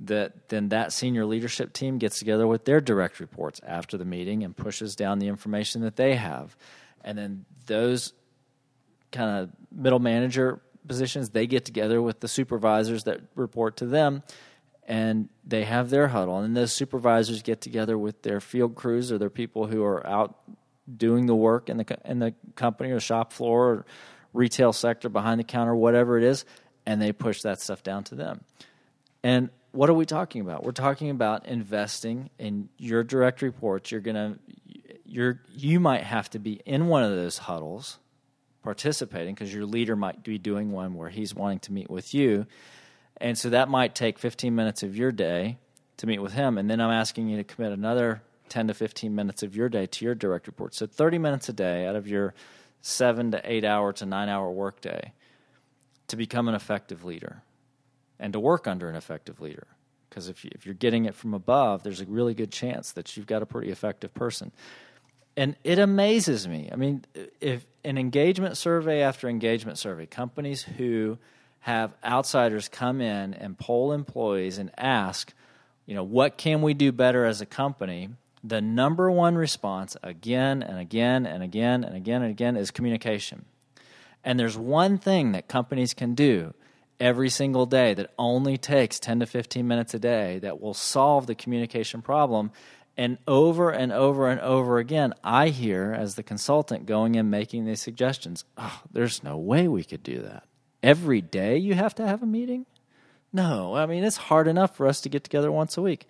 That 0.00 0.48
then 0.48 0.70
that 0.70 0.92
senior 0.92 1.24
leadership 1.24 1.72
team 1.72 1.98
gets 1.98 2.18
together 2.18 2.46
with 2.46 2.64
their 2.64 2.80
direct 2.80 3.20
reports 3.20 3.60
after 3.64 3.96
the 3.96 4.04
meeting 4.04 4.42
and 4.42 4.56
pushes 4.56 4.96
down 4.96 5.18
the 5.18 5.28
information 5.28 5.82
that 5.82 5.96
they 5.96 6.16
have. 6.16 6.56
And 7.02 7.16
then 7.16 7.44
those 7.66 8.12
kind 9.12 9.38
of 9.38 9.50
middle 9.70 10.00
manager 10.00 10.60
positions, 10.88 11.30
they 11.30 11.46
get 11.46 11.64
together 11.64 12.02
with 12.02 12.20
the 12.20 12.28
supervisors 12.28 13.04
that 13.04 13.20
report 13.36 13.76
to 13.78 13.86
them 13.86 14.22
and 14.86 15.28
they 15.44 15.64
have 15.64 15.90
their 15.90 16.08
huddle. 16.08 16.36
And 16.36 16.44
then 16.44 16.54
those 16.54 16.72
supervisors 16.72 17.42
get 17.42 17.60
together 17.60 17.96
with 17.96 18.22
their 18.22 18.40
field 18.40 18.74
crews 18.74 19.12
or 19.12 19.18
their 19.18 19.30
people 19.30 19.66
who 19.66 19.84
are 19.84 20.06
out 20.06 20.36
doing 20.92 21.26
the 21.26 21.34
work 21.34 21.68
in 21.68 21.76
the 21.76 21.98
in 22.04 22.18
the 22.18 22.34
company 22.56 22.90
or 22.90 23.00
shop 23.00 23.32
floor 23.32 23.68
or 23.68 23.86
retail 24.32 24.72
sector 24.72 25.08
behind 25.08 25.40
the 25.40 25.44
counter 25.44 25.74
whatever 25.74 26.18
it 26.18 26.24
is 26.24 26.44
and 26.86 27.00
they 27.00 27.12
push 27.12 27.42
that 27.42 27.60
stuff 27.60 27.82
down 27.82 28.04
to 28.04 28.14
them. 28.14 28.42
And 29.22 29.48
what 29.72 29.90
are 29.90 29.94
we 29.94 30.06
talking 30.06 30.42
about? 30.42 30.64
We're 30.64 30.72
talking 30.72 31.10
about 31.10 31.46
investing 31.46 32.30
in 32.38 32.68
your 32.78 33.02
direct 33.02 33.42
reports. 33.42 33.90
You're 33.90 34.00
going 34.00 34.16
to 34.16 34.38
you're 35.04 35.40
you 35.52 35.80
might 35.80 36.02
have 36.02 36.30
to 36.30 36.38
be 36.38 36.60
in 36.64 36.86
one 36.88 37.02
of 37.02 37.10
those 37.10 37.38
huddles 37.38 37.98
participating 38.62 39.34
because 39.34 39.52
your 39.52 39.66
leader 39.66 39.94
might 39.94 40.22
be 40.22 40.38
doing 40.38 40.72
one 40.72 40.94
where 40.94 41.10
he's 41.10 41.34
wanting 41.34 41.58
to 41.60 41.72
meet 41.72 41.90
with 41.90 42.14
you. 42.14 42.46
And 43.18 43.36
so 43.38 43.50
that 43.50 43.68
might 43.68 43.94
take 43.94 44.18
15 44.18 44.54
minutes 44.54 44.82
of 44.82 44.96
your 44.96 45.12
day 45.12 45.58
to 45.98 46.06
meet 46.06 46.18
with 46.18 46.32
him. 46.32 46.58
And 46.58 46.68
then 46.70 46.80
i'm 46.80 46.90
asking 46.90 47.28
you 47.28 47.36
to 47.36 47.44
commit 47.44 47.72
another 47.72 48.22
10 48.48 48.68
to 48.68 48.74
15 48.74 49.14
minutes 49.14 49.42
of 49.42 49.56
your 49.56 49.68
day 49.68 49.86
to 49.86 50.04
your 50.04 50.14
direct 50.14 50.46
report. 50.46 50.74
So 50.74 50.86
30 50.86 51.18
minutes 51.18 51.48
a 51.48 51.52
day 51.52 51.86
out 51.86 51.96
of 51.96 52.06
your 52.06 52.34
seven 52.80 53.30
to 53.30 53.40
eight 53.50 53.64
hour 53.64 53.92
to 53.94 54.06
nine 54.06 54.28
hour 54.28 54.50
workday 54.50 55.12
to 56.08 56.16
become 56.16 56.48
an 56.48 56.54
effective 56.54 57.04
leader 57.04 57.42
and 58.18 58.32
to 58.32 58.40
work 58.40 58.66
under 58.66 58.88
an 58.88 58.96
effective 58.96 59.40
leader. 59.40 59.66
Because 60.08 60.28
if, 60.28 60.44
you, 60.44 60.50
if 60.54 60.64
you're 60.64 60.74
getting 60.74 61.06
it 61.06 61.14
from 61.14 61.34
above, 61.34 61.82
there's 61.82 62.00
a 62.00 62.06
really 62.06 62.34
good 62.34 62.52
chance 62.52 62.92
that 62.92 63.16
you've 63.16 63.26
got 63.26 63.42
a 63.42 63.46
pretty 63.46 63.70
effective 63.70 64.14
person. 64.14 64.52
And 65.36 65.56
it 65.64 65.78
amazes 65.78 66.46
me. 66.46 66.68
I 66.70 66.76
mean, 66.76 67.04
if 67.40 67.66
an 67.84 67.98
engagement 67.98 68.56
survey 68.56 69.02
after 69.02 69.28
engagement 69.28 69.78
survey, 69.78 70.06
companies 70.06 70.62
who 70.62 71.18
have 71.60 71.92
outsiders 72.04 72.68
come 72.68 73.00
in 73.00 73.34
and 73.34 73.58
poll 73.58 73.92
employees 73.92 74.58
and 74.58 74.70
ask, 74.78 75.32
you 75.86 75.94
know, 75.94 76.04
what 76.04 76.36
can 76.36 76.62
we 76.62 76.74
do 76.74 76.92
better 76.92 77.24
as 77.24 77.40
a 77.40 77.46
company? 77.46 78.10
The 78.46 78.60
number 78.60 79.10
one 79.10 79.36
response 79.36 79.96
again 80.02 80.62
and 80.62 80.78
again 80.78 81.24
and 81.24 81.42
again 81.42 81.82
and 81.82 81.96
again 81.96 82.22
and 82.22 82.30
again 82.30 82.56
is 82.56 82.70
communication. 82.70 83.46
And 84.22 84.38
there's 84.38 84.56
one 84.56 84.98
thing 84.98 85.32
that 85.32 85.48
companies 85.48 85.94
can 85.94 86.14
do 86.14 86.52
every 87.00 87.30
single 87.30 87.66
day 87.66 87.94
that 87.94 88.12
only 88.18 88.56
takes 88.56 89.00
10 89.00 89.20
to 89.20 89.26
15 89.26 89.66
minutes 89.66 89.94
a 89.94 89.98
day 89.98 90.38
that 90.40 90.60
will 90.60 90.74
solve 90.74 91.26
the 91.26 91.34
communication 91.34 92.02
problem, 92.02 92.52
And 92.96 93.18
over 93.26 93.70
and 93.70 93.92
over 93.92 94.30
and 94.30 94.40
over 94.40 94.78
again, 94.78 95.14
I 95.24 95.48
hear 95.48 95.92
as 95.92 96.14
the 96.14 96.22
consultant 96.22 96.86
going 96.86 97.16
in 97.16 97.28
making 97.28 97.64
these 97.64 97.82
suggestions, 97.82 98.44
oh, 98.56 98.82
there's 98.90 99.24
no 99.24 99.36
way 99.36 99.66
we 99.66 99.82
could 99.82 100.02
do 100.02 100.22
that. 100.22 100.44
Every 100.82 101.20
day 101.20 101.56
you 101.56 101.74
have 101.74 101.94
to 101.96 102.06
have 102.06 102.22
a 102.22 102.26
meeting? 102.26 102.66
No, 103.32 103.74
I 103.74 103.86
mean, 103.86 104.04
it's 104.04 104.16
hard 104.16 104.46
enough 104.46 104.76
for 104.76 104.86
us 104.86 105.00
to 105.00 105.08
get 105.08 105.24
together 105.24 105.50
once 105.50 105.76
a 105.76 105.82
week. 105.82 106.06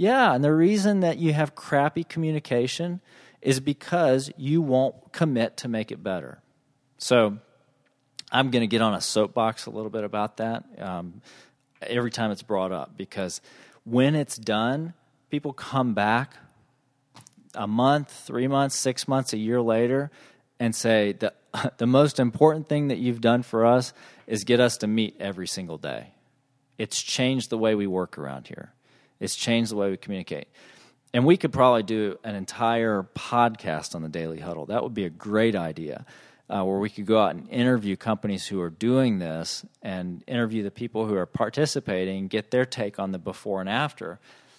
Yeah, 0.00 0.32
and 0.32 0.42
the 0.42 0.54
reason 0.54 1.00
that 1.00 1.18
you 1.18 1.34
have 1.34 1.54
crappy 1.54 2.04
communication 2.04 3.02
is 3.42 3.60
because 3.60 4.30
you 4.38 4.62
won't 4.62 5.12
commit 5.12 5.58
to 5.58 5.68
make 5.68 5.92
it 5.92 6.02
better. 6.02 6.40
So 6.96 7.36
I'm 8.32 8.50
going 8.50 8.62
to 8.62 8.66
get 8.66 8.80
on 8.80 8.94
a 8.94 9.02
soapbox 9.02 9.66
a 9.66 9.70
little 9.70 9.90
bit 9.90 10.02
about 10.02 10.38
that 10.38 10.64
um, 10.78 11.20
every 11.82 12.10
time 12.10 12.30
it's 12.30 12.40
brought 12.40 12.72
up 12.72 12.96
because 12.96 13.42
when 13.84 14.14
it's 14.14 14.38
done, 14.38 14.94
people 15.28 15.52
come 15.52 15.92
back 15.92 16.32
a 17.54 17.66
month, 17.66 18.10
three 18.10 18.48
months, 18.48 18.76
six 18.76 19.06
months, 19.06 19.34
a 19.34 19.36
year 19.36 19.60
later 19.60 20.10
and 20.58 20.74
say 20.74 21.12
the, 21.12 21.34
the 21.76 21.86
most 21.86 22.18
important 22.18 22.70
thing 22.70 22.88
that 22.88 22.96
you've 22.96 23.20
done 23.20 23.42
for 23.42 23.66
us 23.66 23.92
is 24.26 24.44
get 24.44 24.60
us 24.60 24.78
to 24.78 24.86
meet 24.86 25.14
every 25.20 25.46
single 25.46 25.76
day. 25.76 26.14
It's 26.78 27.02
changed 27.02 27.50
the 27.50 27.58
way 27.58 27.74
we 27.74 27.86
work 27.86 28.16
around 28.16 28.46
here. 28.46 28.72
It's 29.20 29.36
changed 29.36 29.70
the 29.70 29.76
way 29.76 29.90
we 29.90 29.96
communicate. 29.96 30.48
And 31.12 31.26
we 31.26 31.36
could 31.36 31.52
probably 31.52 31.82
do 31.82 32.18
an 32.24 32.34
entire 32.34 33.06
podcast 33.14 33.94
on 33.94 34.02
the 34.02 34.08
Daily 34.08 34.40
Huddle. 34.40 34.66
That 34.66 34.82
would 34.82 34.94
be 34.94 35.04
a 35.04 35.10
great 35.10 35.54
idea. 35.54 36.06
Uh, 36.48 36.64
where 36.64 36.78
we 36.78 36.90
could 36.90 37.06
go 37.06 37.20
out 37.20 37.32
and 37.32 37.48
interview 37.48 37.96
companies 37.96 38.48
who 38.48 38.60
are 38.60 38.70
doing 38.70 39.20
this 39.20 39.64
and 39.82 40.24
interview 40.26 40.64
the 40.64 40.70
people 40.72 41.06
who 41.06 41.14
are 41.14 41.26
participating, 41.26 42.26
get 42.26 42.50
their 42.50 42.64
take 42.64 42.98
on 42.98 43.12
the 43.12 43.20
before 43.20 43.60
and 43.60 43.68
after. 43.68 44.18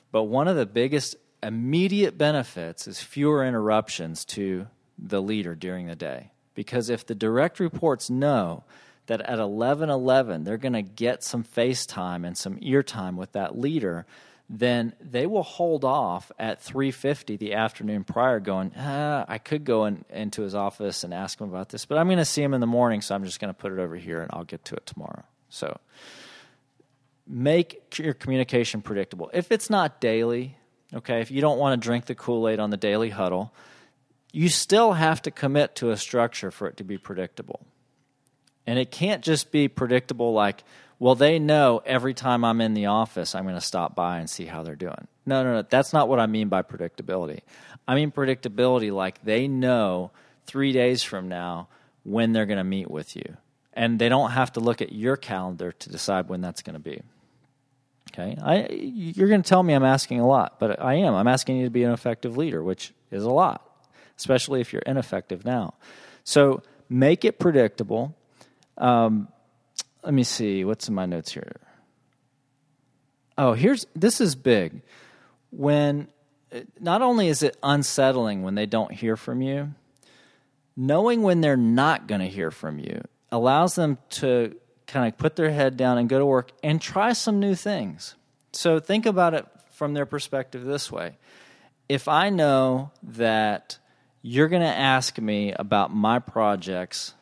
But 0.09 0.24
one 0.24 0.47
of 0.47 0.55
the 0.55 0.66
biggest 0.66 1.18
immediate 1.43 2.18
benefits 2.18 2.88
is 2.88 3.01
fewer 3.01 3.45
interruptions 3.45 4.24
to 4.24 4.68
the 4.97 5.22
leader 5.22 5.53
during 5.53 5.88
the 5.88 5.95
day. 5.95 6.32
Because 6.53 6.89
if 6.89 7.05
the 7.05 7.16
direct 7.16 7.59
reports 7.59 8.09
know 8.09 8.64
that 9.07 9.22
at 9.22 9.39
11:11 9.39 10.45
they're 10.45 10.57
going 10.57 10.74
to 10.74 10.82
get 10.82 11.24
some 11.24 11.43
face 11.43 11.86
time 11.86 12.24
and 12.24 12.38
some 12.38 12.57
ear 12.62 12.84
time 12.84 13.18
with 13.18 13.32
that 13.34 13.57
leader, 13.57 14.05
then 14.54 14.93
they 14.99 15.26
will 15.26 15.43
hold 15.43 15.86
off 15.86 16.30
at 16.38 16.62
3:50 16.62 17.39
the 17.39 17.54
afternoon 17.54 18.04
prior 18.04 18.41
going, 18.41 18.74
ah, 18.78 19.24
I 19.26 19.38
could 19.38 19.64
go 19.64 19.86
in, 19.86 20.04
into 20.10 20.41
his 20.41 20.54
office 20.54 21.06
and 21.06 21.14
ask 21.14 21.39
him 21.39 21.47
about 21.47 21.70
this, 21.70 21.86
but 21.86 21.97
I'm 21.97 22.08
going 22.08 22.18
to 22.18 22.26
see 22.26 22.43
him 22.43 22.54
in 22.54 22.60
the 22.60 22.68
morning, 22.68 23.02
so 23.02 23.16
I'm 23.16 23.24
just 23.24 23.39
going 23.39 23.54
to 23.54 23.58
put 23.58 23.72
it 23.72 23.80
over 23.80 23.95
here 23.95 24.22
and 24.22 24.30
I'll 24.34 24.43
get 24.43 24.66
to 24.66 24.76
it 24.76 24.86
tomorrow. 24.86 25.24
So 25.47 25.80
make 27.26 27.97
your 27.97 28.14
communication 28.14 28.82
predictable. 28.82 29.32
If 29.34 29.54
it's 29.54 29.70
not 29.70 30.02
daily, 30.02 30.58
okay, 30.93 31.22
if 31.22 31.32
you 31.32 31.39
don't 31.39 31.58
want 31.58 31.82
to 31.82 31.86
drink 31.86 32.06
the 32.06 32.16
Kool-Aid 32.16 32.60
on 32.60 32.72
the 32.72 32.78
daily 32.78 33.10
huddle, 33.10 33.54
you 34.34 34.49
still 34.49 34.91
have 34.93 35.22
to 35.22 35.32
commit 35.32 35.76
to 35.78 35.91
a 35.91 35.97
structure 35.97 36.52
for 36.52 36.68
it 36.68 36.76
to 36.78 36.84
be 36.84 36.97
predictable. 36.97 37.62
And 38.68 38.78
it 38.78 38.91
can't 38.91 39.24
just 39.24 39.49
be 39.49 39.70
predictable 39.70 40.34
like, 40.34 40.66
well, 41.02 41.16
they 41.16 41.39
know 41.39 41.82
every 41.84 42.14
time 42.14 42.45
I'm 42.45 42.62
in 42.62 42.76
the 42.76 42.86
office, 42.86 43.34
I'm 43.34 43.43
going 43.43 43.56
to 43.56 43.62
stop 43.62 43.95
by 43.95 44.20
and 44.20 44.30
see 44.30 44.45
how 44.45 44.62
they're 44.62 44.76
doing. 44.76 45.08
No, 45.26 45.43
no, 45.43 45.54
no. 45.54 45.62
That's 45.68 45.93
not 45.93 46.08
what 46.08 46.20
I 46.20 46.28
mean 46.28 46.47
by 46.47 46.62
predictability. 46.62 47.39
I 47.88 47.95
mean 47.95 48.12
predictability 48.12 48.91
like 48.91 49.24
they 49.24 49.47
know 49.47 50.12
three 50.45 50.72
days 50.72 51.02
from 51.02 51.28
now 51.28 51.70
when 52.04 52.34
they're 52.34 52.45
going 52.45 52.60
to 52.60 52.64
meet 52.64 52.91
with 52.91 53.16
you. 53.16 53.38
And 53.74 53.97
they 53.97 54.10
don't 54.10 54.32
have 54.32 54.52
to 54.54 54.60
look 54.60 54.82
at 54.82 54.91
your 54.91 55.18
calendar 55.18 55.72
to 55.72 55.89
decide 55.89 56.30
when 56.30 56.41
that's 56.41 56.62
going 56.62 56.76
to 56.76 56.80
be. 56.80 57.02
Okay, 58.12 58.38
I, 58.39 58.68
you're 58.70 59.30
going 59.30 59.41
to 59.41 59.49
tell 59.49 59.64
me 59.64 59.74
I'm 59.74 59.86
asking 59.86 60.20
a 60.20 60.28
lot, 60.28 60.60
but 60.60 60.80
I 60.82 60.95
am. 60.95 61.16
I'm 61.16 61.28
asking 61.28 61.58
you 61.58 61.64
to 61.64 61.72
be 61.72 61.84
an 61.84 61.91
effective 61.91 62.38
leader, 62.38 62.62
which 62.62 62.93
is 63.10 63.24
a 63.24 63.30
lot 63.30 63.72
especially 64.22 64.62
if 64.62 64.72
you're 64.72 64.84
ineffective 64.84 65.43
now. 65.43 65.74
So 66.24 66.62
make 66.89 67.26
it 67.26 67.39
predictable. 67.39 68.16
Um, 68.78 69.28
let 70.04 70.14
me 70.14 70.24
see. 70.24 70.66
What's 70.66 70.88
in 70.88 70.95
my 70.95 71.06
notes 71.06 71.32
here? 71.32 71.62
Oh, 73.38 73.54
here's 73.54 73.86
this 73.95 74.22
is 74.22 74.36
big. 74.36 74.82
When 75.52 76.08
not 76.80 77.02
only 77.02 77.28
is 77.28 77.43
it 77.43 77.58
unsettling 77.64 78.43
when 78.43 78.56
they 78.56 78.66
don't 78.66 78.91
hear 78.91 79.16
from 79.16 79.41
you, 79.41 79.74
knowing 80.76 81.22
when 81.22 81.41
they're 81.41 81.58
not 81.58 82.08
going 82.08 82.22
to 82.22 82.28
hear 82.28 82.52
from 82.52 82.80
you 82.80 83.02
allows 83.32 83.76
them 83.76 83.97
to 84.10 84.56
kind 84.88 85.08
of 85.08 85.18
put 85.18 85.36
their 85.36 85.52
head 85.52 85.78
down 85.78 85.97
and 85.97 86.10
go 86.10 86.20
to 86.20 86.26
work 86.26 86.52
and 86.64 86.82
try 86.82 87.14
some 87.14 87.39
new 87.39 87.56
things. 87.56 88.16
So 88.52 88.80
think 88.80 89.06
about 89.06 89.34
it 89.34 89.45
from 89.72 89.93
their 89.93 90.06
perspective 90.06 90.66
this 90.66 90.91
way. 90.91 91.18
If 91.88 92.08
I 92.08 92.30
know 92.30 92.91
that 93.04 93.78
you're 94.22 94.49
going 94.49 94.62
to 94.62 94.68
ask 94.68 95.18
me 95.18 95.52
about 95.54 95.93
my 95.93 96.20
projects 96.20 97.14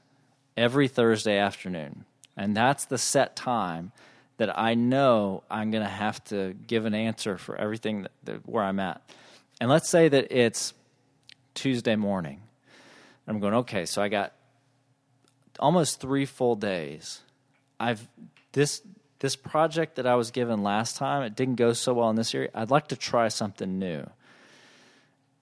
every 0.57 0.87
Thursday 0.87 1.37
afternoon. 1.37 2.05
And 2.39 2.55
that's 2.55 2.85
the 2.85 2.97
set 2.97 3.35
time 3.35 3.91
that 4.37 4.57
I 4.57 4.73
know 4.73 5.43
I'm 5.51 5.71
going 5.71 5.83
to 5.83 5.89
have 5.89 6.23
to 6.25 6.55
give 6.67 6.85
an 6.85 6.93
answer 6.95 7.37
for 7.37 7.57
everything 7.57 8.03
that, 8.03 8.11
that, 8.23 8.47
where 8.47 8.63
I'm 8.63 8.79
at. 8.79 9.01
And 9.59 9.69
let's 9.69 9.89
say 9.89 10.07
that 10.07 10.31
it's 10.31 10.73
Tuesday 11.53 11.97
morning. 11.97 12.41
I'm 13.27 13.41
going, 13.41 13.55
okay, 13.55 13.85
so 13.85 14.01
I 14.01 14.07
got 14.07 14.31
almost 15.59 15.99
three 15.99 16.25
full 16.25 16.55
days. 16.55 17.19
I've 17.77 18.07
this 18.53 18.81
this 19.19 19.35
project 19.35 19.97
that 19.97 20.07
I 20.07 20.15
was 20.15 20.31
given 20.31 20.63
last 20.63 20.95
time, 20.95 21.23
it 21.23 21.35
didn't 21.35 21.55
go 21.55 21.73
so 21.73 21.93
well 21.93 22.09
in 22.09 22.15
this 22.15 22.33
area. 22.33 22.51
I'd 22.55 22.71
like 22.71 22.87
to 22.87 22.95
try 22.95 23.27
something 23.27 23.77
new. 23.77 24.09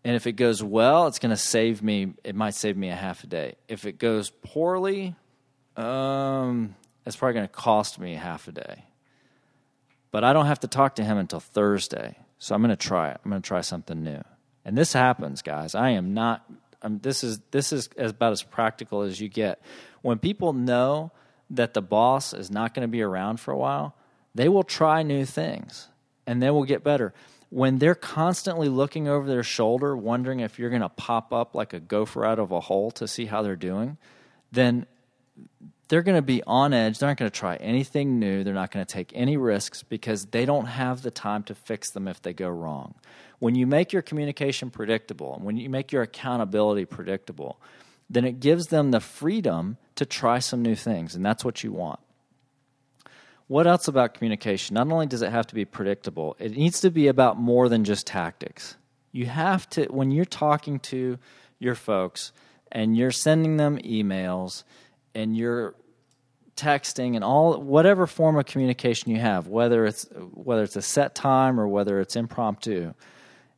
And 0.03 0.15
if 0.15 0.25
it 0.25 0.31
goes 0.31 0.63
well, 0.63 1.05
it's 1.05 1.19
going 1.19 1.29
to 1.29 1.37
save 1.37 1.83
me. 1.83 2.13
It 2.23 2.33
might 2.33 2.55
save 2.55 2.75
me 2.75 2.89
a 2.89 2.95
half 2.95 3.23
a 3.23 3.27
day. 3.27 3.53
If 3.67 3.85
it 3.85 3.99
goes 3.99 4.31
poorly, 4.31 5.13
um, 5.75 6.73
it's 7.07 7.15
probably 7.15 7.35
going 7.35 7.47
to 7.47 7.53
cost 7.53 7.99
me 7.99 8.15
half 8.15 8.47
a 8.47 8.51
day. 8.51 8.83
But 10.11 10.23
I 10.23 10.33
don't 10.33 10.45
have 10.45 10.59
to 10.61 10.67
talk 10.67 10.95
to 10.95 11.03
him 11.03 11.17
until 11.17 11.39
Thursday. 11.39 12.17
So 12.37 12.53
I'm 12.53 12.61
going 12.61 12.69
to 12.69 12.75
try 12.75 13.09
it. 13.09 13.19
I'm 13.23 13.31
going 13.31 13.41
to 13.41 13.47
try 13.47 13.61
something 13.61 14.03
new. 14.03 14.21
And 14.63 14.77
this 14.77 14.93
happens, 14.93 15.41
guys. 15.41 15.73
I 15.73 15.91
am 15.91 16.13
not. 16.13 16.45
This 16.83 17.23
is 17.23 17.39
this 17.51 17.73
is 17.73 17.89
about 17.97 18.33
as 18.33 18.43
practical 18.43 19.01
as 19.01 19.19
you 19.19 19.29
get. 19.29 19.61
When 20.01 20.19
people 20.19 20.53
know 20.53 21.11
that 21.49 21.73
the 21.73 21.81
boss 21.81 22.33
is 22.33 22.51
not 22.51 22.73
going 22.73 22.83
to 22.83 22.91
be 22.91 23.01
around 23.01 23.39
for 23.39 23.51
a 23.51 23.57
while, 23.57 23.95
they 24.35 24.49
will 24.49 24.63
try 24.63 25.01
new 25.01 25.25
things 25.25 25.87
and 26.27 26.43
they 26.43 26.51
will 26.51 26.65
get 26.65 26.83
better 26.83 27.13
when 27.49 27.77
they're 27.77 27.95
constantly 27.95 28.67
looking 28.67 29.07
over 29.07 29.27
their 29.27 29.43
shoulder, 29.43 29.95
wondering 29.95 30.41
if 30.41 30.59
you're 30.59 30.69
going 30.69 30.81
to 30.81 30.89
pop 30.89 31.31
up 31.31 31.55
like 31.55 31.73
a 31.73 31.79
gopher 31.79 32.25
out 32.25 32.39
of 32.39 32.51
a 32.51 32.59
hole 32.59 32.91
to 32.91 33.07
see 33.07 33.25
how 33.25 33.41
they're 33.41 33.55
doing, 33.55 33.97
then 34.51 34.85
they're 35.87 36.01
going 36.01 36.17
to 36.17 36.21
be 36.21 36.43
on 36.45 36.73
edge. 36.73 36.99
They're 36.99 37.09
not 37.09 37.17
going 37.17 37.31
to 37.31 37.39
try 37.39 37.55
anything 37.57 38.19
new. 38.19 38.43
They're 38.43 38.53
not 38.53 38.71
going 38.71 38.85
to 38.85 38.91
take 38.91 39.11
any 39.15 39.37
risks 39.37 39.83
because 39.83 40.25
they 40.25 40.45
don't 40.45 40.65
have 40.65 41.01
the 41.01 41.11
time 41.11 41.43
to 41.43 41.55
fix 41.55 41.91
them 41.91 42.07
if 42.07 42.21
they 42.21 42.33
go 42.33 42.49
wrong. 42.49 42.95
When 43.39 43.55
you 43.55 43.67
make 43.67 43.93
your 43.93 44.01
communication 44.01 44.69
predictable 44.69 45.35
and 45.35 45.43
when 45.45 45.57
you 45.57 45.69
make 45.69 45.91
your 45.91 46.01
accountability 46.01 46.85
predictable, 46.85 47.61
then 48.09 48.25
it 48.25 48.39
gives 48.39 48.67
them 48.67 48.91
the 48.91 48.99
freedom 48.99 49.77
to 49.95 50.05
try 50.05 50.39
some 50.39 50.61
new 50.61 50.75
things, 50.75 51.15
and 51.15 51.25
that's 51.25 51.43
what 51.43 51.63
you 51.63 51.71
want. 51.71 51.99
What 53.47 53.67
else 53.67 53.87
about 53.87 54.13
communication? 54.13 54.75
Not 54.75 54.91
only 54.91 55.07
does 55.07 55.21
it 55.21 55.31
have 55.31 55.47
to 55.47 55.55
be 55.55 55.65
predictable, 55.65 56.35
it 56.39 56.51
needs 56.51 56.81
to 56.81 56.91
be 56.91 57.07
about 57.07 57.37
more 57.37 57.69
than 57.69 57.83
just 57.83 58.05
tactics. 58.05 58.75
You 59.11 59.25
have 59.25 59.69
to, 59.71 59.85
when 59.85 60.11
you're 60.11 60.25
talking 60.25 60.79
to 60.81 61.17
your 61.59 61.75
folks 61.75 62.33
and 62.71 62.95
you're 62.97 63.11
sending 63.11 63.57
them 63.57 63.77
emails 63.79 64.63
and 65.17 65.35
you're 65.35 65.73
texting 66.55 67.15
and 67.15 67.23
all 67.23 67.59
whatever 67.59 68.05
form 68.05 68.37
of 68.37 68.45
communication 68.45 69.11
you 69.11 69.19
have, 69.19 69.47
whether 69.47 69.85
it's 69.85 70.07
whether 70.33 70.63
it's 70.63 70.75
a 70.75 70.81
set 70.81 71.15
time 71.15 71.59
or 71.59 71.67
whether 71.67 71.99
it's 71.99 72.15
impromptu, 72.15 72.93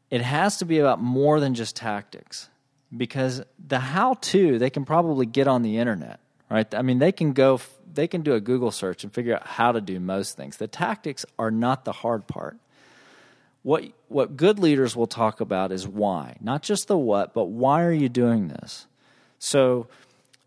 it 0.09 0.21
has 0.21 0.57
to 0.57 0.65
be 0.65 0.79
about 0.79 1.01
more 1.01 1.39
than 1.39 1.53
just 1.53 1.75
tactics. 1.75 2.49
Because 2.95 3.43
the 3.67 3.79
how 3.79 4.15
to 4.15 4.57
they 4.57 4.69
can 4.69 4.85
probably 4.85 5.25
get 5.25 5.47
on 5.47 5.61
the 5.61 5.77
internet, 5.77 6.19
right? 6.49 6.73
I 6.73 6.81
mean, 6.81 6.99
they 6.99 7.11
can 7.11 7.33
go 7.33 7.59
they 7.91 8.07
can 8.07 8.21
do 8.21 8.33
a 8.33 8.39
Google 8.39 8.71
search 8.71 9.03
and 9.03 9.13
figure 9.13 9.35
out 9.35 9.45
how 9.45 9.73
to 9.73 9.81
do 9.81 9.99
most 9.99 10.37
things. 10.37 10.57
The 10.57 10.67
tactics 10.67 11.25
are 11.37 11.51
not 11.51 11.85
the 11.85 11.91
hard 11.91 12.25
part. 12.25 12.57
What 13.63 13.83
what 14.07 14.37
good 14.37 14.59
leaders 14.59 14.95
will 14.95 15.07
talk 15.07 15.41
about 15.41 15.73
is 15.73 15.85
why, 15.85 16.37
not 16.39 16.63
just 16.63 16.87
the 16.87 16.97
what, 16.97 17.33
but 17.33 17.45
why 17.45 17.83
are 17.83 17.91
you 17.91 18.07
doing 18.07 18.47
this? 18.47 18.87
So 19.39 19.87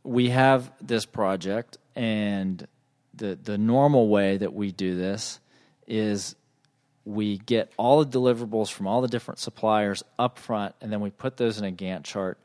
we 0.05 0.31
have 0.31 0.71
this 0.81 1.07
project 1.07 1.79
and 1.95 2.67
the 3.15 3.39
the 3.43 3.59
normal 3.59 4.09
way 4.09 4.37
that 4.37 4.53
we 4.53 4.73
do 4.73 4.97
this 4.97 5.41
is 5.87 6.35
we 7.05 7.39
get 7.39 7.73
all 7.77 8.05
the 8.05 8.19
deliverables 8.19 8.71
from 8.71 8.87
all 8.87 9.01
the 9.01 9.09
different 9.09 9.39
suppliers 9.39 10.03
up 10.19 10.39
front 10.39 10.75
and 10.81 10.93
then 10.93 11.01
we 11.01 11.11
put 11.11 11.37
those 11.37 11.59
in 11.59 11.65
a 11.65 11.73
Gantt 11.73 12.05
chart 12.05 12.39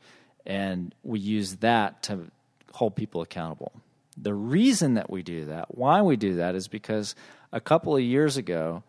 and 0.46 0.94
we 1.02 1.20
use 1.20 1.56
that 1.56 2.02
to 2.04 2.30
hold 2.72 2.96
people 2.96 3.20
accountable. 3.20 3.72
The 4.16 4.34
reason 4.34 4.94
that 4.94 5.10
we 5.10 5.22
do 5.22 5.44
that, 5.44 5.76
why 5.76 6.02
we 6.02 6.16
do 6.16 6.36
that, 6.36 6.54
is 6.54 6.66
because 6.66 7.14
a 7.52 7.60
couple 7.60 7.94
of 7.94 8.02
years 8.02 8.36
ago, 8.36 8.82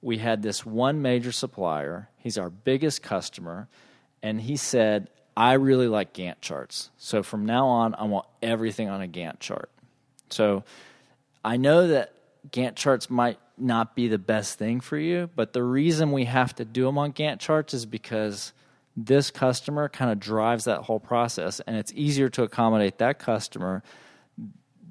we 0.00 0.18
had 0.18 0.42
this 0.42 0.66
one 0.66 1.02
major 1.02 1.30
supplier. 1.30 2.08
He's 2.16 2.38
our 2.38 2.50
biggest 2.50 3.02
customer, 3.02 3.68
and 4.22 4.40
he 4.40 4.56
said, 4.56 5.08
"I 5.36 5.54
really 5.54 5.88
like 5.88 6.12
Gantt 6.12 6.40
charts. 6.40 6.90
So 6.98 7.22
from 7.22 7.46
now 7.46 7.66
on, 7.66 7.94
I 7.94 8.04
want 8.04 8.26
everything 8.42 8.88
on 8.88 9.02
a 9.02 9.08
Gantt 9.08 9.40
chart." 9.40 9.70
So 10.30 10.64
I 11.44 11.56
know 11.56 11.88
that 11.88 12.12
Gantt 12.50 12.76
charts 12.76 13.08
might 13.08 13.38
not 13.58 13.94
be 13.94 14.08
the 14.08 14.18
best 14.18 14.58
thing 14.58 14.80
for 14.80 14.96
you, 14.96 15.30
but 15.36 15.52
the 15.52 15.62
reason 15.62 16.10
we 16.12 16.24
have 16.24 16.54
to 16.56 16.64
do 16.64 16.84
them 16.84 16.98
on 16.98 17.12
Gantt 17.12 17.38
charts 17.38 17.74
is 17.74 17.86
because 17.86 18.52
this 18.96 19.30
customer 19.30 19.88
kind 19.88 20.10
of 20.10 20.20
drives 20.20 20.64
that 20.64 20.82
whole 20.82 21.00
process, 21.00 21.60
and 21.60 21.76
it's 21.76 21.92
easier 21.94 22.28
to 22.30 22.42
accommodate 22.42 22.98
that 22.98 23.18
customer 23.18 23.82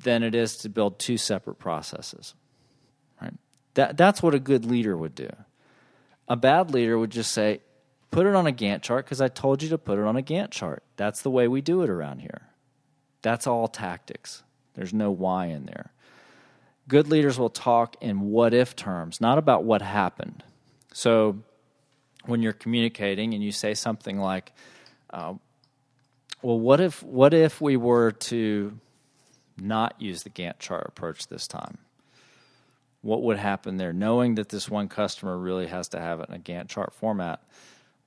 than 0.03 0.23
it 0.23 0.33
is 0.33 0.57
to 0.57 0.69
build 0.69 0.97
two 0.97 1.17
separate 1.17 1.55
processes. 1.55 2.33
Right? 3.21 3.33
That 3.75 3.97
that's 3.97 4.23
what 4.23 4.33
a 4.33 4.39
good 4.39 4.65
leader 4.65 4.97
would 4.97 5.13
do. 5.13 5.29
A 6.27 6.35
bad 6.35 6.71
leader 6.71 6.97
would 6.97 7.11
just 7.11 7.31
say, 7.31 7.61
"Put 8.11 8.27
it 8.27 8.35
on 8.35 8.45
a 8.45 8.51
Gantt 8.51 8.81
chart 8.81 9.05
because 9.05 9.21
I 9.21 9.29
told 9.29 9.63
you 9.63 9.69
to 9.69 9.77
put 9.77 9.97
it 9.97 10.05
on 10.05 10.17
a 10.17 10.21
Gantt 10.21 10.51
chart. 10.51 10.83
That's 10.97 11.21
the 11.21 11.31
way 11.31 11.47
we 11.47 11.61
do 11.61 11.81
it 11.81 11.89
around 11.89 12.19
here." 12.19 12.49
That's 13.21 13.47
all 13.47 13.67
tactics. 13.67 14.43
There's 14.73 14.93
no 14.93 15.11
why 15.11 15.47
in 15.47 15.65
there. 15.65 15.91
Good 16.87 17.07
leaders 17.07 17.39
will 17.39 17.49
talk 17.49 17.95
in 18.01 18.31
what 18.31 18.53
if 18.53 18.75
terms, 18.75 19.21
not 19.21 19.37
about 19.37 19.63
what 19.63 19.81
happened. 19.81 20.43
So 20.93 21.37
when 22.25 22.41
you're 22.41 22.53
communicating 22.53 23.33
and 23.33 23.43
you 23.43 23.51
say 23.51 23.73
something 23.73 24.19
like, 24.19 24.51
uh, 25.11 25.35
"Well, 26.41 26.59
what 26.59 26.81
if 26.81 27.01
what 27.03 27.33
if 27.33 27.61
we 27.61 27.77
were 27.77 28.11
to 28.11 28.77
not 29.57 30.01
use 30.01 30.23
the 30.23 30.29
Gantt 30.29 30.59
chart 30.59 30.85
approach 30.87 31.27
this 31.27 31.47
time?" 31.47 31.77
What 33.01 33.23
would 33.23 33.37
happen 33.37 33.77
there? 33.77 33.93
Knowing 33.93 34.35
that 34.35 34.49
this 34.49 34.69
one 34.69 34.87
customer 34.87 35.37
really 35.37 35.67
has 35.67 35.87
to 35.89 35.99
have 35.99 36.19
it 36.19 36.29
in 36.29 36.35
a 36.35 36.39
Gantt 36.39 36.69
chart 36.69 36.93
format, 36.93 37.41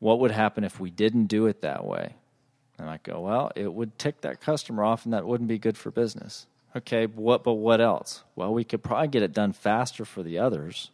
what 0.05 0.21
would 0.21 0.31
happen 0.31 0.65
if 0.65 0.79
we 0.79 0.91
didn't 0.91 1.27
do 1.27 1.47
it 1.47 1.63
that 1.63 1.85
way? 1.85 2.15
And 2.79 2.91
I 2.91 2.99
go, 3.03 3.21
well, 3.21 3.53
it 3.57 3.73
would 3.73 3.99
tick 3.99 4.21
that 4.23 4.41
customer 4.41 4.85
off, 4.85 5.05
and 5.05 5.15
that 5.15 5.27
wouldn't 5.27 5.49
be 5.49 5.59
good 5.59 5.79
for 5.79 5.91
business. 5.91 6.47
Okay, 6.77 7.07
what? 7.07 7.45
But 7.45 7.55
what 7.55 7.81
else? 7.81 8.23
Well, 8.35 8.53
we 8.53 8.65
could 8.65 8.83
probably 8.83 9.09
get 9.09 9.23
it 9.23 9.33
done 9.33 9.53
faster 9.53 10.05
for 10.05 10.23
the 10.23 10.39
others 10.39 10.91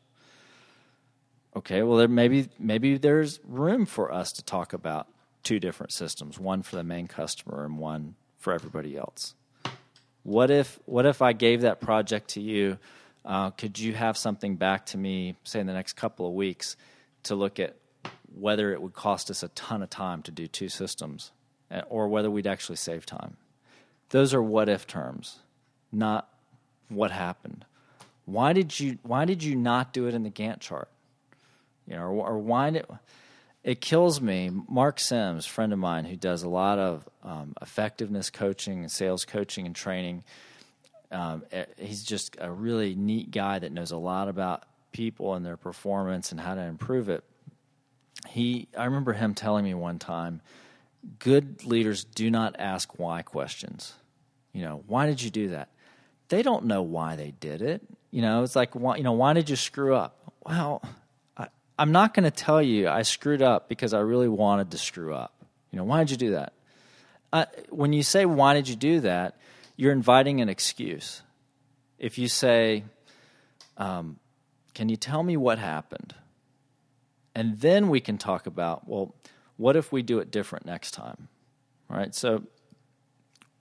okay, 1.57 1.83
well, 1.83 1.97
there 1.97 2.09
maybe 2.09 2.49
maybe 2.59 2.97
there's 2.97 3.41
room 3.45 3.87
for 3.87 4.13
us 4.13 4.33
to 4.33 4.45
talk 4.45 4.73
about 4.73 5.09
two 5.43 5.59
different 5.59 5.93
systems, 5.93 6.39
one 6.39 6.63
for 6.63 6.77
the 6.77 6.85
main 6.85 7.07
customer 7.07 7.65
and 7.65 7.79
one 7.79 8.15
for 8.39 8.53
everybody 8.53 8.97
else. 8.97 9.35
What 10.23 10.51
if 10.51 10.79
what 10.87 11.07
if 11.07 11.23
I 11.23 11.33
gave 11.33 11.63
that 11.63 11.81
project 11.81 12.31
to 12.31 12.41
you? 12.41 12.79
Uh, 13.25 13.51
could 13.51 13.79
you 13.79 13.93
have 13.95 14.17
something 14.17 14.57
back 14.57 14.87
to 14.87 14.99
me, 14.99 15.37
say 15.45 15.61
in 15.61 15.67
the 15.67 15.75
next 15.75 15.95
couple 15.95 16.27
of 16.27 16.33
weeks, 16.33 16.77
to 17.25 17.35
look 17.35 17.61
at 17.61 17.77
whether 18.35 18.73
it 18.73 18.83
would 18.83 18.95
cost 18.95 19.31
us 19.31 19.43
a 19.43 19.49
ton 19.49 19.83
of 19.83 19.91
time 19.91 20.23
to 20.23 20.31
do 20.31 20.47
two 20.47 20.69
systems, 20.69 21.33
eh, 21.71 21.83
or 21.89 22.09
whether 22.09 22.31
we'd 22.31 22.47
actually 22.47 22.77
save 22.77 23.07
time? 23.07 23.37
Those 24.11 24.35
are 24.35 24.43
what 24.43 24.69
if 24.69 24.87
terms, 24.87 25.41
not 25.93 26.29
what 26.89 27.11
happened. 27.11 27.65
Why 28.25 28.53
did 28.53 28.79
you 28.79 28.99
Why 29.03 29.25
did 29.25 29.43
you 29.43 29.57
not 29.57 29.93
do 29.93 30.07
it 30.07 30.15
in 30.15 30.23
the 30.23 30.31
Gantt 30.31 30.61
chart? 30.61 30.89
you 31.91 31.97
know, 31.97 32.03
or, 32.03 32.29
or 32.29 32.39
why 32.39 32.69
it, 32.69 32.89
it 33.65 33.81
kills 33.81 34.21
me. 34.21 34.51
Mark 34.69 35.01
Sims, 35.01 35.45
friend 35.45 35.73
of 35.73 35.79
mine 35.79 36.05
who 36.05 36.17
does 36.17 36.43
a 36.43 36.49
lot 36.49 36.79
of 36.79 37.07
um, 37.25 37.55
effectiveness 37.61 38.31
coaching 38.31 38.81
and 38.81 38.91
sales 38.91 39.25
coaching 39.25 39.67
and 39.67 39.75
training. 39.75 40.25
Um, 41.11 41.43
eh, 41.51 41.65
he's 41.77 42.05
just 42.05 42.37
a 42.41 42.51
really 42.51 42.95
neat 42.95 43.33
guy 43.33 43.59
that 43.59 43.73
knows 43.73 43.91
a 43.91 43.97
lot 43.97 44.29
about 44.29 44.63
people 44.93 45.35
and 45.35 45.45
their 45.45 45.57
performance 45.57 46.31
and 46.31 46.41
how 46.41 46.55
to 46.55 46.63
improve 46.63 47.09
it. 47.09 47.25
He, 48.29 48.69
I 48.77 48.85
remember 48.85 49.13
him 49.13 49.35
telling 49.35 49.65
me 49.65 49.75
one 49.75 49.99
time, 49.99 50.41
good 51.19 51.65
leaders 51.65 52.05
do 52.05 52.31
not 52.31 52.57
ask 52.59 52.99
why 52.99 53.23
questions. 53.23 53.95
You 54.53 54.63
know, 54.63 54.83
why 54.87 55.07
did 55.07 55.23
you 55.23 55.31
do 55.31 55.49
that? 55.49 55.69
They 56.29 56.43
don't 56.43 56.67
know 56.67 56.83
why 56.83 57.17
they 57.17 57.33
did 57.41 57.63
it. 57.63 57.83
You 58.11 58.23
know, 58.23 58.43
it's 58.43 58.57
like, 58.57 58.75
why, 58.75 58.97
you 58.97 59.03
know, 59.03 59.13
why 59.13 59.33
did 59.33 59.49
you 59.51 59.57
screw 59.57 59.95
up? 59.95 60.17
Well, 60.45 60.83
I'm 61.81 61.93
not 61.93 62.13
going 62.13 62.25
to 62.25 62.31
tell 62.31 62.61
you 62.61 62.91
I 62.91 63.01
screwed 63.01 63.41
up 63.41 63.67
because 63.67 63.95
I 63.95 64.01
really 64.01 64.29
wanted 64.29 64.71
to 64.73 64.77
screw 64.77 65.15
up. 65.15 65.33
You 65.71 65.79
know, 65.79 65.85
why 65.85 66.01
did 66.01 66.11
you 66.11 66.19
do 66.19 66.31
that? 66.33 66.53
Uh, 67.33 67.47
when 67.71 67.95
you 67.95 68.03
say, 68.03 68.27
why 68.27 68.53
did 68.53 68.69
you 68.69 68.77
do 68.77 69.01
that, 69.01 69.39
you're 69.77 69.93
inviting 69.93 70.43
an 70.43 70.51
excuse. 70.51 71.23
If 71.99 72.19
you 72.19 72.29
say, 72.29 72.85
um, 73.79 74.19
can 74.75 74.91
you 74.91 74.97
tell 74.97 75.23
me 75.23 75.39
what 75.39 75.59
happened? 75.59 76.15
And 77.41 77.59
then 77.59 77.89
we 77.89 78.03
can 78.03 78.19
talk 78.19 78.47
about, 78.47 78.87
well, 78.87 79.15
what 79.57 79.75
if 79.75 79.91
we 79.91 80.03
do 80.03 80.19
it 80.19 80.31
different 80.31 80.67
next 80.67 80.91
time? 80.91 81.29
Right? 81.89 82.15
So, 82.15 82.43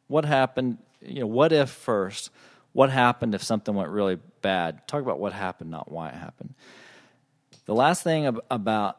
what 0.07 0.25
happened? 0.25 0.79
You 1.01 1.21
know, 1.21 1.27
what 1.27 1.53
if 1.53 1.69
first? 1.69 2.29
What 2.73 2.89
happened 2.89 3.33
if 3.35 3.41
something 3.41 3.73
went 3.73 3.87
really 3.87 4.17
bad? 4.41 4.85
Talk 4.85 5.01
about 5.01 5.17
what 5.17 5.31
happened, 5.31 5.71
not 5.71 5.89
why 5.89 6.09
it 6.09 6.15
happened. 6.15 6.55
The 7.67 7.73
last 7.73 8.03
thing 8.03 8.25
ab- 8.25 8.41
about 8.51 8.97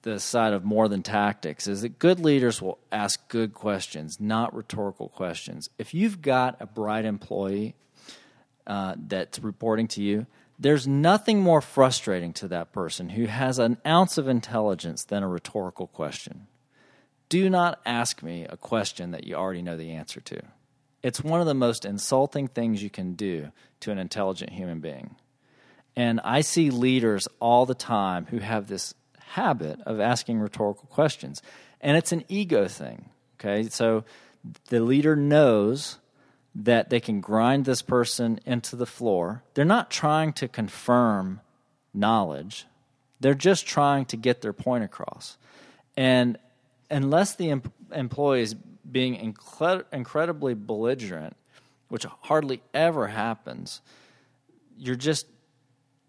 the 0.00 0.18
side 0.18 0.54
of 0.54 0.64
more 0.64 0.88
than 0.88 1.02
tactics 1.02 1.66
is 1.66 1.82
that 1.82 1.98
good 1.98 2.18
leaders 2.18 2.62
will 2.62 2.78
ask 2.90 3.28
good 3.28 3.52
questions, 3.52 4.18
not 4.18 4.54
rhetorical 4.54 5.10
questions. 5.10 5.68
If 5.76 5.92
you've 5.92 6.22
got 6.22 6.56
a 6.60 6.66
bright 6.66 7.04
employee 7.04 7.74
uh, 8.66 8.94
that's 8.96 9.38
reporting 9.38 9.86
to 9.88 10.02
you, 10.02 10.26
there's 10.58 10.86
nothing 10.86 11.40
more 11.40 11.60
frustrating 11.60 12.32
to 12.34 12.48
that 12.48 12.72
person 12.72 13.10
who 13.10 13.26
has 13.26 13.58
an 13.58 13.78
ounce 13.86 14.18
of 14.18 14.28
intelligence 14.28 15.04
than 15.04 15.22
a 15.22 15.28
rhetorical 15.28 15.86
question. 15.86 16.48
Do 17.28 17.48
not 17.48 17.80
ask 17.86 18.22
me 18.22 18.44
a 18.44 18.56
question 18.56 19.12
that 19.12 19.24
you 19.24 19.34
already 19.34 19.62
know 19.62 19.76
the 19.76 19.92
answer 19.92 20.20
to. 20.20 20.40
It's 21.02 21.22
one 21.22 21.40
of 21.40 21.46
the 21.46 21.54
most 21.54 21.84
insulting 21.84 22.48
things 22.48 22.82
you 22.82 22.90
can 22.90 23.14
do 23.14 23.52
to 23.80 23.92
an 23.92 23.98
intelligent 23.98 24.50
human 24.50 24.80
being. 24.80 25.16
And 25.94 26.20
I 26.24 26.40
see 26.40 26.70
leaders 26.70 27.28
all 27.40 27.66
the 27.66 27.74
time 27.74 28.26
who 28.26 28.38
have 28.38 28.66
this 28.66 28.94
habit 29.20 29.80
of 29.82 30.00
asking 30.00 30.40
rhetorical 30.40 30.88
questions. 30.88 31.42
And 31.80 31.96
it's 31.96 32.12
an 32.12 32.24
ego 32.28 32.66
thing. 32.66 33.10
Okay. 33.38 33.68
So 33.68 34.04
the 34.70 34.80
leader 34.80 35.14
knows 35.14 35.98
that 36.58 36.90
they 36.90 36.98
can 36.98 37.20
grind 37.20 37.64
this 37.64 37.82
person 37.82 38.40
into 38.44 38.74
the 38.74 38.86
floor. 38.86 39.44
They're 39.54 39.64
not 39.64 39.90
trying 39.90 40.32
to 40.34 40.48
confirm 40.48 41.40
knowledge, 41.94 42.66
they're 43.20 43.34
just 43.34 43.66
trying 43.66 44.04
to 44.06 44.16
get 44.16 44.42
their 44.42 44.52
point 44.52 44.84
across. 44.84 45.38
And 45.96 46.38
unless 46.90 47.34
the 47.34 47.50
em- 47.50 47.62
employee 47.92 48.42
is 48.42 48.54
being 48.54 49.16
incred- 49.16 49.84
incredibly 49.92 50.54
belligerent, 50.54 51.36
which 51.88 52.04
hardly 52.22 52.62
ever 52.74 53.08
happens, 53.08 53.80
you're 54.76 54.94
just 54.94 55.26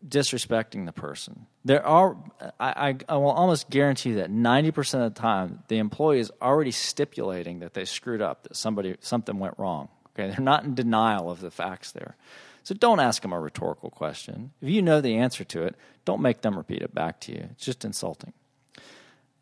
disrespecting 0.07 0.85
the 0.85 0.91
person. 0.91 1.45
There 1.65 1.85
are, 1.85 2.17
I, 2.59 2.89
I, 2.89 2.95
I, 3.09 3.15
will 3.17 3.31
almost 3.31 3.69
guarantee 3.69 4.13
that 4.13 4.31
90% 4.31 5.05
of 5.05 5.13
the 5.13 5.19
time, 5.19 5.63
the 5.67 5.77
employee 5.77 6.19
is 6.19 6.31
already 6.41 6.71
stipulating 6.71 7.59
that 7.59 7.73
they 7.73 7.85
screwed 7.85 8.21
up, 8.21 8.43
that 8.43 8.55
somebody, 8.55 8.95
something 9.01 9.39
went 9.39 9.55
wrong. 9.57 9.89
Okay, 10.19 10.29
they're 10.29 10.43
not 10.43 10.65
in 10.65 10.75
denial 10.75 11.31
of 11.31 11.39
the 11.39 11.51
facts 11.51 11.91
there. 11.91 12.15
So 12.63 12.75
don't 12.75 12.99
ask 12.99 13.21
them 13.21 13.31
a 13.31 13.39
rhetorical 13.39 13.89
question. 13.89 14.51
If 14.61 14.69
you 14.69 14.81
know 14.81 14.99
the 14.99 15.15
answer 15.15 15.43
to 15.45 15.63
it, 15.63 15.75
don't 16.03 16.21
make 16.21 16.41
them 16.41 16.57
repeat 16.57 16.81
it 16.81 16.93
back 16.93 17.21
to 17.21 17.31
you. 17.31 17.47
It's 17.51 17.65
just 17.65 17.85
insulting. 17.85 18.33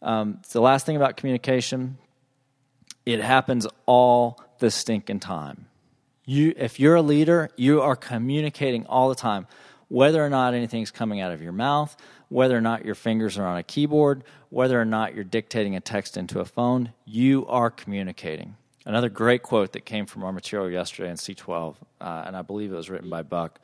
Um, 0.02 0.40
the 0.52 0.62
last 0.62 0.86
thing 0.86 0.96
about 0.96 1.18
communication, 1.18 1.98
it 3.06 3.20
happens 3.22 3.66
all 3.88 4.40
the 4.60 4.70
stinking 4.70 5.20
time. 5.20 5.66
You, 6.26 6.54
if 6.56 6.80
you're 6.80 6.96
a 6.96 7.02
leader, 7.02 7.50
you 7.56 7.82
are 7.82 7.96
communicating 7.96 8.86
all 8.86 9.10
the 9.10 9.16
time 9.16 9.48
whether 9.88 10.24
or 10.24 10.30
not 10.30 10.54
anything's 10.54 10.92
coming 10.92 11.22
out 11.22 11.32
of 11.32 11.42
your 11.42 11.54
mouth, 11.54 11.96
whether 12.30 12.56
or 12.56 12.62
not 12.62 12.86
your 12.86 12.96
fingers 12.96 13.38
are 13.38 13.48
on 13.48 13.58
a 13.58 13.64
keyboard, 13.64 14.24
whether 14.50 14.80
or 14.80 14.86
not 14.86 15.16
you're 15.16 15.24
dictating 15.24 15.76
a 15.76 15.80
text 15.80 16.18
into 16.18 16.40
a 16.40 16.46
phone, 16.46 16.92
you 17.06 17.46
are 17.48 17.72
communicating. 17.72 18.58
Another 18.88 19.10
great 19.10 19.44
quote 19.44 19.74
that 19.74 19.84
came 19.84 20.06
from 20.06 20.24
our 20.24 20.32
material 20.32 20.72
yesterday 20.72 21.10
in 21.10 21.18
C12, 21.18 21.76
uh, 22.00 22.24
and 22.26 22.38
I 22.38 22.42
believe 22.42 22.72
it 22.72 22.76
was 22.76 22.90
written 22.90 23.10
by 23.10 23.22
Buck, 23.22 23.60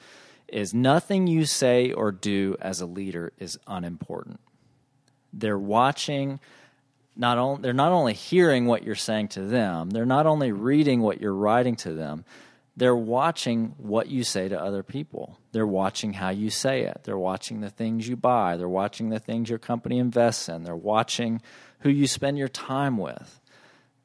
is 0.50 0.74
nothing 0.74 1.28
you 1.28 1.46
say 1.46 1.94
or 1.94 2.12
do 2.12 2.58
as 2.60 2.82
a 2.82 2.86
leader 2.86 3.32
is 3.40 3.58
unimportant. 3.66 4.42
They're 5.32 5.58
watching 5.58 6.42
not 7.16 7.38
only 7.38 7.62
they're 7.62 7.72
not 7.72 7.94
only 7.94 8.14
hearing 8.14 8.66
what 8.66 8.84
you're 8.84 8.96
saying 8.96 9.30
to 9.30 9.44
them, 9.44 9.92
they're 9.92 10.06
not 10.06 10.26
only 10.26 10.52
reading 10.52 11.02
what 11.02 11.22
you're 11.22 11.34
writing 11.34 11.78
to 11.78 11.94
them, 11.94 12.26
they're 12.76 12.94
watching 12.94 13.76
what 13.78 14.10
you 14.10 14.26
say 14.26 14.50
to 14.50 14.62
other 14.62 14.84
people. 14.84 15.40
They're 15.54 15.66
watching 15.66 16.12
how 16.12 16.32
you 16.32 16.50
say 16.50 16.82
it. 16.82 17.02
They're 17.06 17.18
watching 17.18 17.62
the 17.62 17.70
things 17.70 18.10
you 18.10 18.18
buy. 18.18 18.58
They're 18.58 18.68
watching 18.68 19.08
the 19.08 19.20
things 19.20 19.50
your 19.50 19.58
company 19.58 20.00
invests 20.00 20.50
in. 20.50 20.64
They're 20.64 20.76
watching 20.76 21.42
who 21.80 21.90
you 21.90 22.08
spend 22.08 22.38
your 22.38 22.50
time 22.50 22.98
with. 22.98 23.40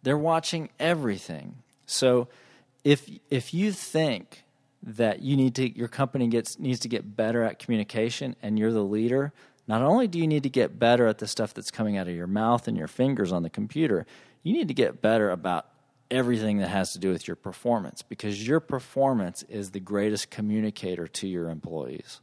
They're 0.09 0.17
watching 0.17 0.71
everything. 0.81 1.57
So 1.85 2.29
if 2.83 3.07
if 3.29 3.53
you 3.53 3.73
think 3.73 4.43
that 4.83 5.21
you 5.21 5.37
need 5.37 5.55
to 5.57 5.69
your 5.77 5.89
company 5.89 6.29
gets 6.29 6.59
needs 6.59 6.81
to 6.81 6.89
get 6.89 7.15
better 7.15 7.43
at 7.43 7.59
communication 7.59 8.35
and 8.41 8.59
you're 8.59 8.73
the 8.73 8.83
leader, 8.83 9.35
not 9.67 9.83
only 9.83 10.09
do 10.09 10.19
you 10.19 10.27
need 10.27 10.45
to 10.45 10.49
get 10.49 10.79
better 10.79 11.07
at 11.09 11.19
the 11.19 11.27
stuff 11.27 11.53
that's 11.53 11.71
coming 11.71 11.99
out 11.99 12.09
of 12.09 12.15
your 12.15 12.27
mouth 12.27 12.67
and 12.67 12.75
your 12.75 12.89
fingers 12.89 13.33
on 13.33 13.43
the 13.43 13.51
computer, 13.51 14.07
you 14.43 14.55
need 14.55 14.69
to 14.69 14.73
get 14.73 15.03
better 15.03 15.29
about 15.29 15.67
everything 16.11 16.57
that 16.57 16.69
has 16.69 16.95
to 16.95 16.99
do 16.99 17.11
with 17.11 17.29
your 17.29 17.37
performance 17.37 18.01
because 18.01 18.49
your 18.49 18.61
performance 18.61 19.43
is 19.43 19.73
the 19.73 19.81
greatest 19.81 20.31
communicator 20.31 21.07
to 21.07 21.29
your 21.29 21.51
employees. 21.51 22.23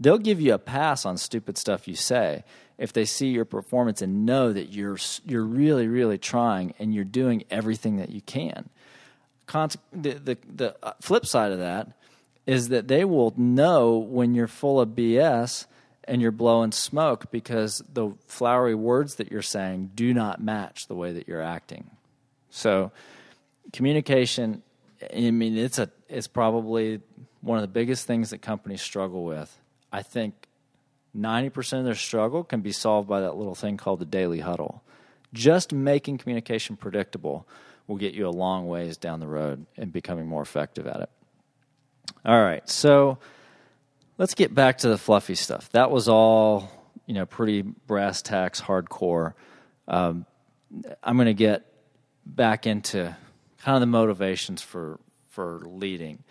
They'll 0.00 0.18
give 0.18 0.40
you 0.40 0.54
a 0.54 0.58
pass 0.58 1.04
on 1.04 1.18
stupid 1.18 1.58
stuff 1.58 1.86
you 1.86 1.94
say 1.94 2.42
if 2.78 2.94
they 2.94 3.04
see 3.04 3.28
your 3.28 3.44
performance 3.44 4.00
and 4.00 4.24
know 4.24 4.52
that 4.52 4.72
you're 4.72 4.96
you're 5.26 5.44
really 5.44 5.86
really 5.86 6.16
trying 6.16 6.72
and 6.78 6.94
you're 6.94 7.04
doing 7.04 7.44
everything 7.50 7.98
that 7.98 8.08
you 8.08 8.22
can. 8.22 8.70
the, 9.92 10.14
the 10.14 10.38
the 10.48 10.76
uh, 10.82 10.94
flip 11.02 11.26
side 11.26 11.52
of 11.52 11.58
that 11.58 11.92
is 12.46 12.70
that 12.70 12.88
they 12.88 13.04
will 13.04 13.34
know 13.36 13.98
when 13.98 14.34
you're 14.34 14.48
full 14.48 14.80
of 14.80 14.90
BS 14.90 15.66
and 16.04 16.22
you're 16.22 16.32
blowing 16.32 16.72
smoke 16.72 17.30
because 17.30 17.82
the 17.92 18.10
flowery 18.26 18.74
words 18.74 19.16
that 19.16 19.30
you're 19.30 19.42
saying 19.42 19.90
do 19.94 20.14
not 20.14 20.42
match 20.42 20.88
the 20.88 20.94
way 20.94 21.12
that 21.12 21.28
you're 21.28 21.42
acting. 21.42 21.90
So 22.48 22.90
communication 23.74 24.62
I 25.14 25.30
mean 25.30 25.58
it's 25.58 25.78
a 25.78 25.90
it's 26.08 26.26
probably 26.26 27.00
one 27.42 27.58
of 27.58 27.62
the 27.62 27.68
biggest 27.68 28.06
things 28.06 28.30
that 28.30 28.40
companies 28.40 28.80
struggle 28.80 29.24
with. 29.24 29.59
I 29.92 30.02
think 30.02 30.46
90% 31.16 31.80
of 31.80 31.84
their 31.84 31.94
struggle 31.94 32.44
can 32.44 32.60
be 32.60 32.72
solved 32.72 33.08
by 33.08 33.20
that 33.20 33.36
little 33.36 33.54
thing 33.54 33.76
called 33.76 34.00
the 34.00 34.04
daily 34.04 34.40
huddle. 34.40 34.82
Just 35.32 35.72
making 35.72 36.18
communication 36.18 36.76
predictable 36.76 37.46
will 37.86 37.96
get 37.96 38.14
you 38.14 38.26
a 38.26 38.30
long 38.30 38.68
ways 38.68 38.96
down 38.96 39.20
the 39.20 39.26
road 39.26 39.66
and 39.76 39.92
becoming 39.92 40.26
more 40.26 40.42
effective 40.42 40.86
at 40.86 41.00
it. 41.00 41.10
All 42.24 42.40
right, 42.40 42.68
so 42.68 43.18
let's 44.18 44.34
get 44.34 44.54
back 44.54 44.78
to 44.78 44.88
the 44.88 44.98
fluffy 44.98 45.34
stuff. 45.34 45.70
That 45.70 45.90
was 45.90 46.08
all, 46.08 46.70
you 47.06 47.14
know, 47.14 47.26
pretty 47.26 47.62
brass 47.62 48.22
tacks, 48.22 48.60
hardcore. 48.60 49.34
Um, 49.88 50.26
I'm 51.02 51.16
going 51.16 51.26
to 51.26 51.34
get 51.34 51.66
back 52.24 52.66
into 52.66 53.16
kind 53.62 53.76
of 53.76 53.80
the 53.80 53.86
motivations 53.86 54.62
for 54.62 55.00
for 55.30 55.60
leading 55.64 56.22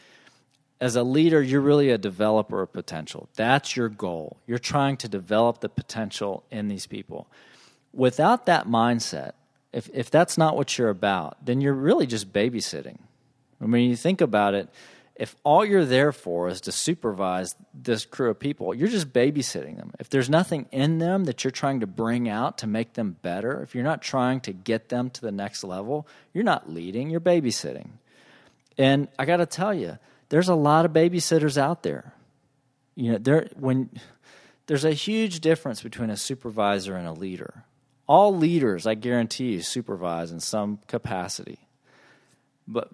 as 0.81 0.95
a 0.95 1.03
leader, 1.03 1.41
you're 1.41 1.61
really 1.61 1.89
a 1.89 1.97
developer 1.97 2.61
of 2.61 2.71
potential. 2.71 3.27
That's 3.35 3.75
your 3.75 3.89
goal. 3.89 4.37
You're 4.47 4.59
trying 4.59 4.97
to 4.97 5.09
develop 5.09 5.59
the 5.59 5.69
potential 5.69 6.43
in 6.49 6.67
these 6.69 6.87
people. 6.87 7.27
Without 7.93 8.45
that 8.45 8.67
mindset, 8.67 9.33
if, 9.73 9.89
if 9.93 10.09
that's 10.09 10.37
not 10.37 10.55
what 10.55 10.77
you're 10.77 10.89
about, 10.89 11.45
then 11.45 11.61
you're 11.61 11.73
really 11.73 12.07
just 12.07 12.31
babysitting. 12.31 12.97
I 13.61 13.65
mean, 13.65 13.89
you 13.89 13.95
think 13.95 14.21
about 14.21 14.53
it, 14.53 14.69
if 15.15 15.35
all 15.43 15.65
you're 15.65 15.83
there 15.83 16.13
for 16.13 16.47
is 16.47 16.61
to 16.61 16.71
supervise 16.71 17.53
this 17.73 18.05
crew 18.05 18.29
of 18.29 18.39
people, 18.39 18.73
you're 18.73 18.87
just 18.87 19.11
babysitting 19.11 19.75
them. 19.75 19.91
If 19.99 20.09
there's 20.09 20.29
nothing 20.29 20.65
in 20.71 20.99
them 20.99 21.25
that 21.25 21.43
you're 21.43 21.51
trying 21.51 21.81
to 21.81 21.87
bring 21.87 22.29
out 22.29 22.59
to 22.59 22.67
make 22.67 22.93
them 22.93 23.17
better, 23.21 23.61
if 23.61 23.75
you're 23.75 23.83
not 23.83 24.01
trying 24.01 24.39
to 24.41 24.53
get 24.53 24.87
them 24.87 25.09
to 25.09 25.21
the 25.21 25.31
next 25.31 25.65
level, 25.65 26.07
you're 26.33 26.45
not 26.45 26.71
leading, 26.71 27.09
you're 27.09 27.19
babysitting. 27.19 27.89
And 28.77 29.09
I 29.19 29.25
got 29.25 29.37
to 29.37 29.45
tell 29.45 29.73
you, 29.73 29.99
there's 30.29 30.49
a 30.49 30.55
lot 30.55 30.85
of 30.85 30.93
babysitters 30.93 31.57
out 31.57 31.83
there. 31.83 32.13
You 32.95 33.13
know, 33.13 33.17
there 33.17 33.49
when 33.55 33.89
there's 34.67 34.85
a 34.85 34.93
huge 34.93 35.39
difference 35.39 35.81
between 35.81 36.09
a 36.09 36.17
supervisor 36.17 36.95
and 36.95 37.07
a 37.07 37.13
leader. 37.13 37.65
All 38.07 38.35
leaders, 38.35 38.87
I 38.87 38.95
guarantee 38.95 39.53
you, 39.53 39.61
supervise 39.61 40.31
in 40.31 40.39
some 40.39 40.79
capacity. 40.87 41.59
But 42.67 42.89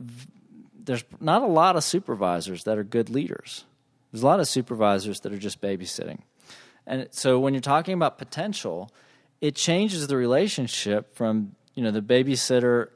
there's 0.73 1.03
not 1.19 1.41
a 1.41 1.47
lot 1.47 1.75
of 1.75 1.83
supervisors 1.83 2.63
that 2.63 2.77
are 2.77 2.83
good 2.83 3.09
leaders. 3.09 3.65
There's 4.11 4.23
a 4.23 4.25
lot 4.25 4.39
of 4.39 4.47
supervisors 4.47 5.19
that 5.21 5.33
are 5.33 5.37
just 5.37 5.61
babysitting. 5.61 6.19
And 6.87 7.07
so 7.11 7.39
when 7.39 7.53
you're 7.53 7.61
talking 7.61 7.93
about 7.93 8.17
potential, 8.17 8.91
it 9.41 9.55
changes 9.55 10.07
the 10.07 10.15
relationship 10.15 11.15
from, 11.15 11.55
you 11.73 11.83
know, 11.83 11.91
the 11.91 12.01
babysitter, 12.01 12.89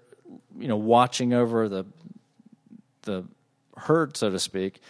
you 0.57 0.67
know, 0.67 0.77
watching 0.77 1.33
over 1.33 1.67
the 1.67 1.85
the 3.03 3.25
herd, 3.79 4.15
so 4.15 4.29
to 4.29 4.39
speak, 4.39 4.81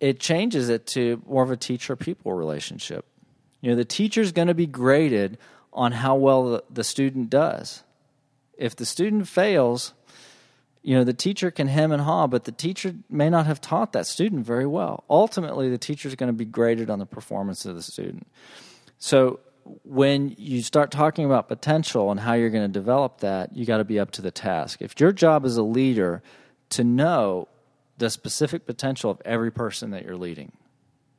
it 0.00 0.20
changes 0.20 0.68
it 0.68 0.86
to 0.88 1.22
more 1.26 1.42
of 1.42 1.50
a 1.50 1.56
teacher 1.56 1.96
pupil 1.96 2.32
relationship. 2.32 3.06
You 3.60 3.70
know, 3.70 3.76
the 3.76 3.84
teacher's 3.84 4.32
going 4.32 4.48
to 4.48 4.54
be 4.54 4.66
graded 4.66 5.38
on 5.72 5.92
how 5.92 6.14
well 6.16 6.50
the, 6.50 6.64
the 6.70 6.84
student 6.84 7.30
does. 7.30 7.82
If 8.56 8.76
the 8.76 8.86
student 8.86 9.26
fails, 9.26 9.94
you 10.82 10.94
know, 10.94 11.04
the 11.04 11.14
teacher 11.14 11.50
can 11.50 11.66
hem 11.66 11.90
and 11.90 12.02
haw, 12.02 12.26
but 12.26 12.44
the 12.44 12.52
teacher 12.52 12.94
may 13.08 13.30
not 13.30 13.46
have 13.46 13.60
taught 13.60 13.92
that 13.92 14.06
student 14.06 14.44
very 14.44 14.66
well. 14.66 15.04
Ultimately, 15.08 15.70
the 15.70 15.78
teacher 15.78 16.08
is 16.08 16.14
going 16.14 16.28
to 16.28 16.34
be 16.34 16.44
graded 16.44 16.90
on 16.90 16.98
the 16.98 17.06
performance 17.06 17.64
of 17.64 17.74
the 17.74 17.82
student. 17.82 18.26
So, 18.98 19.40
when 19.82 20.34
you 20.36 20.62
start 20.62 20.90
talking 20.90 21.24
about 21.24 21.48
potential 21.48 22.10
and 22.10 22.20
how 22.20 22.34
you're 22.34 22.50
going 22.50 22.70
to 22.70 22.80
develop 22.80 23.20
that, 23.20 23.56
you 23.56 23.64
got 23.64 23.78
to 23.78 23.84
be 23.84 23.98
up 23.98 24.10
to 24.10 24.22
the 24.22 24.30
task. 24.30 24.82
If 24.82 25.00
your 25.00 25.10
job 25.10 25.46
as 25.46 25.56
a 25.56 25.62
leader 25.62 26.22
to 26.70 26.84
know 26.84 27.48
the 27.98 28.10
specific 28.10 28.66
potential 28.66 29.10
of 29.10 29.22
every 29.24 29.50
person 29.50 29.90
that 29.90 30.04
you're 30.04 30.16
leading. 30.16 30.52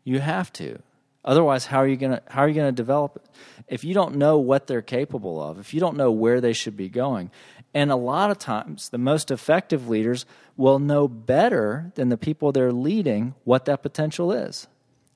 You 0.04 0.20
have 0.20 0.52
to. 0.54 0.80
Otherwise, 1.24 1.66
how 1.66 1.80
are 1.80 1.88
you 1.88 1.98
gonna 1.98 2.22
how 2.28 2.42
are 2.42 2.48
you 2.48 2.54
gonna 2.54 2.72
develop 2.72 3.16
it? 3.16 3.26
If 3.68 3.84
you 3.84 3.96
don't 3.96 4.16
know 4.16 4.38
what 4.38 4.68
they're 4.68 4.84
capable 4.84 5.42
of, 5.42 5.58
if 5.58 5.74
you 5.74 5.80
don't 5.80 5.98
know 5.98 6.12
where 6.12 6.40
they 6.40 6.54
should 6.54 6.78
be 6.78 6.88
going, 6.88 7.32
and 7.74 7.92
a 7.92 7.96
lot 7.96 8.30
of 8.30 8.38
times 8.38 8.90
the 8.90 9.00
most 9.00 9.32
effective 9.32 9.90
leaders 9.90 10.28
will 10.56 10.78
know 10.78 11.08
better 11.08 11.92
than 11.96 12.10
the 12.10 12.18
people 12.18 12.52
they're 12.52 12.72
leading 12.72 13.34
what 13.44 13.66
that 13.66 13.82
potential 13.82 14.32
is. 14.32 14.68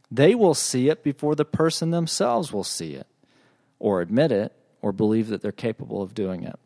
They 0.10 0.34
will 0.34 0.56
see 0.56 0.90
it 0.90 1.04
before 1.04 1.36
the 1.36 1.46
person 1.46 1.92
themselves 1.92 2.52
will 2.52 2.64
see 2.64 2.96
it, 2.96 3.06
or 3.78 4.02
admit 4.02 4.32
it, 4.32 4.52
or 4.82 4.92
believe 4.92 5.28
that 5.28 5.44
they're 5.44 5.52
capable 5.52 6.02
of 6.02 6.16
doing 6.16 6.44
it. 6.44 6.58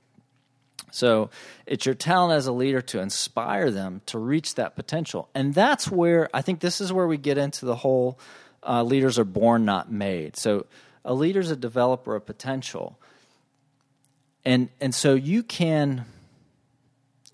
So 0.93 1.31
it's 1.65 1.87
your 1.87 1.95
talent 1.95 2.37
as 2.37 2.45
a 2.45 2.51
leader 2.51 2.79
to 2.81 2.99
inspire 2.99 3.71
them 3.71 4.01
to 4.05 4.19
reach 4.19 4.55
that 4.55 4.75
potential. 4.75 5.27
And 5.33 5.53
that's 5.53 5.89
where 5.89 6.29
I 6.35 6.43
think 6.43 6.59
this 6.59 6.79
is 6.79 6.93
where 6.93 7.07
we 7.07 7.17
get 7.17 7.39
into 7.39 7.65
the 7.65 7.75
whole 7.75 8.19
uh, 8.61 8.83
leaders 8.83 9.17
are 9.17 9.25
born, 9.25 9.65
not 9.65 9.91
made. 9.91 10.37
So 10.37 10.67
a 11.03 11.15
leader 11.15 11.39
is 11.39 11.49
a 11.49 11.55
developer 11.55 12.15
of 12.15 12.27
potential. 12.27 12.99
And, 14.45 14.69
and 14.79 14.93
so 14.93 15.15
you 15.15 15.41
can 15.41 16.05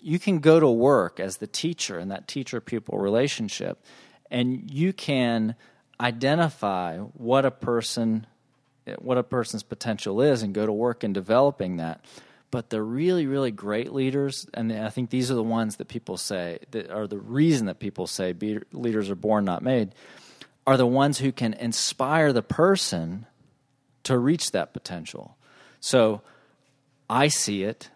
you 0.02 0.18
can 0.18 0.38
go 0.38 0.58
to 0.58 0.70
work 0.70 1.20
as 1.20 1.36
the 1.36 1.46
teacher 1.46 1.98
in 1.98 2.08
that 2.08 2.26
teacher 2.26 2.58
pupil 2.58 2.96
relationship 2.96 3.84
and 4.30 4.70
you 4.70 4.94
can 4.94 5.54
identify 6.00 6.96
what 6.96 7.44
a 7.44 7.50
person 7.50 8.26
what 9.00 9.18
a 9.18 9.22
person's 9.22 9.62
potential 9.62 10.22
is 10.22 10.42
and 10.42 10.54
go 10.54 10.64
to 10.64 10.72
work 10.72 11.04
in 11.04 11.12
developing 11.12 11.76
that 11.76 12.02
but 12.50 12.70
the 12.70 12.82
really, 12.82 13.26
really 13.26 13.50
great 13.50 13.92
leaders, 13.92 14.46
and 14.54 14.72
I 14.72 14.90
think 14.90 15.10
these 15.10 15.30
are 15.30 15.34
the 15.34 15.42
ones 15.42 15.76
that 15.76 15.88
people 15.88 16.16
say 16.16 16.58
that 16.72 16.90
are 16.90 17.06
the 17.06 17.18
reason 17.18 17.66
that 17.66 17.78
people 17.78 18.06
say 18.06 18.34
leaders 18.72 19.08
are 19.08 19.14
born, 19.14 19.44
not 19.44 19.62
made, 19.62 19.94
are 20.66 20.76
the 20.76 20.86
ones 20.86 21.18
who 21.18 21.32
can 21.32 21.54
inspire 21.54 22.32
the 22.32 22.42
person 22.42 23.26
to 24.02 24.18
reach 24.18 24.50
that 24.52 24.72
potential. 24.72 25.36
So 25.80 26.22
I 27.08 27.28
see 27.28 27.62
it, 27.62 27.90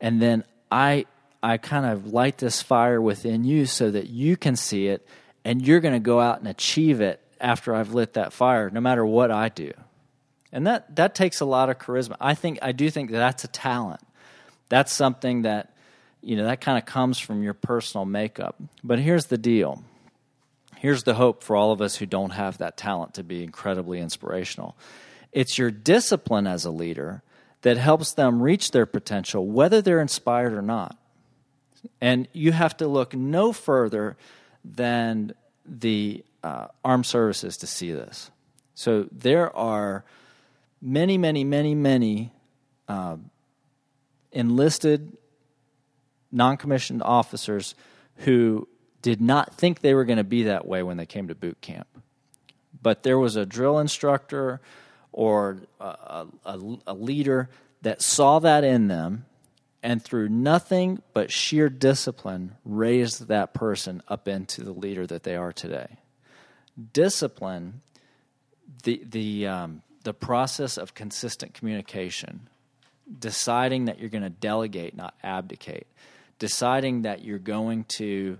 and 0.00 0.22
then 0.22 0.44
I 0.70 1.06
I 1.42 1.56
kind 1.56 1.86
of 1.86 2.12
light 2.12 2.38
this 2.38 2.62
fire 2.62 3.00
within 3.00 3.44
you 3.44 3.66
so 3.66 3.90
that 3.90 4.08
you 4.08 4.36
can 4.36 4.56
see 4.56 4.88
it, 4.88 5.06
and 5.44 5.66
you're 5.66 5.80
going 5.80 5.94
to 5.94 6.00
go 6.00 6.20
out 6.20 6.38
and 6.38 6.48
achieve 6.48 7.00
it 7.00 7.20
after 7.40 7.74
I've 7.74 7.94
lit 7.94 8.14
that 8.14 8.32
fire, 8.32 8.70
no 8.70 8.80
matter 8.80 9.06
what 9.06 9.30
I 9.30 9.48
do. 9.48 9.72
And 10.52 10.66
that, 10.66 10.96
that 10.96 11.14
takes 11.14 11.40
a 11.40 11.44
lot 11.44 11.68
of 11.68 11.78
charisma. 11.78 12.16
I 12.20 12.34
think 12.34 12.58
I 12.62 12.72
do 12.72 12.90
think 12.90 13.10
that 13.10 13.18
that's 13.18 13.44
a 13.44 13.48
talent. 13.48 14.00
That's 14.68 14.92
something 14.92 15.42
that, 15.42 15.72
you 16.22 16.36
know, 16.36 16.44
that 16.44 16.60
kind 16.60 16.78
of 16.78 16.86
comes 16.86 17.18
from 17.18 17.42
your 17.42 17.54
personal 17.54 18.04
makeup. 18.04 18.56
But 18.82 18.98
here's 18.98 19.26
the 19.26 19.38
deal. 19.38 19.82
Here's 20.76 21.02
the 21.02 21.14
hope 21.14 21.42
for 21.42 21.56
all 21.56 21.72
of 21.72 21.80
us 21.80 21.96
who 21.96 22.06
don't 22.06 22.30
have 22.30 22.58
that 22.58 22.76
talent 22.76 23.14
to 23.14 23.24
be 23.24 23.42
incredibly 23.42 23.98
inspirational. 23.98 24.76
It's 25.32 25.58
your 25.58 25.70
discipline 25.70 26.46
as 26.46 26.64
a 26.64 26.70
leader 26.70 27.22
that 27.62 27.76
helps 27.76 28.12
them 28.12 28.40
reach 28.40 28.70
their 28.70 28.86
potential, 28.86 29.46
whether 29.46 29.82
they're 29.82 30.00
inspired 30.00 30.54
or 30.54 30.62
not. 30.62 30.96
And 32.00 32.28
you 32.32 32.52
have 32.52 32.76
to 32.78 32.86
look 32.86 33.14
no 33.14 33.52
further 33.52 34.16
than 34.64 35.34
the 35.66 36.24
uh, 36.42 36.68
armed 36.84 37.06
services 37.06 37.56
to 37.58 37.66
see 37.66 37.92
this. 37.92 38.30
So 38.74 39.08
there 39.10 39.54
are 39.56 40.04
many, 40.80 41.18
many, 41.18 41.44
many, 41.44 41.74
many 41.74 42.32
uh, 42.88 43.16
enlisted 44.32 45.16
non 46.30 46.56
commissioned 46.56 47.02
officers 47.02 47.74
who 48.18 48.68
did 49.02 49.20
not 49.20 49.54
think 49.54 49.80
they 49.80 49.94
were 49.94 50.04
going 50.04 50.18
to 50.18 50.24
be 50.24 50.44
that 50.44 50.66
way 50.66 50.82
when 50.82 50.96
they 50.96 51.06
came 51.06 51.28
to 51.28 51.34
boot 51.34 51.60
camp. 51.60 51.86
But 52.80 53.02
there 53.02 53.18
was 53.18 53.36
a 53.36 53.46
drill 53.46 53.78
instructor 53.78 54.60
or 55.12 55.58
a, 55.80 56.26
a, 56.44 56.60
a 56.86 56.94
leader 56.94 57.48
that 57.82 58.02
saw 58.02 58.38
that 58.40 58.64
in 58.64 58.88
them 58.88 59.24
and 59.82 60.02
through 60.02 60.28
nothing 60.28 61.00
but 61.12 61.30
sheer 61.30 61.68
discipline 61.68 62.56
raised 62.64 63.28
that 63.28 63.54
person 63.54 64.02
up 64.08 64.26
into 64.26 64.62
the 64.62 64.72
leader 64.72 65.06
that 65.06 65.22
they 65.22 65.36
are 65.36 65.52
today. 65.52 65.98
Discipline, 66.92 67.80
the 68.82 69.02
the 69.08 69.46
um, 69.46 69.82
the 70.08 70.14
process 70.14 70.78
of 70.78 70.94
consistent 70.94 71.52
communication, 71.52 72.48
deciding 73.18 73.84
that 73.84 74.00
you're 74.00 74.08
going 74.08 74.22
to 74.22 74.30
delegate, 74.30 74.96
not 74.96 75.14
abdicate, 75.22 75.86
deciding 76.38 77.02
that 77.02 77.22
you're 77.22 77.38
going 77.38 77.84
to 77.84 78.38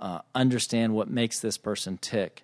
uh, 0.00 0.18
understand 0.34 0.92
what 0.92 1.08
makes 1.08 1.38
this 1.38 1.56
person 1.56 1.98
tick, 1.98 2.42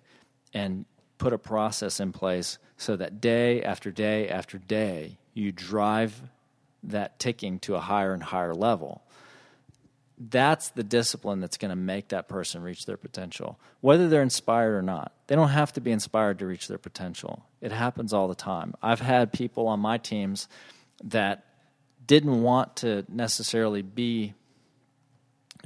and 0.53 0.85
put 1.17 1.33
a 1.33 1.37
process 1.37 1.99
in 1.99 2.13
place 2.13 2.59
so 2.77 2.95
that 2.95 3.19
day 3.19 3.61
after 3.61 3.91
day 3.91 4.29
after 4.29 4.57
day 4.57 5.17
you 5.33 5.51
drive 5.51 6.21
that 6.81 7.19
ticking 7.19 7.59
to 7.59 7.75
a 7.75 7.81
higher 7.81 8.13
and 8.13 8.23
higher 8.23 8.55
level. 8.55 9.01
That's 10.29 10.69
the 10.69 10.83
discipline 10.83 11.39
that's 11.39 11.57
going 11.57 11.69
to 11.69 11.75
make 11.75 12.09
that 12.09 12.29
person 12.29 12.61
reach 12.61 12.85
their 12.85 12.97
potential, 12.97 13.59
whether 13.79 14.07
they're 14.07 14.21
inspired 14.21 14.75
or 14.75 14.83
not. 14.83 15.13
They 15.25 15.35
don't 15.35 15.49
have 15.49 15.73
to 15.73 15.81
be 15.81 15.91
inspired 15.91 16.37
to 16.39 16.45
reach 16.45 16.67
their 16.67 16.77
potential. 16.77 17.43
It 17.59 17.71
happens 17.71 18.13
all 18.13 18.27
the 18.27 18.35
time. 18.35 18.75
I've 18.83 18.99
had 18.99 19.33
people 19.33 19.67
on 19.67 19.79
my 19.79 19.97
teams 19.97 20.47
that 21.03 21.45
didn't 22.05 22.43
want 22.43 22.75
to 22.77 23.03
necessarily 23.09 23.81
be 23.81 24.35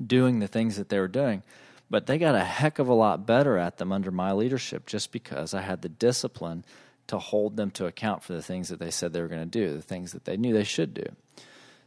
doing 0.06 0.39
the 0.39 0.47
things 0.47 0.78
that 0.78 0.88
they 0.88 0.99
were 0.99 1.10
doing, 1.10 1.43
but 1.89 2.06
they 2.06 2.18
got 2.18 2.36
a 2.36 2.43
heck 2.43 2.80
of 2.80 2.88
a 2.88 2.93
lot 2.93 3.26
better 3.26 3.58
at 3.58 3.78
them 3.78 3.91
under 3.91 4.12
my 4.12 4.32
leadership 4.32 4.86
just 4.86 5.12
because 5.12 5.53
I 5.53 5.62
had 5.62 5.82
the 5.82 5.89
discipline 5.89 6.64
to 7.08 7.20
hold 7.20 7.58
them 7.58 7.72
to 7.72 7.88
account 7.88 8.24
for 8.24 8.32
the 8.32 8.41
things 8.41 8.70
that 8.70 8.80
they 8.80 8.91
said 8.91 9.12
they 9.12 9.22
were 9.22 9.28
going 9.28 9.41
to 9.41 9.45
do, 9.45 9.76
the 9.76 9.82
things 9.82 10.14
that 10.14 10.24
they 10.24 10.38
knew 10.38 10.53
they 10.53 10.64
should 10.64 10.93
do. 10.93 11.06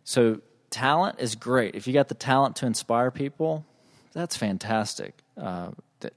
So, 0.05 0.41
talent 0.71 1.21
is 1.21 1.35
great. 1.35 1.75
If 1.75 1.87
you 1.87 1.93
got 1.93 2.09
the 2.09 2.15
talent 2.15 2.57
to 2.57 2.67
inspire 2.67 3.11
people, 3.11 3.65
that's 4.13 4.37
fantastic. 4.37 5.15
Uh, 5.37 5.71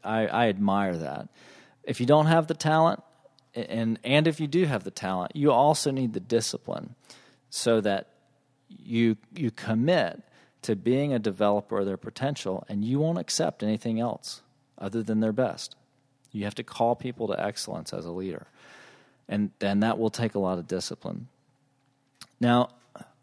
I, 0.04 0.28
I 0.28 0.50
admire 0.50 0.96
that. 0.98 1.30
If 1.84 2.00
you 2.00 2.06
don't 2.06 2.28
have 2.28 2.48
the 2.48 2.54
talent, 2.54 3.02
and 3.54 4.00
and 4.04 4.28
if 4.28 4.40
you 4.40 4.48
do 4.48 4.66
have 4.66 4.84
the 4.84 4.92
talent, 4.92 5.36
you 5.36 5.52
also 5.52 5.92
need 5.92 6.14
the 6.14 6.20
discipline, 6.20 6.96
so 7.50 7.82
that 7.82 8.08
you 8.70 9.18
you 9.34 9.52
commit 9.52 10.22
to 10.62 10.76
being 10.76 11.12
a 11.12 11.20
developer 11.20 11.80
of 11.80 11.86
their 11.86 11.98
potential, 11.98 12.64
and 12.70 12.86
you 12.86 13.00
won't 13.00 13.18
accept 13.18 13.64
anything 13.64 14.00
else 14.00 14.42
other 14.78 15.04
than 15.04 15.20
their 15.20 15.34
best. 15.34 15.76
You 16.32 16.46
have 16.46 16.56
to 16.56 16.64
call 16.64 16.96
people 16.96 17.28
to 17.28 17.44
excellence 17.44 17.94
as 17.94 18.06
a 18.06 18.12
leader 18.12 18.48
and 19.32 19.50
then 19.60 19.80
that 19.80 19.98
will 19.98 20.10
take 20.10 20.36
a 20.36 20.40
lot 20.40 20.60
of 20.60 20.68
discipline. 20.68 21.28
Now, 22.40 22.70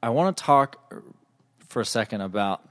I 0.03 0.09
want 0.09 0.37
to 0.37 0.43
talk 0.43 0.93
for 1.69 1.81
a 1.81 1.87
second 1.87 2.21
about 2.21 2.67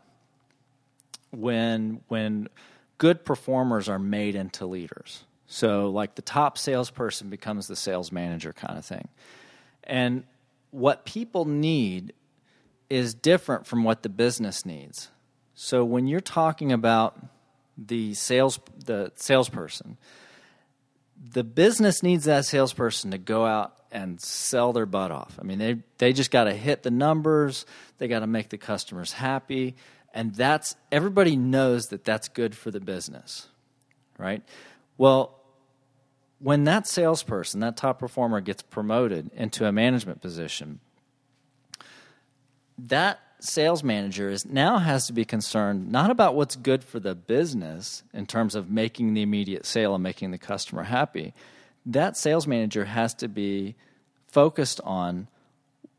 when 1.31 2.01
when 2.07 2.49
good 2.97 3.23
performers 3.25 3.87
are 3.89 3.99
made 3.99 4.35
into 4.35 4.65
leaders. 4.65 5.23
So, 5.47 5.89
like 5.89 6.15
the 6.15 6.21
top 6.21 6.57
salesperson 6.57 7.29
becomes 7.29 7.67
the 7.67 7.75
sales 7.75 8.11
manager 8.11 8.53
kind 8.53 8.77
of 8.77 8.85
thing. 8.85 9.07
And 9.83 10.23
what 10.71 11.05
people 11.05 11.45
need 11.45 12.13
is 12.89 13.13
different 13.13 13.65
from 13.65 13.83
what 13.83 14.03
the 14.03 14.09
business 14.09 14.65
needs. 14.65 15.09
So, 15.55 15.85
when 15.85 16.07
you're 16.07 16.19
talking 16.19 16.71
about 16.71 17.17
the 17.77 18.13
sales 18.13 18.59
the 18.85 19.11
salesperson, 19.15 19.97
the 21.31 21.43
business 21.43 22.03
needs 22.03 22.25
that 22.25 22.45
salesperson 22.45 23.11
to 23.11 23.17
go 23.17 23.45
out 23.45 23.76
and 23.91 24.19
sell 24.21 24.73
their 24.73 24.85
butt 24.85 25.11
off. 25.11 25.37
I 25.39 25.43
mean, 25.43 25.59
they 25.59 25.77
they 25.97 26.13
just 26.13 26.31
got 26.31 26.45
to 26.45 26.53
hit 26.53 26.83
the 26.83 26.91
numbers. 26.91 27.65
They 27.97 28.07
got 28.07 28.19
to 28.19 28.27
make 28.27 28.49
the 28.49 28.57
customers 28.57 29.13
happy, 29.13 29.75
and 30.13 30.33
that's 30.33 30.75
everybody 30.91 31.35
knows 31.35 31.87
that 31.87 32.03
that's 32.03 32.27
good 32.27 32.55
for 32.55 32.71
the 32.71 32.79
business, 32.79 33.47
right? 34.17 34.43
Well, 34.97 35.37
when 36.39 36.65
that 36.65 36.87
salesperson, 36.87 37.61
that 37.61 37.77
top 37.77 37.99
performer, 37.99 38.41
gets 38.41 38.61
promoted 38.61 39.31
into 39.33 39.65
a 39.65 39.71
management 39.71 40.21
position, 40.21 40.79
that 42.77 43.19
sales 43.39 43.83
manager 43.83 44.29
is 44.29 44.45
now 44.45 44.79
has 44.79 45.07
to 45.07 45.13
be 45.13 45.23
concerned 45.23 45.91
not 45.91 46.09
about 46.09 46.35
what's 46.35 46.55
good 46.55 46.83
for 46.83 46.99
the 46.99 47.13
business 47.13 48.03
in 48.13 48.25
terms 48.25 48.55
of 48.55 48.69
making 48.69 49.13
the 49.13 49.21
immediate 49.21 49.65
sale 49.65 49.93
and 49.93 50.03
making 50.03 50.31
the 50.31 50.37
customer 50.37 50.83
happy. 50.83 51.33
That 51.87 52.17
sales 52.17 52.45
manager 52.45 52.85
has 52.85 53.13
to 53.15 53.27
be 53.27 53.75
focused 54.27 54.79
on 54.83 55.27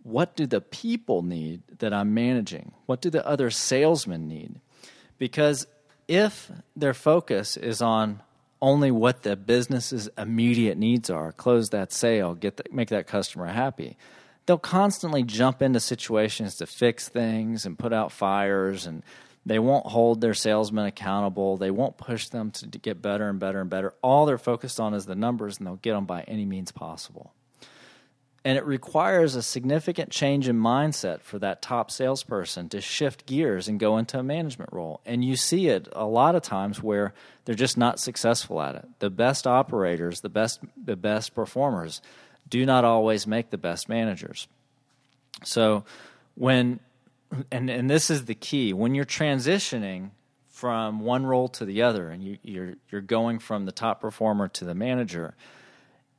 what 0.02 0.36
do 0.36 0.46
the 0.46 0.60
people 0.60 1.22
need 1.22 1.62
that 1.78 1.92
I'm 1.92 2.14
managing? 2.14 2.72
What 2.86 3.00
do 3.00 3.10
the 3.10 3.26
other 3.26 3.50
salesmen 3.50 4.28
need? 4.28 4.60
Because 5.18 5.66
if 6.06 6.50
their 6.76 6.94
focus 6.94 7.56
is 7.56 7.82
on 7.82 8.22
only 8.60 8.90
what 8.90 9.22
the 9.22 9.36
business's 9.36 10.08
immediate 10.16 10.78
needs 10.78 11.10
are, 11.10 11.32
close 11.32 11.70
that 11.70 11.92
sale, 11.92 12.34
get 12.34 12.56
the, 12.56 12.64
make 12.70 12.88
that 12.88 13.06
customer 13.06 13.46
happy, 13.46 13.96
they'll 14.46 14.58
constantly 14.58 15.22
jump 15.22 15.62
into 15.62 15.80
situations 15.80 16.56
to 16.56 16.66
fix 16.66 17.08
things 17.08 17.66
and 17.66 17.78
put 17.78 17.92
out 17.92 18.12
fires 18.12 18.86
and 18.86 19.02
they 19.46 19.58
won't 19.58 19.86
hold 19.86 20.20
their 20.20 20.34
salesmen 20.34 20.86
accountable. 20.86 21.56
They 21.56 21.70
won't 21.70 21.96
push 21.96 22.28
them 22.28 22.50
to 22.50 22.66
get 22.78 23.00
better 23.00 23.28
and 23.28 23.38
better 23.38 23.60
and 23.60 23.70
better. 23.70 23.94
All 24.02 24.26
they're 24.26 24.38
focused 24.38 24.78
on 24.78 24.94
is 24.94 25.06
the 25.06 25.14
numbers 25.14 25.58
and 25.58 25.66
they'll 25.66 25.76
get 25.76 25.94
them 25.94 26.04
by 26.04 26.22
any 26.22 26.44
means 26.44 26.72
possible. 26.72 27.32
And 28.44 28.56
it 28.56 28.64
requires 28.64 29.34
a 29.34 29.42
significant 29.42 30.10
change 30.10 30.48
in 30.48 30.58
mindset 30.58 31.20
for 31.20 31.38
that 31.40 31.60
top 31.60 31.90
salesperson 31.90 32.68
to 32.70 32.80
shift 32.80 33.26
gears 33.26 33.68
and 33.68 33.80
go 33.80 33.98
into 33.98 34.18
a 34.18 34.22
management 34.22 34.72
role. 34.72 35.00
And 35.04 35.24
you 35.24 35.36
see 35.36 35.68
it 35.68 35.88
a 35.92 36.06
lot 36.06 36.34
of 36.34 36.42
times 36.42 36.82
where 36.82 37.12
they're 37.44 37.54
just 37.54 37.76
not 37.76 37.98
successful 37.98 38.60
at 38.60 38.74
it. 38.76 38.86
The 39.00 39.10
best 39.10 39.46
operators, 39.46 40.20
the 40.20 40.28
best 40.28 40.60
the 40.82 40.96
best 40.96 41.34
performers 41.34 42.00
do 42.48 42.64
not 42.64 42.84
always 42.84 43.26
make 43.26 43.50
the 43.50 43.58
best 43.58 43.88
managers. 43.88 44.48
So 45.44 45.84
when 46.34 46.80
and 47.50 47.70
and 47.70 47.90
this 47.90 48.10
is 48.10 48.24
the 48.24 48.34
key 48.34 48.72
when 48.72 48.94
you're 48.94 49.04
transitioning 49.04 50.10
from 50.48 51.00
one 51.00 51.24
role 51.24 51.48
to 51.48 51.64
the 51.64 51.82
other 51.82 52.10
and 52.10 52.22
you, 52.22 52.38
you're 52.42 52.74
you're 52.90 53.00
going 53.00 53.38
from 53.38 53.64
the 53.64 53.72
top 53.72 54.00
performer 54.00 54.48
to 54.48 54.64
the 54.64 54.74
manager, 54.74 55.34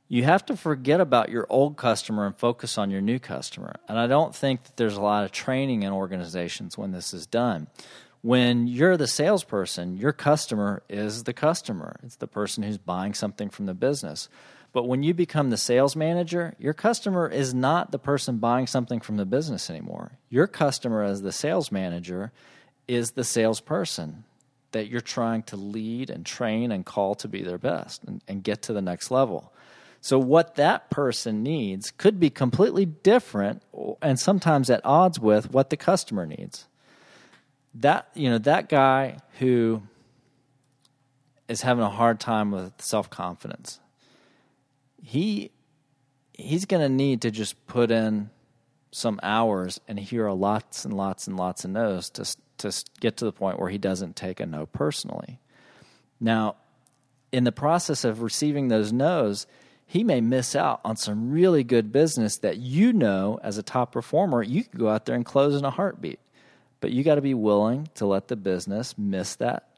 you 0.08 0.24
have 0.24 0.44
to 0.46 0.56
forget 0.56 1.00
about 1.00 1.28
your 1.28 1.46
old 1.48 1.76
customer 1.76 2.26
and 2.26 2.36
focus 2.36 2.78
on 2.78 2.90
your 2.90 3.00
new 3.00 3.18
customer. 3.18 3.76
And 3.88 3.98
I 3.98 4.06
don't 4.06 4.34
think 4.34 4.64
that 4.64 4.76
there's 4.76 4.96
a 4.96 5.02
lot 5.02 5.24
of 5.24 5.32
training 5.32 5.82
in 5.82 5.92
organizations 5.92 6.78
when 6.78 6.92
this 6.92 7.12
is 7.12 7.26
done. 7.26 7.68
When 8.22 8.66
you're 8.66 8.96
the 8.96 9.06
salesperson, 9.06 9.96
your 9.96 10.12
customer 10.12 10.82
is 10.88 11.24
the 11.24 11.32
customer. 11.32 11.96
It's 12.02 12.16
the 12.16 12.26
person 12.26 12.62
who's 12.62 12.76
buying 12.76 13.14
something 13.14 13.50
from 13.50 13.66
the 13.66 13.74
business. 13.74 14.28
But 14.72 14.86
when 14.86 15.02
you 15.02 15.14
become 15.14 15.50
the 15.50 15.56
sales 15.56 15.96
manager, 15.96 16.54
your 16.58 16.74
customer 16.74 17.28
is 17.28 17.52
not 17.52 17.90
the 17.90 17.98
person 17.98 18.38
buying 18.38 18.66
something 18.66 19.00
from 19.00 19.16
the 19.16 19.26
business 19.26 19.68
anymore. 19.68 20.12
Your 20.28 20.46
customer, 20.46 21.02
as 21.02 21.22
the 21.22 21.32
sales 21.32 21.72
manager, 21.72 22.32
is 22.86 23.12
the 23.12 23.24
salesperson 23.24 24.24
that 24.72 24.86
you're 24.86 25.00
trying 25.00 25.42
to 25.42 25.56
lead 25.56 26.10
and 26.10 26.24
train 26.24 26.70
and 26.70 26.86
call 26.86 27.16
to 27.16 27.26
be 27.26 27.42
their 27.42 27.58
best 27.58 28.04
and, 28.04 28.22
and 28.28 28.44
get 28.44 28.62
to 28.62 28.72
the 28.72 28.80
next 28.80 29.10
level. 29.10 29.52
So, 30.00 30.18
what 30.18 30.54
that 30.54 30.88
person 30.88 31.42
needs 31.42 31.90
could 31.90 32.20
be 32.20 32.30
completely 32.30 32.86
different 32.86 33.62
and 34.00 34.18
sometimes 34.18 34.70
at 34.70 34.80
odds 34.84 35.18
with 35.18 35.50
what 35.50 35.70
the 35.70 35.76
customer 35.76 36.24
needs. 36.24 36.66
That, 37.74 38.08
you 38.14 38.30
know, 38.30 38.38
that 38.38 38.68
guy 38.68 39.18
who 39.38 39.82
is 41.48 41.62
having 41.62 41.84
a 41.84 41.90
hard 41.90 42.18
time 42.20 42.50
with 42.50 42.72
self 42.80 43.10
confidence 43.10 43.80
he 45.02 45.50
he's 46.32 46.64
going 46.64 46.82
to 46.82 46.88
need 46.88 47.22
to 47.22 47.30
just 47.30 47.66
put 47.66 47.90
in 47.90 48.30
some 48.92 49.20
hours 49.22 49.80
and 49.86 49.98
hear 49.98 50.26
a 50.26 50.34
lots 50.34 50.84
and 50.84 50.94
lots 50.94 51.26
and 51.26 51.36
lots 51.36 51.64
of 51.64 51.70
no's 51.70 52.10
to 52.10 52.36
to 52.58 52.84
get 53.00 53.16
to 53.18 53.24
the 53.24 53.32
point 53.32 53.58
where 53.58 53.70
he 53.70 53.78
doesn't 53.78 54.16
take 54.16 54.40
a 54.40 54.46
no 54.46 54.66
personally. 54.66 55.38
Now, 56.20 56.56
in 57.32 57.44
the 57.44 57.52
process 57.52 58.04
of 58.04 58.22
receiving 58.22 58.68
those 58.68 58.92
no's, 58.92 59.46
he 59.86 60.04
may 60.04 60.20
miss 60.20 60.54
out 60.54 60.80
on 60.84 60.96
some 60.96 61.30
really 61.30 61.64
good 61.64 61.90
business 61.90 62.38
that 62.38 62.58
you 62.58 62.92
know 62.92 63.40
as 63.42 63.56
a 63.56 63.62
top 63.62 63.92
performer 63.92 64.42
you 64.42 64.64
could 64.64 64.78
go 64.78 64.88
out 64.88 65.06
there 65.06 65.14
and 65.14 65.24
close 65.24 65.54
in 65.56 65.64
a 65.64 65.70
heartbeat. 65.70 66.20
But 66.80 66.92
you 66.92 67.02
got 67.02 67.16
to 67.16 67.22
be 67.22 67.34
willing 67.34 67.88
to 67.94 68.06
let 68.06 68.28
the 68.28 68.36
business 68.36 68.96
miss 68.96 69.36
that 69.36 69.68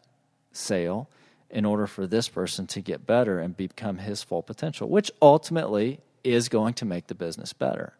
sale 0.53 1.09
in 1.53 1.65
order 1.67 1.87
for 1.87 2.07
this 2.07 2.29
person 2.29 2.67
to 2.67 2.81
get 2.81 3.07
better 3.07 3.39
and 3.39 3.57
become 3.57 3.99
his 3.99 4.23
full 4.23 4.43
potential, 4.43 4.89
which 4.89 5.11
ultimately 5.21 6.01
is 6.25 6.49
going 6.49 6.75
to 6.75 6.85
make 6.85 7.07
the 7.09 7.15
business 7.15 7.53
better. 7.53 7.93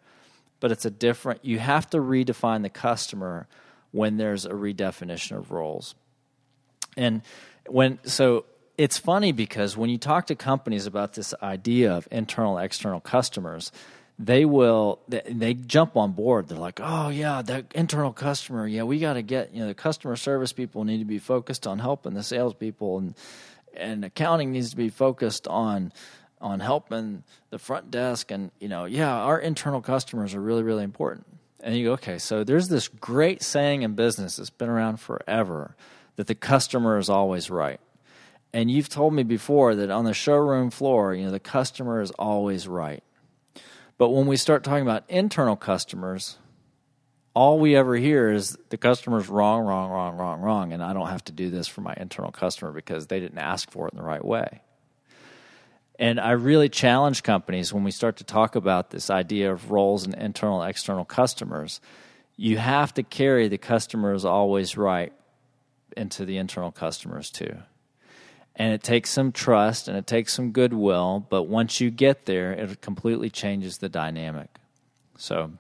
But 0.59 0.73
it's 0.73 0.85
a 0.85 0.91
different, 0.91 1.45
you 1.45 1.59
have 1.59 1.91
to 1.91 1.99
redefine 1.99 2.63
the 2.63 2.71
customer 2.71 3.47
when 3.91 4.17
there's 4.17 4.47
a 4.47 4.53
redefinition 4.53 5.37
of 5.37 5.51
roles. 5.51 5.95
And 6.97 7.23
when, 7.69 7.99
so 8.05 8.47
it's 8.79 8.97
funny 8.97 9.33
because 9.33 9.77
when 9.77 9.91
you 9.91 9.99
talk 9.99 10.29
to 10.29 10.35
companies 10.35 10.87
about 10.87 11.13
this 11.13 11.35
idea 11.43 11.93
of 11.93 12.09
internal 12.11 12.59
external 12.59 13.01
customers, 13.01 13.71
they 14.25 14.45
will 14.45 15.01
they, 15.09 15.23
they 15.27 15.55
jump 15.55 15.97
on 15.97 16.13
board. 16.13 16.49
They're 16.49 16.59
like, 16.59 16.81
"Oh 16.83 17.09
yeah, 17.09 17.43
the 17.43 17.67
internal 17.75 18.13
customer. 18.13 18.67
Yeah, 18.67 18.85
we 18.85 18.99
got 18.99 19.15
to 19.15 19.23
get 19.23 19.53
you 19.53 19.61
know 19.61 19.67
the 19.67 19.75
customer 19.75 20.17
service 20.17 20.53
people 20.53 20.85
need 20.85 20.99
to 20.99 21.05
be 21.05 21.19
focused 21.19 21.67
on 21.67 21.79
helping 21.79 22.15
the 22.15 22.23
salespeople, 22.23 22.99
and 22.99 23.15
and 23.75 24.05
accounting 24.05 24.53
needs 24.53 24.71
to 24.71 24.77
be 24.77 24.89
focused 24.89 25.47
on." 25.49 25.93
on 26.41 26.59
helping 26.59 27.23
the 27.51 27.59
front 27.59 27.89
desk 27.89 28.33
and 28.33 28.51
you 28.59 28.67
know 28.67 28.85
yeah 28.85 29.15
our 29.15 29.39
internal 29.39 29.81
customers 29.81 30.35
are 30.35 30.41
really 30.41 30.65
really 30.65 30.83
important 30.83 31.25
and 31.61 31.77
you 31.77 31.85
go 31.85 31.93
okay 31.93 32.19
so 32.19 32.43
there's 32.43 32.67
this 32.67 32.89
great 32.89 33.41
saying 33.45 33.83
in 33.83 33.95
business 33.95 34.39
that's 34.39 34.51
been 34.51 34.69
around 34.69 34.97
forever 34.97 35.77
that 36.17 36.27
the 36.27 36.35
customer 36.35 36.99
is 36.99 37.09
always 37.09 37.49
right 37.49 37.79
and 38.53 38.71
you've 38.71 38.89
told 38.89 39.15
me 39.15 39.23
before 39.23 39.75
that 39.77 39.91
on 39.91 40.05
the 40.05 40.13
showroom 40.13 40.71
floor, 40.71 41.15
you 41.15 41.25
know, 41.25 41.31
the 41.31 41.41
customer 41.41 42.03
is 42.03 42.11
always 42.13 42.69
right. 42.69 43.03
But 43.99 44.11
when 44.11 44.27
we 44.27 44.37
start 44.37 44.65
talking 44.65 44.83
about 44.83 45.05
internal 45.09 45.57
customers, 45.57 46.39
all 47.35 47.59
we 47.59 47.77
ever 47.77 47.97
hear 47.97 48.31
is 48.31 48.59
the 48.69 48.77
customer's 48.77 49.29
wrong, 49.29 49.65
wrong, 49.65 49.91
wrong, 49.91 50.17
wrong, 50.17 50.41
wrong, 50.41 50.73
and 50.73 50.83
I 50.83 50.93
don't 50.93 51.09
have 51.09 51.25
to 51.25 51.33
do 51.33 51.51
this 51.51 51.69
for 51.69 51.81
my 51.81 51.95
internal 51.97 52.31
customer 52.31 52.73
because 52.73 53.07
they 53.07 53.21
didn't 53.21 53.39
ask 53.39 53.71
for 53.71 53.87
it 53.87 53.95
in 53.95 53.99
the 53.99 54.05
right 54.05 54.25
way. 54.25 54.63
And 55.99 56.19
I 56.19 56.33
really 56.33 56.69
challenge 56.69 57.23
companies 57.23 57.73
when 57.73 57.85
we 57.85 57.91
start 57.91 58.17
to 58.17 58.25
talk 58.25 58.57
about 58.57 58.91
this 58.91 59.09
idea 59.09 59.53
of 59.53 59.71
roles 59.71 60.05
and 60.05 60.15
internal 60.15 60.63
external 60.63 61.05
customers. 61.05 61.81
You 62.37 62.59
have 62.59 62.93
to 62.95 63.03
carry 63.03 63.49
the 63.49 63.59
customer 63.59 64.13
is 64.13 64.25
always 64.25 64.77
right 64.77 65.13
into 65.97 66.25
the 66.25 66.39
internal 66.39 66.73
customers 66.73 67.31
too 67.31 67.57
and 68.57 68.73
it 68.73 68.83
takes 68.83 69.11
some 69.11 69.33
trust 69.33 69.89
and 69.89 69.97
it 69.97 70.07
takes 70.07 70.33
some 70.33 70.53
goodwill 70.53 71.27
but 71.31 71.45
once 71.45 71.81
you 71.81 71.91
get 71.91 72.27
there 72.27 72.53
it 72.53 72.81
completely 72.81 73.31
changes 73.31 73.79
the 73.79 73.89
dynamic. 73.89 74.49
So 75.17 75.53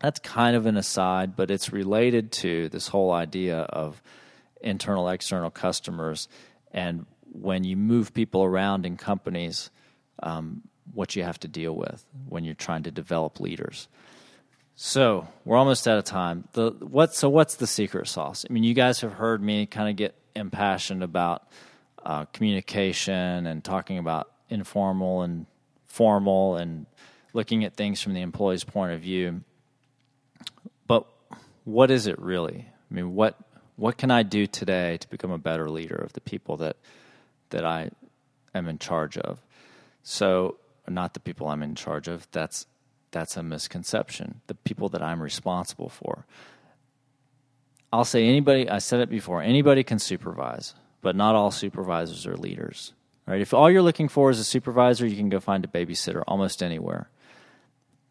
that's 0.00 0.20
kind 0.20 0.56
of 0.56 0.66
an 0.66 0.76
aside 0.76 1.36
but 1.36 1.50
it's 1.50 1.72
related 1.72 2.32
to 2.32 2.68
this 2.68 2.88
whole 2.88 3.12
idea 3.12 3.60
of 3.60 4.02
internal 4.60 5.08
external 5.08 5.50
customers. 5.50 6.28
And 6.72 7.06
when 7.32 7.64
you 7.64 7.76
move 7.76 8.14
people 8.14 8.44
around 8.44 8.86
in 8.86 8.96
companies 8.96 9.70
um, 10.22 10.62
what 10.94 11.16
you 11.16 11.22
have 11.22 11.38
to 11.40 11.48
deal 11.48 11.74
with 11.74 12.04
when 12.28 12.44
you're 12.44 12.54
trying 12.54 12.84
to 12.84 12.90
develop 12.90 13.40
leaders. 13.40 13.88
So 14.74 15.26
we're 15.44 15.56
almost 15.56 15.88
out 15.88 15.98
of 15.98 16.04
time. 16.04 16.48
The 16.52 16.70
what 16.70 17.14
so 17.14 17.28
what's 17.28 17.56
the 17.56 17.66
secret 17.66 18.08
sauce? 18.08 18.44
I 18.48 18.52
mean 18.52 18.62
you 18.62 18.74
guys 18.74 19.00
have 19.00 19.14
heard 19.14 19.42
me 19.42 19.66
kind 19.66 19.88
of 19.88 19.96
get 19.96 20.14
impassioned 20.34 21.02
about 21.02 21.48
uh, 22.06 22.24
communication 22.26 23.46
and 23.46 23.64
talking 23.64 23.98
about 23.98 24.30
informal 24.48 25.22
and 25.22 25.44
formal 25.86 26.56
and 26.56 26.86
looking 27.32 27.64
at 27.64 27.74
things 27.74 28.00
from 28.00 28.14
the 28.14 28.20
employee's 28.20 28.62
point 28.62 28.92
of 28.92 29.00
view. 29.00 29.42
But 30.86 31.04
what 31.64 31.90
is 31.90 32.06
it 32.06 32.16
really? 32.20 32.64
I 32.68 32.94
mean, 32.94 33.14
what 33.16 33.36
what 33.74 33.98
can 33.98 34.12
I 34.12 34.22
do 34.22 34.46
today 34.46 34.96
to 34.98 35.10
become 35.10 35.32
a 35.32 35.38
better 35.38 35.68
leader 35.68 35.96
of 35.96 36.12
the 36.12 36.20
people 36.20 36.56
that 36.58 36.76
that 37.50 37.64
I 37.64 37.90
am 38.54 38.68
in 38.68 38.78
charge 38.78 39.18
of? 39.18 39.40
So, 40.04 40.58
not 40.88 41.12
the 41.12 41.20
people 41.20 41.48
I'm 41.48 41.62
in 41.64 41.74
charge 41.74 42.06
of. 42.06 42.28
That's 42.30 42.66
that's 43.10 43.36
a 43.36 43.42
misconception. 43.42 44.42
The 44.46 44.54
people 44.54 44.88
that 44.90 45.02
I'm 45.02 45.20
responsible 45.20 45.88
for. 45.88 46.24
I'll 47.92 48.04
say 48.04 48.28
anybody. 48.28 48.70
I 48.70 48.78
said 48.78 49.00
it 49.00 49.10
before. 49.10 49.42
Anybody 49.42 49.82
can 49.82 49.98
supervise 49.98 50.74
but 51.06 51.14
not 51.14 51.36
all 51.36 51.52
supervisors 51.52 52.26
are 52.26 52.36
leaders. 52.36 52.92
Right? 53.28 53.40
If 53.40 53.54
all 53.54 53.70
you're 53.70 53.80
looking 53.80 54.08
for 54.08 54.28
is 54.28 54.40
a 54.40 54.44
supervisor, 54.44 55.06
you 55.06 55.14
can 55.14 55.28
go 55.28 55.38
find 55.38 55.64
a 55.64 55.68
babysitter 55.68 56.24
almost 56.26 56.64
anywhere. 56.64 57.08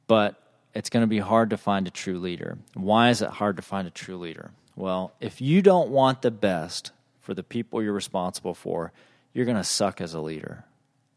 But 0.08 0.42
it's 0.74 0.90
going 0.90 1.04
to 1.04 1.08
be 1.08 1.20
hard 1.20 1.50
to 1.50 1.58
find 1.58 1.90
a 1.90 1.92
true 1.92 2.18
leader. 2.20 2.58
Why 2.74 3.10
is 3.10 3.22
it 3.22 3.32
hard 3.32 3.58
to 3.58 3.62
find 3.62 3.86
a 3.86 3.92
true 3.92 4.16
leader? 4.16 4.52
Well, 4.78 5.12
if 5.20 5.42
you 5.42 5.62
don't 5.62 5.90
want 5.90 6.22
the 6.22 6.32
best 6.32 6.94
for 7.20 7.34
the 7.34 7.44
people 7.44 7.84
you're 7.84 7.92
responsible 7.92 8.54
for, 8.54 8.94
you're 9.34 9.44
going 9.44 9.58
to 9.58 9.64
suck 9.66 10.00
as 10.00 10.14
a 10.14 10.22
leader. 10.22 10.64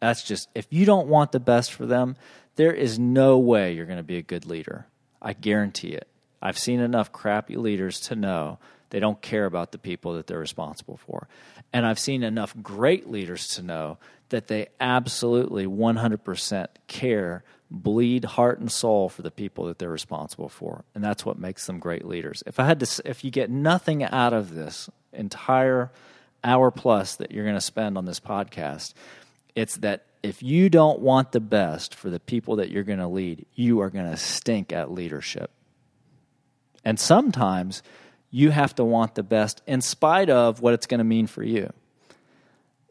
That's 0.01 0.25
just, 0.25 0.49
if 0.57 0.67
you 0.71 0.85
don't 0.85 1.07
want 1.07 1.31
the 1.31 1.39
best 1.39 1.73
for 1.73 1.87
them, 1.87 2.17
there 2.57 2.73
is 2.73 2.99
no 2.99 3.39
way 3.39 3.73
you're 3.73 3.87
going 3.87 3.99
to 3.99 4.03
be 4.03 4.17
a 4.17 4.23
good 4.23 4.47
leader. 4.47 4.87
I 5.23 5.33
guarantee 5.33 5.93
it. 5.93 6.09
I've 6.41 6.59
seen 6.59 6.81
enough 6.81 7.13
crappy 7.13 7.57
leaders 7.57 8.01
to 8.01 8.17
know 8.17 8.59
they 8.91 9.01
don't 9.01 9.21
care 9.21 9.45
about 9.45 9.73
the 9.73 9.79
people 9.79 10.15
that 10.15 10.27
they're 10.27 10.39
responsible 10.39 10.97
for. 10.97 11.29
And 11.73 11.85
I've 11.85 11.99
seen 11.99 12.23
enough 12.23 12.55
great 12.63 13.11
leaders 13.11 13.49
to 13.49 13.63
know 13.63 13.99
that 14.31 14.47
they 14.47 14.69
absolutely 14.81 15.67
100% 15.67 16.67
care, 16.87 17.45
bleed 17.71 18.25
heart 18.25 18.61
and 18.61 18.71
soul 18.71 19.09
for 19.09 19.23
the 19.23 19.31
people 19.31 19.67
that 19.67 19.79
they're 19.79 19.91
responsible 19.91 20.49
for. 20.49 20.85
And 20.95 21.05
that's 21.05 21.25
what 21.25 21.39
makes 21.39 21.67
them 21.67 21.79
great 21.79 22.07
leaders. 22.07 22.43
If 22.47 22.59
I 22.59 22.67
had 22.67 22.81
to 22.81 23.03
if 23.05 23.25
you 23.25 23.31
get 23.31 23.51
nothing 23.51 24.03
out 24.03 24.33
of 24.33 24.55
this 24.55 24.89
entire 25.13 25.91
hour 26.45 26.71
plus 26.71 27.17
that 27.17 27.33
you're 27.33 27.45
going 27.45 27.57
to 27.57 27.61
spend 27.61 27.99
on 27.99 28.05
this 28.05 28.21
podcast, 28.21 28.95
it's 29.55 29.77
that 29.79 30.05
if 30.23 30.43
you 30.43 30.69
don't 30.69 31.01
want 31.01 31.33
the 31.33 31.41
best 31.41 31.95
for 31.95 32.11
the 32.11 32.21
people 32.21 32.57
that 32.57 32.71
you're 32.71 32.85
going 32.85 32.99
to 32.99 33.09
lead, 33.09 33.47
you 33.55 33.81
are 33.81 33.91
going 33.91 34.11
to 34.11 34.17
stink 34.17 34.73
at 34.73 34.91
leadership. 34.91 35.51
And 36.85 36.99
sometimes 36.99 37.83
you 38.31 38.51
have 38.51 38.75
to 38.77 38.85
want 38.85 39.15
the 39.15 39.23
best 39.23 39.63
in 39.67 39.81
spite 39.81 40.31
of 40.31 40.61
what 40.61 40.75
it's 40.75 40.87
going 40.87 40.99
to 40.99 41.05
mean 41.05 41.27
for 41.27 41.43
you. 41.43 41.73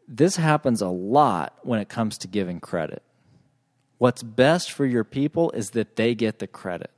This 0.06 0.36
happens 0.36 0.80
a 0.80 0.88
lot 0.88 1.58
when 1.62 1.80
it 1.80 1.88
comes 1.88 2.18
to 2.18 2.28
giving 2.28 2.60
credit. 2.60 3.02
What's 3.98 4.22
best 4.22 4.72
for 4.72 4.86
your 4.86 5.04
people 5.04 5.50
is 5.50 5.70
that 5.70 5.96
they 5.96 6.14
get 6.14 6.38
the 6.38 6.46
credit. 6.46 6.90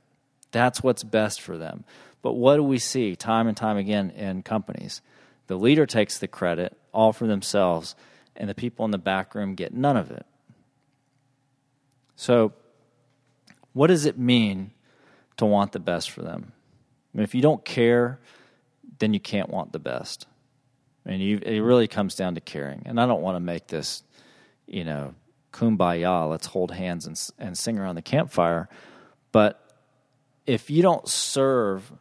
That's 0.51 0.83
what's 0.83 1.03
best 1.03 1.41
for 1.41 1.57
them. 1.57 1.83
But 2.21 2.33
what 2.33 2.57
do 2.57 2.63
we 2.63 2.77
see 2.77 3.15
time 3.15 3.47
and 3.47 3.57
time 3.57 3.77
again 3.77 4.11
in 4.11 4.43
companies? 4.43 5.01
The 5.47 5.57
leader 5.57 5.85
takes 5.85 6.19
the 6.19 6.27
credit 6.27 6.77
all 6.93 7.11
for 7.11 7.27
themselves, 7.27 7.95
and 8.35 8.49
the 8.49 8.55
people 8.55 8.85
in 8.85 8.91
the 8.91 8.97
back 8.97 9.33
room 9.33 9.55
get 9.55 9.73
none 9.73 9.97
of 9.97 10.11
it. 10.11 10.25
So, 12.15 12.53
what 13.73 13.87
does 13.87 14.05
it 14.05 14.17
mean 14.17 14.71
to 15.37 15.45
want 15.45 15.71
the 15.71 15.79
best 15.79 16.11
for 16.11 16.21
them? 16.21 16.53
If 17.15 17.35
you 17.35 17.41
don't 17.41 17.63
care, 17.65 18.19
then 18.99 19.13
you 19.13 19.19
can't 19.19 19.49
want 19.49 19.73
the 19.73 19.79
best. 19.79 20.27
Mean, 21.05 21.19
you, 21.19 21.37
it 21.37 21.59
really 21.59 21.87
comes 21.87 22.15
down 22.15 22.35
to 22.35 22.41
caring. 22.41 22.83
And 22.85 22.99
I 22.99 23.05
don't 23.05 23.21
want 23.21 23.35
to 23.35 23.39
make 23.39 23.67
this, 23.67 24.03
you 24.67 24.83
know, 24.83 25.15
kumbaya, 25.51 26.29
let's 26.29 26.47
hold 26.47 26.71
hands 26.71 27.07
and, 27.07 27.19
and 27.39 27.57
sing 27.57 27.79
around 27.79 27.95
the 27.95 28.01
campfire. 28.01 28.69
But 29.31 29.59
if 30.45 30.69
you 30.69 30.81
don't 30.81 31.07
serve, 31.07 31.91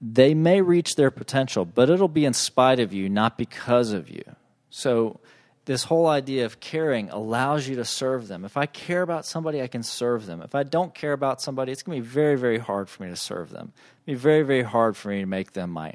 they 0.00 0.34
may 0.34 0.60
reach 0.60 0.96
their 0.96 1.10
potential, 1.10 1.64
but 1.64 1.90
it'll 1.90 2.08
be 2.08 2.24
in 2.24 2.32
spite 2.32 2.80
of 2.80 2.92
you, 2.92 3.08
not 3.08 3.36
because 3.36 3.92
of 3.92 4.08
you. 4.08 4.22
So 4.70 5.20
this 5.68 5.84
whole 5.84 6.06
idea 6.06 6.46
of 6.46 6.60
caring 6.60 7.10
allows 7.10 7.68
you 7.68 7.76
to 7.76 7.84
serve 7.84 8.26
them. 8.26 8.46
If 8.46 8.56
I 8.56 8.64
care 8.64 9.02
about 9.02 9.26
somebody, 9.26 9.60
I 9.60 9.66
can 9.66 9.82
serve 9.82 10.24
them. 10.24 10.40
If 10.40 10.54
I 10.54 10.62
don't 10.62 10.94
care 10.94 11.12
about 11.12 11.42
somebody, 11.42 11.72
it's 11.72 11.82
going 11.82 11.98
to 11.98 12.02
be 12.02 12.08
very, 12.08 12.36
very 12.36 12.56
hard 12.56 12.88
for 12.88 13.02
me 13.02 13.10
to 13.10 13.16
serve 13.16 13.50
them. 13.50 13.74
It'll 14.06 14.16
be 14.16 14.18
very, 14.18 14.44
very 14.44 14.62
hard 14.62 14.96
for 14.96 15.08
me 15.10 15.20
to 15.20 15.26
make 15.26 15.52
them 15.52 15.68
my 15.68 15.92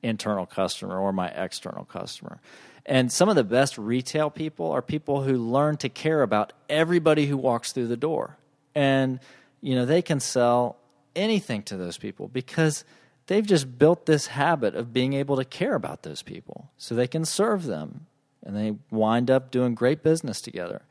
internal 0.00 0.46
customer 0.46 0.96
or 0.96 1.12
my 1.12 1.26
external 1.26 1.84
customer. 1.84 2.38
And 2.86 3.10
some 3.10 3.28
of 3.28 3.34
the 3.34 3.42
best 3.42 3.76
retail 3.76 4.30
people 4.30 4.70
are 4.70 4.80
people 4.80 5.24
who 5.24 5.36
learn 5.38 5.76
to 5.78 5.88
care 5.88 6.22
about 6.22 6.52
everybody 6.68 7.26
who 7.26 7.36
walks 7.36 7.72
through 7.72 7.88
the 7.88 7.96
door. 7.96 8.36
And, 8.76 9.18
you 9.60 9.74
know, 9.74 9.86
they 9.86 10.02
can 10.02 10.20
sell 10.20 10.76
anything 11.16 11.64
to 11.64 11.76
those 11.76 11.98
people 11.98 12.28
because 12.28 12.84
they've 13.26 13.44
just 13.44 13.76
built 13.76 14.06
this 14.06 14.28
habit 14.28 14.76
of 14.76 14.92
being 14.92 15.14
able 15.14 15.34
to 15.34 15.44
care 15.44 15.74
about 15.74 16.04
those 16.04 16.22
people 16.22 16.70
so 16.76 16.94
they 16.94 17.08
can 17.08 17.24
serve 17.24 17.64
them 17.64 18.06
and 18.46 18.56
they 18.56 18.76
wind 18.90 19.30
up 19.30 19.50
doing 19.50 19.74
great 19.74 20.02
business 20.02 20.40
together. 20.40 20.82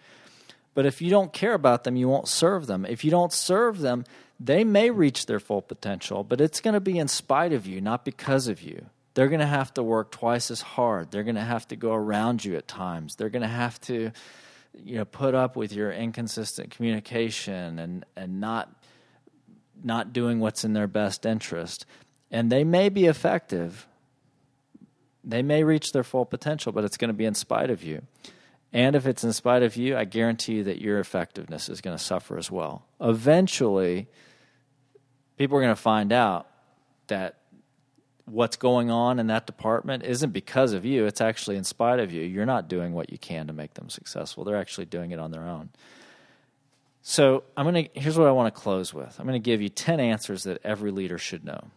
But 0.75 0.85
if 0.85 1.01
you 1.01 1.09
don't 1.09 1.33
care 1.33 1.53
about 1.53 1.85
them, 1.85 1.95
you 1.95 2.07
won't 2.07 2.27
serve 2.27 2.67
them. 2.67 2.85
If 2.85 3.03
you 3.03 3.09
don't 3.09 3.31
serve 3.31 3.79
them, 3.79 4.03
they 4.39 4.63
may 4.63 4.91
reach 4.91 5.25
their 5.25 5.39
full 5.39 5.61
potential, 5.61 6.23
but 6.23 6.41
it's 6.41 6.59
going 6.59 6.73
to 6.73 6.81
be 6.81 6.99
in 6.99 7.07
spite 7.07 7.53
of 7.53 7.65
you, 7.65 7.79
not 7.79 8.03
because 8.03 8.47
of 8.49 8.61
you. 8.61 8.87
They're 9.13 9.29
going 9.29 9.39
to 9.39 9.47
have 9.47 9.73
to 9.75 9.83
work 9.83 10.11
twice 10.11 10.51
as 10.51 10.61
hard. 10.61 11.09
They're 11.09 11.23
going 11.23 11.35
to 11.35 11.41
have 11.41 11.65
to 11.69 11.77
go 11.77 11.93
around 11.93 12.43
you 12.43 12.57
at 12.57 12.67
times. 12.67 13.15
They're 13.15 13.29
going 13.29 13.43
to 13.43 13.47
have 13.47 13.79
to 13.81 14.11
you 14.83 14.97
know 14.97 15.05
put 15.05 15.33
up 15.33 15.55
with 15.55 15.71
your 15.71 15.91
inconsistent 15.91 16.71
communication 16.71 17.79
and 17.79 18.05
and 18.17 18.39
not 18.39 18.69
not 19.83 20.13
doing 20.13 20.39
what's 20.39 20.63
in 20.65 20.73
their 20.73 20.87
best 20.87 21.25
interest. 21.25 21.85
And 22.31 22.51
they 22.51 22.63
may 22.63 22.89
be 22.89 23.05
effective, 23.05 23.87
they 25.25 25.41
may 25.41 25.63
reach 25.63 25.91
their 25.91 26.03
full 26.03 26.25
potential, 26.25 26.71
but 26.71 26.83
it's 26.83 26.97
going 26.97 27.09
to 27.09 27.13
be 27.13 27.25
in 27.25 27.33
spite 27.33 27.69
of 27.69 27.83
you. 27.83 28.03
And 28.71 28.95
if 28.95 29.05
it's 29.05 29.23
in 29.23 29.33
spite 29.33 29.63
of 29.63 29.75
you, 29.75 29.97
I 29.97 30.05
guarantee 30.05 30.55
you 30.55 30.63
that 30.65 30.81
your 30.81 30.99
effectiveness 30.99 31.69
is 31.69 31.81
going 31.81 31.97
to 31.97 32.03
suffer 32.03 32.37
as 32.37 32.51
well. 32.51 32.85
Eventually, 32.99 34.07
people 35.37 35.57
are 35.57 35.61
going 35.61 35.75
to 35.75 35.81
find 35.81 36.11
out 36.11 36.47
that 37.07 37.37
what's 38.25 38.57
going 38.57 38.89
on 38.89 39.19
in 39.19 39.27
that 39.27 39.45
department 39.45 40.03
isn't 40.03 40.31
because 40.31 40.73
of 40.73 40.83
you, 40.83 41.05
it's 41.05 41.21
actually 41.21 41.57
in 41.57 41.63
spite 41.63 41.99
of 41.99 42.11
you. 42.11 42.23
You're 42.23 42.45
not 42.45 42.67
doing 42.67 42.93
what 42.93 43.11
you 43.11 43.17
can 43.17 43.47
to 43.47 43.53
make 43.53 43.75
them 43.75 43.89
successful, 43.89 44.43
they're 44.43 44.55
actually 44.55 44.85
doing 44.85 45.11
it 45.11 45.19
on 45.19 45.31
their 45.31 45.43
own. 45.47 45.69
So 47.07 47.43
I'm 47.55 47.65
gonna 47.65 47.85
here's 47.93 48.17
what 48.17 48.27
I 48.27 48.31
want 48.31 48.53
to 48.53 48.59
close 48.59 48.91
with. 48.91 49.19
I'm 49.19 49.27
gonna 49.27 49.37
give 49.37 49.61
you 49.61 49.69
10 49.69 49.99
answers 49.99 50.43
that 50.45 50.59
every 50.63 50.89
leader 50.89 51.19
should 51.19 51.45
know. 51.45 51.69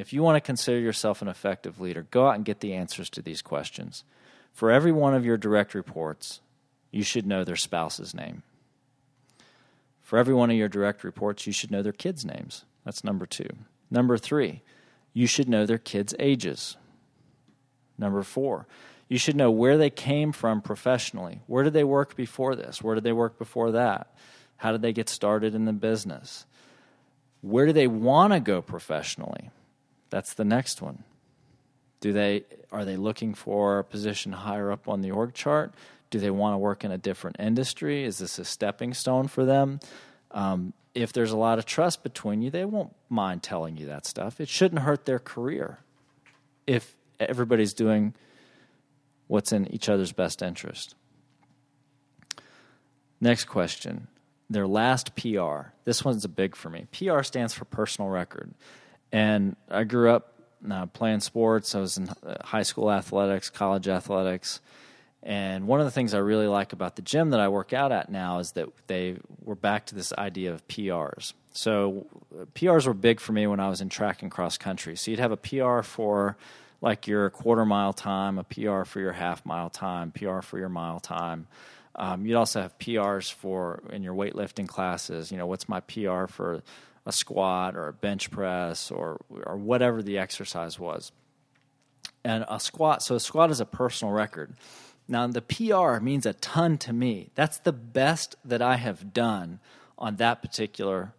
If 0.00 0.14
you 0.14 0.22
want 0.22 0.36
to 0.36 0.40
consider 0.40 0.78
yourself 0.78 1.20
an 1.20 1.28
effective 1.28 1.78
leader, 1.78 2.06
go 2.10 2.28
out 2.28 2.34
and 2.36 2.44
get 2.44 2.60
the 2.60 2.72
answers 2.72 3.10
to 3.10 3.20
these 3.20 3.42
questions. 3.42 4.02
For 4.54 4.70
every 4.70 4.92
one 4.92 5.14
of 5.14 5.26
your 5.26 5.36
direct 5.36 5.74
reports, 5.74 6.40
you 6.90 7.02
should 7.02 7.26
know 7.26 7.44
their 7.44 7.54
spouse's 7.54 8.14
name. 8.14 8.42
For 10.00 10.18
every 10.18 10.32
one 10.32 10.50
of 10.50 10.56
your 10.56 10.70
direct 10.70 11.04
reports, 11.04 11.46
you 11.46 11.52
should 11.52 11.70
know 11.70 11.82
their 11.82 11.92
kids' 11.92 12.24
names. 12.24 12.64
That's 12.82 13.04
number 13.04 13.26
two. 13.26 13.48
Number 13.90 14.16
three, 14.16 14.62
you 15.12 15.26
should 15.26 15.50
know 15.50 15.66
their 15.66 15.76
kids' 15.76 16.14
ages. 16.18 16.78
Number 17.98 18.22
four, 18.22 18.66
you 19.06 19.18
should 19.18 19.36
know 19.36 19.50
where 19.50 19.76
they 19.76 19.90
came 19.90 20.32
from 20.32 20.62
professionally. 20.62 21.42
Where 21.46 21.62
did 21.62 21.74
they 21.74 21.84
work 21.84 22.16
before 22.16 22.56
this? 22.56 22.82
Where 22.82 22.94
did 22.94 23.04
they 23.04 23.12
work 23.12 23.38
before 23.38 23.72
that? 23.72 24.16
How 24.56 24.72
did 24.72 24.80
they 24.80 24.94
get 24.94 25.10
started 25.10 25.54
in 25.54 25.66
the 25.66 25.74
business? 25.74 26.46
Where 27.42 27.66
do 27.66 27.74
they 27.74 27.86
want 27.86 28.32
to 28.32 28.40
go 28.40 28.62
professionally? 28.62 29.50
That's 30.10 30.34
the 30.34 30.44
next 30.44 30.82
one. 30.82 31.04
Do 32.00 32.12
they 32.12 32.44
are 32.72 32.84
they 32.84 32.96
looking 32.96 33.34
for 33.34 33.78
a 33.78 33.84
position 33.84 34.32
higher 34.32 34.70
up 34.70 34.88
on 34.88 35.00
the 35.00 35.10
org 35.10 35.34
chart? 35.34 35.74
Do 36.10 36.18
they 36.18 36.30
want 36.30 36.54
to 36.54 36.58
work 36.58 36.84
in 36.84 36.90
a 36.90 36.98
different 36.98 37.36
industry? 37.38 38.04
Is 38.04 38.18
this 38.18 38.38
a 38.38 38.44
stepping 38.44 38.94
stone 38.94 39.28
for 39.28 39.44
them? 39.44 39.80
Um, 40.32 40.72
if 40.94 41.12
there's 41.12 41.30
a 41.30 41.36
lot 41.36 41.58
of 41.58 41.66
trust 41.66 42.02
between 42.02 42.42
you, 42.42 42.50
they 42.50 42.64
won't 42.64 42.94
mind 43.08 43.42
telling 43.42 43.76
you 43.76 43.86
that 43.86 44.06
stuff. 44.06 44.40
It 44.40 44.48
shouldn't 44.48 44.82
hurt 44.82 45.04
their 45.04 45.20
career 45.20 45.78
if 46.66 46.96
everybody's 47.20 47.74
doing 47.74 48.14
what's 49.28 49.52
in 49.52 49.72
each 49.72 49.88
other's 49.88 50.12
best 50.12 50.42
interest. 50.42 50.96
Next 53.20 53.44
question. 53.44 54.08
Their 54.48 54.66
last 54.66 55.14
PR. 55.14 55.72
This 55.84 56.04
one's 56.04 56.24
a 56.24 56.28
big 56.28 56.56
for 56.56 56.70
me. 56.70 56.86
PR 56.92 57.22
stands 57.22 57.54
for 57.54 57.64
personal 57.64 58.10
record. 58.10 58.52
And 59.12 59.56
I 59.68 59.84
grew 59.84 60.10
up 60.10 60.34
uh, 60.68 60.86
playing 60.86 61.20
sports. 61.20 61.74
I 61.74 61.80
was 61.80 61.96
in 61.96 62.08
uh, 62.08 62.36
high 62.44 62.62
school 62.62 62.90
athletics, 62.90 63.50
college 63.50 63.88
athletics. 63.88 64.60
And 65.22 65.66
one 65.66 65.80
of 65.80 65.86
the 65.86 65.90
things 65.90 66.14
I 66.14 66.18
really 66.18 66.46
like 66.46 66.72
about 66.72 66.96
the 66.96 67.02
gym 67.02 67.30
that 67.30 67.40
I 67.40 67.48
work 67.48 67.72
out 67.72 67.92
at 67.92 68.10
now 68.10 68.38
is 68.38 68.52
that 68.52 68.68
they 68.86 69.16
were 69.44 69.54
back 69.54 69.86
to 69.86 69.94
this 69.94 70.12
idea 70.14 70.52
of 70.52 70.66
PRs. 70.66 71.34
So 71.52 72.06
uh, 72.34 72.44
PRs 72.54 72.86
were 72.86 72.94
big 72.94 73.20
for 73.20 73.32
me 73.32 73.46
when 73.46 73.60
I 73.60 73.68
was 73.68 73.80
in 73.80 73.88
track 73.88 74.22
and 74.22 74.30
cross 74.30 74.56
country. 74.56 74.96
So 74.96 75.10
you'd 75.10 75.20
have 75.20 75.32
a 75.32 75.36
PR 75.36 75.82
for 75.82 76.36
like 76.80 77.06
your 77.06 77.28
quarter 77.30 77.66
mile 77.66 77.92
time, 77.92 78.38
a 78.38 78.44
PR 78.44 78.84
for 78.84 79.00
your 79.00 79.12
half 79.12 79.44
mile 79.44 79.68
time, 79.68 80.12
PR 80.12 80.40
for 80.40 80.58
your 80.58 80.70
mile 80.70 81.00
time. 81.00 81.46
Um, 81.94 82.24
you'd 82.24 82.36
also 82.36 82.62
have 82.62 82.78
PRs 82.78 83.30
for 83.30 83.82
in 83.90 84.02
your 84.02 84.14
weightlifting 84.14 84.66
classes. 84.66 85.30
You 85.30 85.36
know, 85.36 85.46
what's 85.46 85.68
my 85.68 85.80
PR 85.80 86.26
for 86.26 86.62
a 87.06 87.12
squat 87.12 87.76
or 87.76 87.88
a 87.88 87.92
bench 87.92 88.30
press 88.30 88.90
or 88.90 89.20
or 89.44 89.56
whatever 89.56 90.02
the 90.02 90.18
exercise 90.18 90.78
was. 90.78 91.12
And 92.24 92.44
a 92.48 92.60
squat, 92.60 93.02
so 93.02 93.14
a 93.14 93.20
squat 93.20 93.50
is 93.50 93.60
a 93.60 93.66
personal 93.66 94.12
record. 94.12 94.54
Now 95.08 95.26
the 95.26 95.42
PR 95.42 96.00
means 96.00 96.26
a 96.26 96.34
ton 96.34 96.78
to 96.78 96.92
me. 96.92 97.30
That's 97.34 97.58
the 97.58 97.72
best 97.72 98.36
that 98.44 98.62
I 98.62 98.76
have 98.76 99.12
done 99.12 99.60
on 99.98 100.16
that 100.16 100.42
particular 100.42 101.12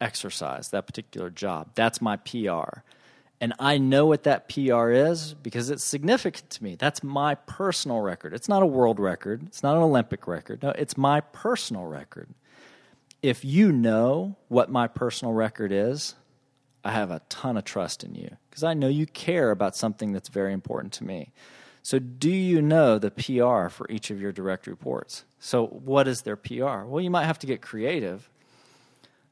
exercise, 0.00 0.68
that 0.70 0.86
particular 0.86 1.30
job. 1.30 1.70
That's 1.74 2.00
my 2.00 2.16
PR. 2.16 2.80
And 3.40 3.54
I 3.60 3.78
know 3.78 4.06
what 4.06 4.24
that 4.24 4.48
PR 4.48 4.90
is 4.90 5.34
because 5.34 5.70
it's 5.70 5.84
significant 5.84 6.50
to 6.50 6.64
me. 6.64 6.74
That's 6.74 7.04
my 7.04 7.36
personal 7.36 8.00
record. 8.00 8.34
It's 8.34 8.48
not 8.48 8.64
a 8.64 8.66
world 8.66 8.98
record, 8.98 9.44
it's 9.46 9.62
not 9.62 9.76
an 9.76 9.82
Olympic 9.82 10.26
record. 10.26 10.62
No, 10.62 10.70
it's 10.70 10.96
my 10.96 11.20
personal 11.20 11.84
record 11.84 12.28
if 13.22 13.44
you 13.44 13.72
know 13.72 14.36
what 14.48 14.70
my 14.70 14.86
personal 14.86 15.34
record 15.34 15.72
is, 15.72 16.14
I 16.84 16.92
have 16.92 17.10
a 17.10 17.20
ton 17.28 17.56
of 17.56 17.64
trust 17.64 18.04
in 18.04 18.14
you 18.14 18.36
because 18.48 18.62
I 18.62 18.74
know 18.74 18.88
you 18.88 19.06
care 19.06 19.50
about 19.50 19.76
something 19.76 20.12
that's 20.12 20.28
very 20.28 20.52
important 20.52 20.92
to 20.94 21.04
me. 21.04 21.32
So, 21.82 21.98
do 21.98 22.30
you 22.30 22.60
know 22.60 22.98
the 22.98 23.10
PR 23.10 23.68
for 23.68 23.86
each 23.88 24.10
of 24.10 24.20
your 24.20 24.32
direct 24.32 24.66
reports? 24.66 25.24
So, 25.38 25.66
what 25.66 26.06
is 26.06 26.22
their 26.22 26.36
PR? 26.36 26.84
Well, 26.84 27.00
you 27.00 27.10
might 27.10 27.24
have 27.24 27.38
to 27.40 27.46
get 27.46 27.62
creative, 27.62 28.28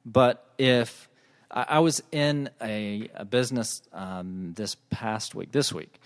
but 0.05 0.49
if 0.57 1.09
I, 1.51 1.81
was 1.81 2.03
in 2.13 2.51
a, 2.61 3.09
a 3.15 3.25
business 3.25 3.83
um, 3.93 4.55
this 4.57 4.77
past 4.91 5.35
week, 5.35 5.53
this 5.53 5.73
week, 5.73 6.01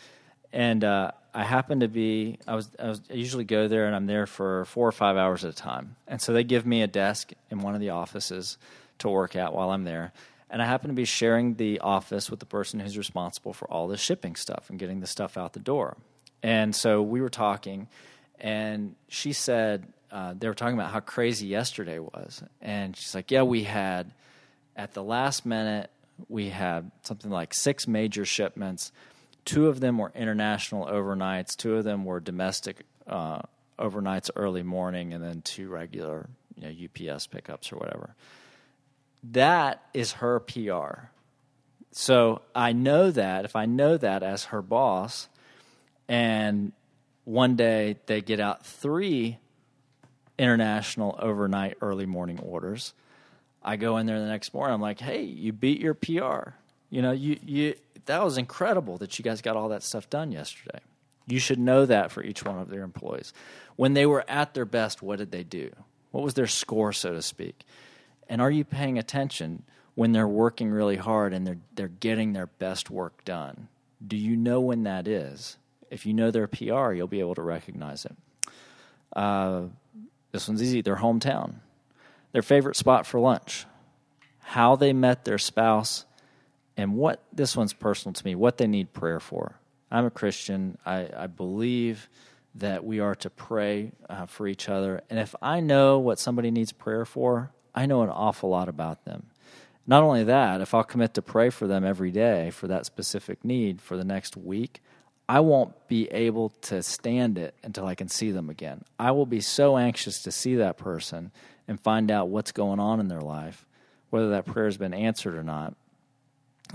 and 0.53 0.83
uh, 0.85 1.13
I 1.33 1.45
happened 1.45 1.83
to 1.83 1.89
be 1.89 2.39
I 2.47 2.55
was, 2.55 2.69
I 2.79 2.89
was 2.89 3.01
I 3.11 3.15
usually 3.15 3.45
go 3.45 3.69
there 3.69 3.87
and 3.87 3.95
I'm 3.95 4.07
there 4.07 4.27
for 4.27 4.65
four 4.67 4.87
or 4.87 4.93
five 4.93 5.17
hours 5.17 5.45
at 5.45 5.53
a 5.53 5.57
time, 5.57 5.97
and 6.07 6.21
so 6.21 6.33
they 6.33 6.45
give 6.45 6.67
me 6.67 6.83
a 6.83 6.87
desk 6.87 7.33
in 7.51 7.61
one 7.61 7.75
of 7.75 7.81
the 7.81 7.91
offices 7.91 8.59
to 8.99 9.09
work 9.09 9.37
at 9.37 9.53
while 9.53 9.71
I'm 9.71 9.85
there, 9.85 10.13
and 10.51 10.61
I 10.61 10.67
happen 10.67 10.89
to 10.89 10.95
be 10.95 11.05
sharing 11.05 11.55
the 11.55 11.81
office 11.81 12.31
with 12.31 12.41
the 12.41 12.47
person 12.47 12.81
who's 12.81 12.99
responsible 12.99 13.53
for 13.53 13.71
all 13.71 13.89
the 13.89 13.97
shipping 13.97 14.37
stuff 14.37 14.71
and 14.71 14.79
getting 14.79 15.01
the 15.01 15.07
stuff 15.07 15.37
out 15.37 15.53
the 15.53 15.61
door, 15.61 15.97
and 16.43 16.75
so 16.75 17.03
we 17.03 17.21
were 17.21 17.31
talking, 17.31 17.89
and 18.41 18.95
she 19.09 19.33
said 19.33 19.87
uh, 20.11 20.35
they 20.37 20.49
were 20.49 20.55
talking 20.55 20.75
about 20.75 20.91
how 20.91 21.01
crazy 21.01 21.47
yesterday 21.47 21.99
was, 21.99 22.43
and 22.61 22.97
she's 22.97 23.15
like, 23.15 23.31
yeah, 23.31 23.43
we 23.43 23.63
had 23.65 24.13
at 24.77 24.95
the 24.95 25.03
last 25.03 25.47
minute 25.47 25.91
we 26.29 26.51
had 26.51 26.91
something 27.03 27.31
like 27.31 27.55
six 27.55 27.87
major 27.87 28.25
shipments 28.25 28.93
Two 29.51 29.67
of 29.67 29.81
them 29.81 29.99
were 29.99 30.13
international 30.15 30.87
overnights. 30.87 31.57
Two 31.57 31.75
of 31.75 31.83
them 31.83 32.05
were 32.05 32.21
domestic 32.21 32.85
uh, 33.09 33.41
overnights 33.81 34.31
early 34.37 34.63
morning, 34.63 35.13
and 35.13 35.25
then 35.25 35.43
two 35.43 35.69
regular 35.69 36.29
you 36.57 36.63
know, 36.69 37.13
UPS 37.15 37.27
pickups 37.27 37.73
or 37.73 37.77
whatever. 37.77 38.15
That 39.25 39.83
is 39.93 40.13
her 40.13 40.39
PR. 40.39 41.09
So 41.91 42.43
I 42.55 42.73
know 42.73 43.11
that 43.11 43.45
if 43.45 43.57
I 43.57 43.67
know 43.67 43.97
that 43.97 44.23
as 44.23 44.45
her 44.45 44.63
boss, 44.63 45.29
and 46.09 46.71
one 47.25 47.57
day 47.57 47.97
they 48.07 48.21
get 48.21 48.39
out 48.39 48.65
three 48.65 49.39
international 50.39 51.17
overnight 51.19 51.77
early 51.81 52.07
morning 52.07 52.39
orders. 52.39 52.95
I 53.65 53.75
go 53.75 53.97
in 53.97 54.07
there 54.07 54.21
the 54.21 54.29
next 54.29 54.55
morning. 54.55 54.75
I'm 54.75 54.81
like, 54.81 55.01
hey, 55.01 55.23
you 55.23 55.53
beat 55.53 55.81
your 55.81 55.95
PR. 55.95 56.55
You 56.91 57.03
know, 57.03 57.13
you 57.13 57.39
you 57.45 57.75
that 58.07 58.23
was 58.23 58.37
incredible 58.37 58.99
that 58.99 59.19
you 59.19 59.23
guys 59.23 59.41
got 59.41 59.57
all 59.57 59.69
that 59.71 59.83
stuff 59.83 60.11
done 60.11 60.33
yesterday. 60.33 60.81
You 61.27 61.39
should 61.39 61.61
know 61.61 61.87
that 61.87 62.11
for 62.11 62.23
each 62.25 62.45
one 62.45 62.59
of 62.59 62.69
their 62.69 62.83
employees. 62.83 63.33
When 63.77 63.95
they 63.95 64.05
were 64.05 64.25
at 64.29 64.55
their 64.55 64.65
best, 64.65 65.01
what 65.01 65.19
did 65.19 65.31
they 65.31 65.45
do? 65.45 65.71
What 66.11 66.25
was 66.25 66.35
their 66.35 66.49
score, 66.49 66.93
so 66.93 67.13
to 67.13 67.23
speak? 67.23 67.65
And 68.29 68.41
are 68.41 68.51
you 68.51 68.65
paying 68.65 68.99
attention 68.99 69.63
when 69.95 70.13
they're 70.13 70.27
working 70.27 70.71
really 70.71 70.97
hard 70.97 71.33
and 71.33 71.47
they're 71.47 71.59
they're 71.75 71.89
getting 71.89 72.33
their 72.33 72.47
best 72.47 72.91
work 72.91 73.25
done? 73.25 73.69
Do 74.05 74.17
you 74.17 74.37
know 74.37 74.61
when 74.61 74.83
that 74.85 75.07
is? 75.07 75.57
If 75.91 76.07
you 76.07 76.15
know 76.15 76.31
their 76.31 76.47
PR, 76.47 76.93
you'll 76.93 77.07
be 77.07 77.21
able 77.21 77.35
to 77.35 77.43
recognize 77.43 78.05
it. 78.05 78.17
Uh, 79.15 79.65
this 80.33 80.49
one's 80.49 80.63
easy. 80.63 80.83
Their 80.83 80.97
hometown, 80.97 81.55
their 82.33 82.43
favorite 82.43 82.77
spot 82.77 83.07
for 83.07 83.21
lunch, 83.21 83.67
how 84.39 84.77
they 84.77 84.93
met 84.93 85.25
their 85.25 85.39
spouse 85.39 86.05
and 86.81 86.97
what 86.97 87.23
this 87.33 87.57
one's 87.57 87.73
personal 87.73 88.13
to 88.13 88.25
me, 88.25 88.35
what 88.35 88.59
they 88.59 88.67
need 88.67 88.93
prayer 88.93 89.21
for. 89.21 89.57
I'm 89.91 90.07
a 90.07 90.11
Christian. 90.11 90.79
I, 90.87 91.09
I 91.17 91.27
believe 91.27 92.09
that 92.57 92.85
we 92.85 93.01
are 93.01 93.15
to 93.17 93.31
pray 93.31 93.93
uh, 94.09 94.27
for 94.27 94.47
each 94.47 94.69
other. 94.69 95.03
And 95.11 95.19
if 95.19 95.35
I 95.41 95.61
know 95.61 95.99
what 95.99 96.19
somebody 96.19 96.51
needs 96.51 96.73
prayer 96.73 97.05
for, 97.05 97.51
I 97.75 97.87
know 97.87 98.03
an 98.03 98.09
awful 98.09 98.51
lot 98.51 98.69
about 98.69 99.05
them. 99.05 99.27
Not 99.87 100.03
only 100.03 100.25
that, 100.25 100.61
if 100.61 100.75
I'll 100.75 100.85
commit 100.85 101.15
to 101.15 101.23
pray 101.23 101.51
for 101.51 101.67
them 101.67 101.85
every 101.85 102.11
day 102.11 102.51
for 102.51 102.69
that 102.69 102.87
specific 102.87 103.45
need 103.45 103.81
for 103.81 103.97
the 103.97 104.05
next 104.05 104.37
week, 104.37 104.81
I 105.29 105.41
won't 105.41 105.89
be 105.89 106.09
able 106.09 106.51
to 106.63 106.83
stand 106.83 107.39
it 107.39 107.55
until 107.63 107.87
I 107.87 107.95
can 107.95 108.09
see 108.09 108.31
them 108.31 108.51
again. 108.51 108.85
I 108.99 109.13
will 109.13 109.27
be 109.27 109.41
so 109.41 109.77
anxious 109.77 110.23
to 110.23 110.33
see 110.33 110.57
that 110.57 110.77
person 110.77 111.31
and 111.69 111.81
find 111.81 112.11
out 112.11 112.29
what's 112.29 112.53
going 112.53 112.81
on 112.81 113.01
in 113.01 113.09
their 113.09 113.21
life, 113.21 113.65
whether 114.11 114.31
that 114.31 114.47
prayer 114.47 114.67
has 114.67 114.77
been 114.77 114.95
answered 114.95 115.37
or 115.37 115.45
not 115.45 115.75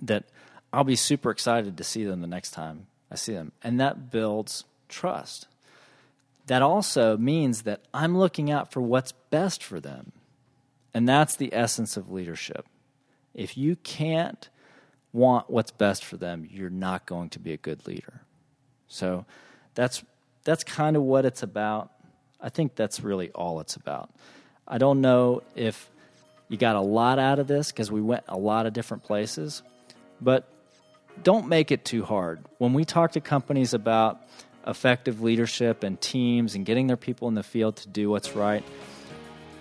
that 0.01 0.25
I'll 0.73 0.83
be 0.83 0.95
super 0.95 1.31
excited 1.31 1.77
to 1.77 1.83
see 1.83 2.03
them 2.03 2.21
the 2.21 2.27
next 2.27 2.51
time 2.51 2.87
I 3.11 3.15
see 3.15 3.33
them. 3.33 3.51
And 3.63 3.79
that 3.79 4.11
builds 4.11 4.65
trust. 4.89 5.47
That 6.47 6.61
also 6.61 7.17
means 7.17 7.63
that 7.63 7.81
I'm 7.93 8.17
looking 8.17 8.51
out 8.51 8.71
for 8.71 8.81
what's 8.81 9.11
best 9.11 9.63
for 9.63 9.79
them. 9.79 10.11
And 10.93 11.07
that's 11.07 11.35
the 11.35 11.53
essence 11.53 11.97
of 11.97 12.11
leadership. 12.11 12.65
If 13.33 13.57
you 13.57 13.75
can't 13.77 14.47
want 15.11 15.49
what's 15.49 15.71
best 15.71 16.05
for 16.05 16.17
them, 16.17 16.47
you're 16.49 16.69
not 16.69 17.05
going 17.05 17.29
to 17.29 17.39
be 17.39 17.51
a 17.51 17.57
good 17.57 17.87
leader. 17.87 18.21
So 18.87 19.25
that's 19.73 20.03
that's 20.43 20.63
kind 20.63 20.95
of 20.95 21.01
what 21.01 21.25
it's 21.25 21.41
about. 21.41 21.91
I 22.39 22.49
think 22.49 22.75
that's 22.75 23.01
really 23.01 23.31
all 23.31 23.59
it's 23.59 23.75
about. 23.75 24.09
I 24.67 24.77
don't 24.77 25.01
know 25.01 25.41
if 25.55 25.89
you 26.47 26.57
got 26.57 26.75
a 26.75 26.81
lot 26.81 27.17
out 27.17 27.39
of 27.39 27.47
this 27.47 27.71
because 27.71 27.91
we 27.91 28.01
went 28.01 28.23
a 28.27 28.37
lot 28.37 28.65
of 28.65 28.73
different 28.73 29.03
places, 29.03 29.63
but 30.21 30.47
don't 31.23 31.47
make 31.47 31.71
it 31.71 31.85
too 31.85 32.03
hard. 32.03 32.43
When 32.57 32.73
we 32.73 32.85
talk 32.85 33.13
to 33.13 33.21
companies 33.21 33.73
about 33.73 34.21
effective 34.67 35.21
leadership 35.21 35.83
and 35.83 35.99
teams 36.01 36.55
and 36.55 36.65
getting 36.65 36.87
their 36.87 36.97
people 36.97 37.27
in 37.27 37.35
the 37.35 37.43
field 37.43 37.77
to 37.77 37.87
do 37.87 38.09
what's 38.09 38.35
right, 38.35 38.63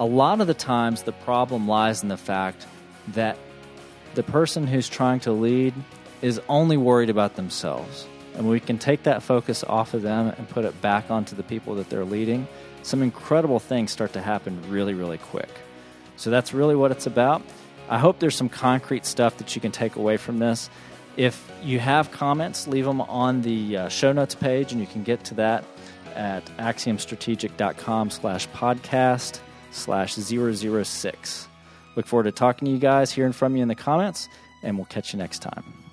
a 0.00 0.04
lot 0.04 0.40
of 0.40 0.46
the 0.46 0.54
times 0.54 1.02
the 1.02 1.12
problem 1.12 1.68
lies 1.68 2.02
in 2.02 2.08
the 2.08 2.16
fact 2.16 2.66
that 3.08 3.38
the 4.14 4.22
person 4.22 4.66
who's 4.66 4.88
trying 4.88 5.20
to 5.20 5.32
lead 5.32 5.74
is 6.22 6.40
only 6.48 6.76
worried 6.76 7.10
about 7.10 7.36
themselves. 7.36 8.06
And 8.34 8.48
we 8.48 8.58
can 8.58 8.78
take 8.78 9.04
that 9.04 9.22
focus 9.22 9.62
off 9.62 9.94
of 9.94 10.02
them 10.02 10.28
and 10.36 10.48
put 10.48 10.64
it 10.64 10.80
back 10.80 11.10
onto 11.10 11.36
the 11.36 11.42
people 11.42 11.76
that 11.76 11.88
they're 11.88 12.04
leading, 12.04 12.48
some 12.82 13.02
incredible 13.02 13.60
things 13.60 13.92
start 13.92 14.12
to 14.14 14.20
happen 14.20 14.60
really, 14.68 14.94
really 14.94 15.18
quick. 15.18 15.48
So 16.16 16.30
that's 16.30 16.52
really 16.52 16.74
what 16.74 16.90
it's 16.90 17.06
about. 17.06 17.42
I 17.88 17.98
hope 17.98 18.18
there's 18.18 18.36
some 18.36 18.48
concrete 18.48 19.04
stuff 19.06 19.36
that 19.38 19.54
you 19.54 19.60
can 19.60 19.72
take 19.72 19.96
away 19.96 20.16
from 20.16 20.38
this. 20.38 20.70
If 21.16 21.50
you 21.62 21.78
have 21.78 22.10
comments, 22.10 22.66
leave 22.66 22.84
them 22.84 23.00
on 23.02 23.42
the 23.42 23.76
uh, 23.76 23.88
show 23.88 24.12
notes 24.12 24.34
page, 24.34 24.72
and 24.72 24.80
you 24.80 24.86
can 24.86 25.02
get 25.04 25.24
to 25.24 25.34
that 25.34 25.64
at 26.14 26.44
axiomstrategic.com 26.58 28.10
slash 28.10 28.48
podcast 28.48 29.40
slash 29.70 30.14
006. 30.14 31.48
Look 31.96 32.06
forward 32.06 32.24
to 32.24 32.32
talking 32.32 32.66
to 32.66 32.72
you 32.72 32.78
guys, 32.78 33.12
hearing 33.12 33.32
from 33.32 33.56
you 33.56 33.62
in 33.62 33.68
the 33.68 33.74
comments, 33.74 34.28
and 34.62 34.76
we'll 34.76 34.86
catch 34.86 35.12
you 35.12 35.18
next 35.18 35.40
time. 35.40 35.83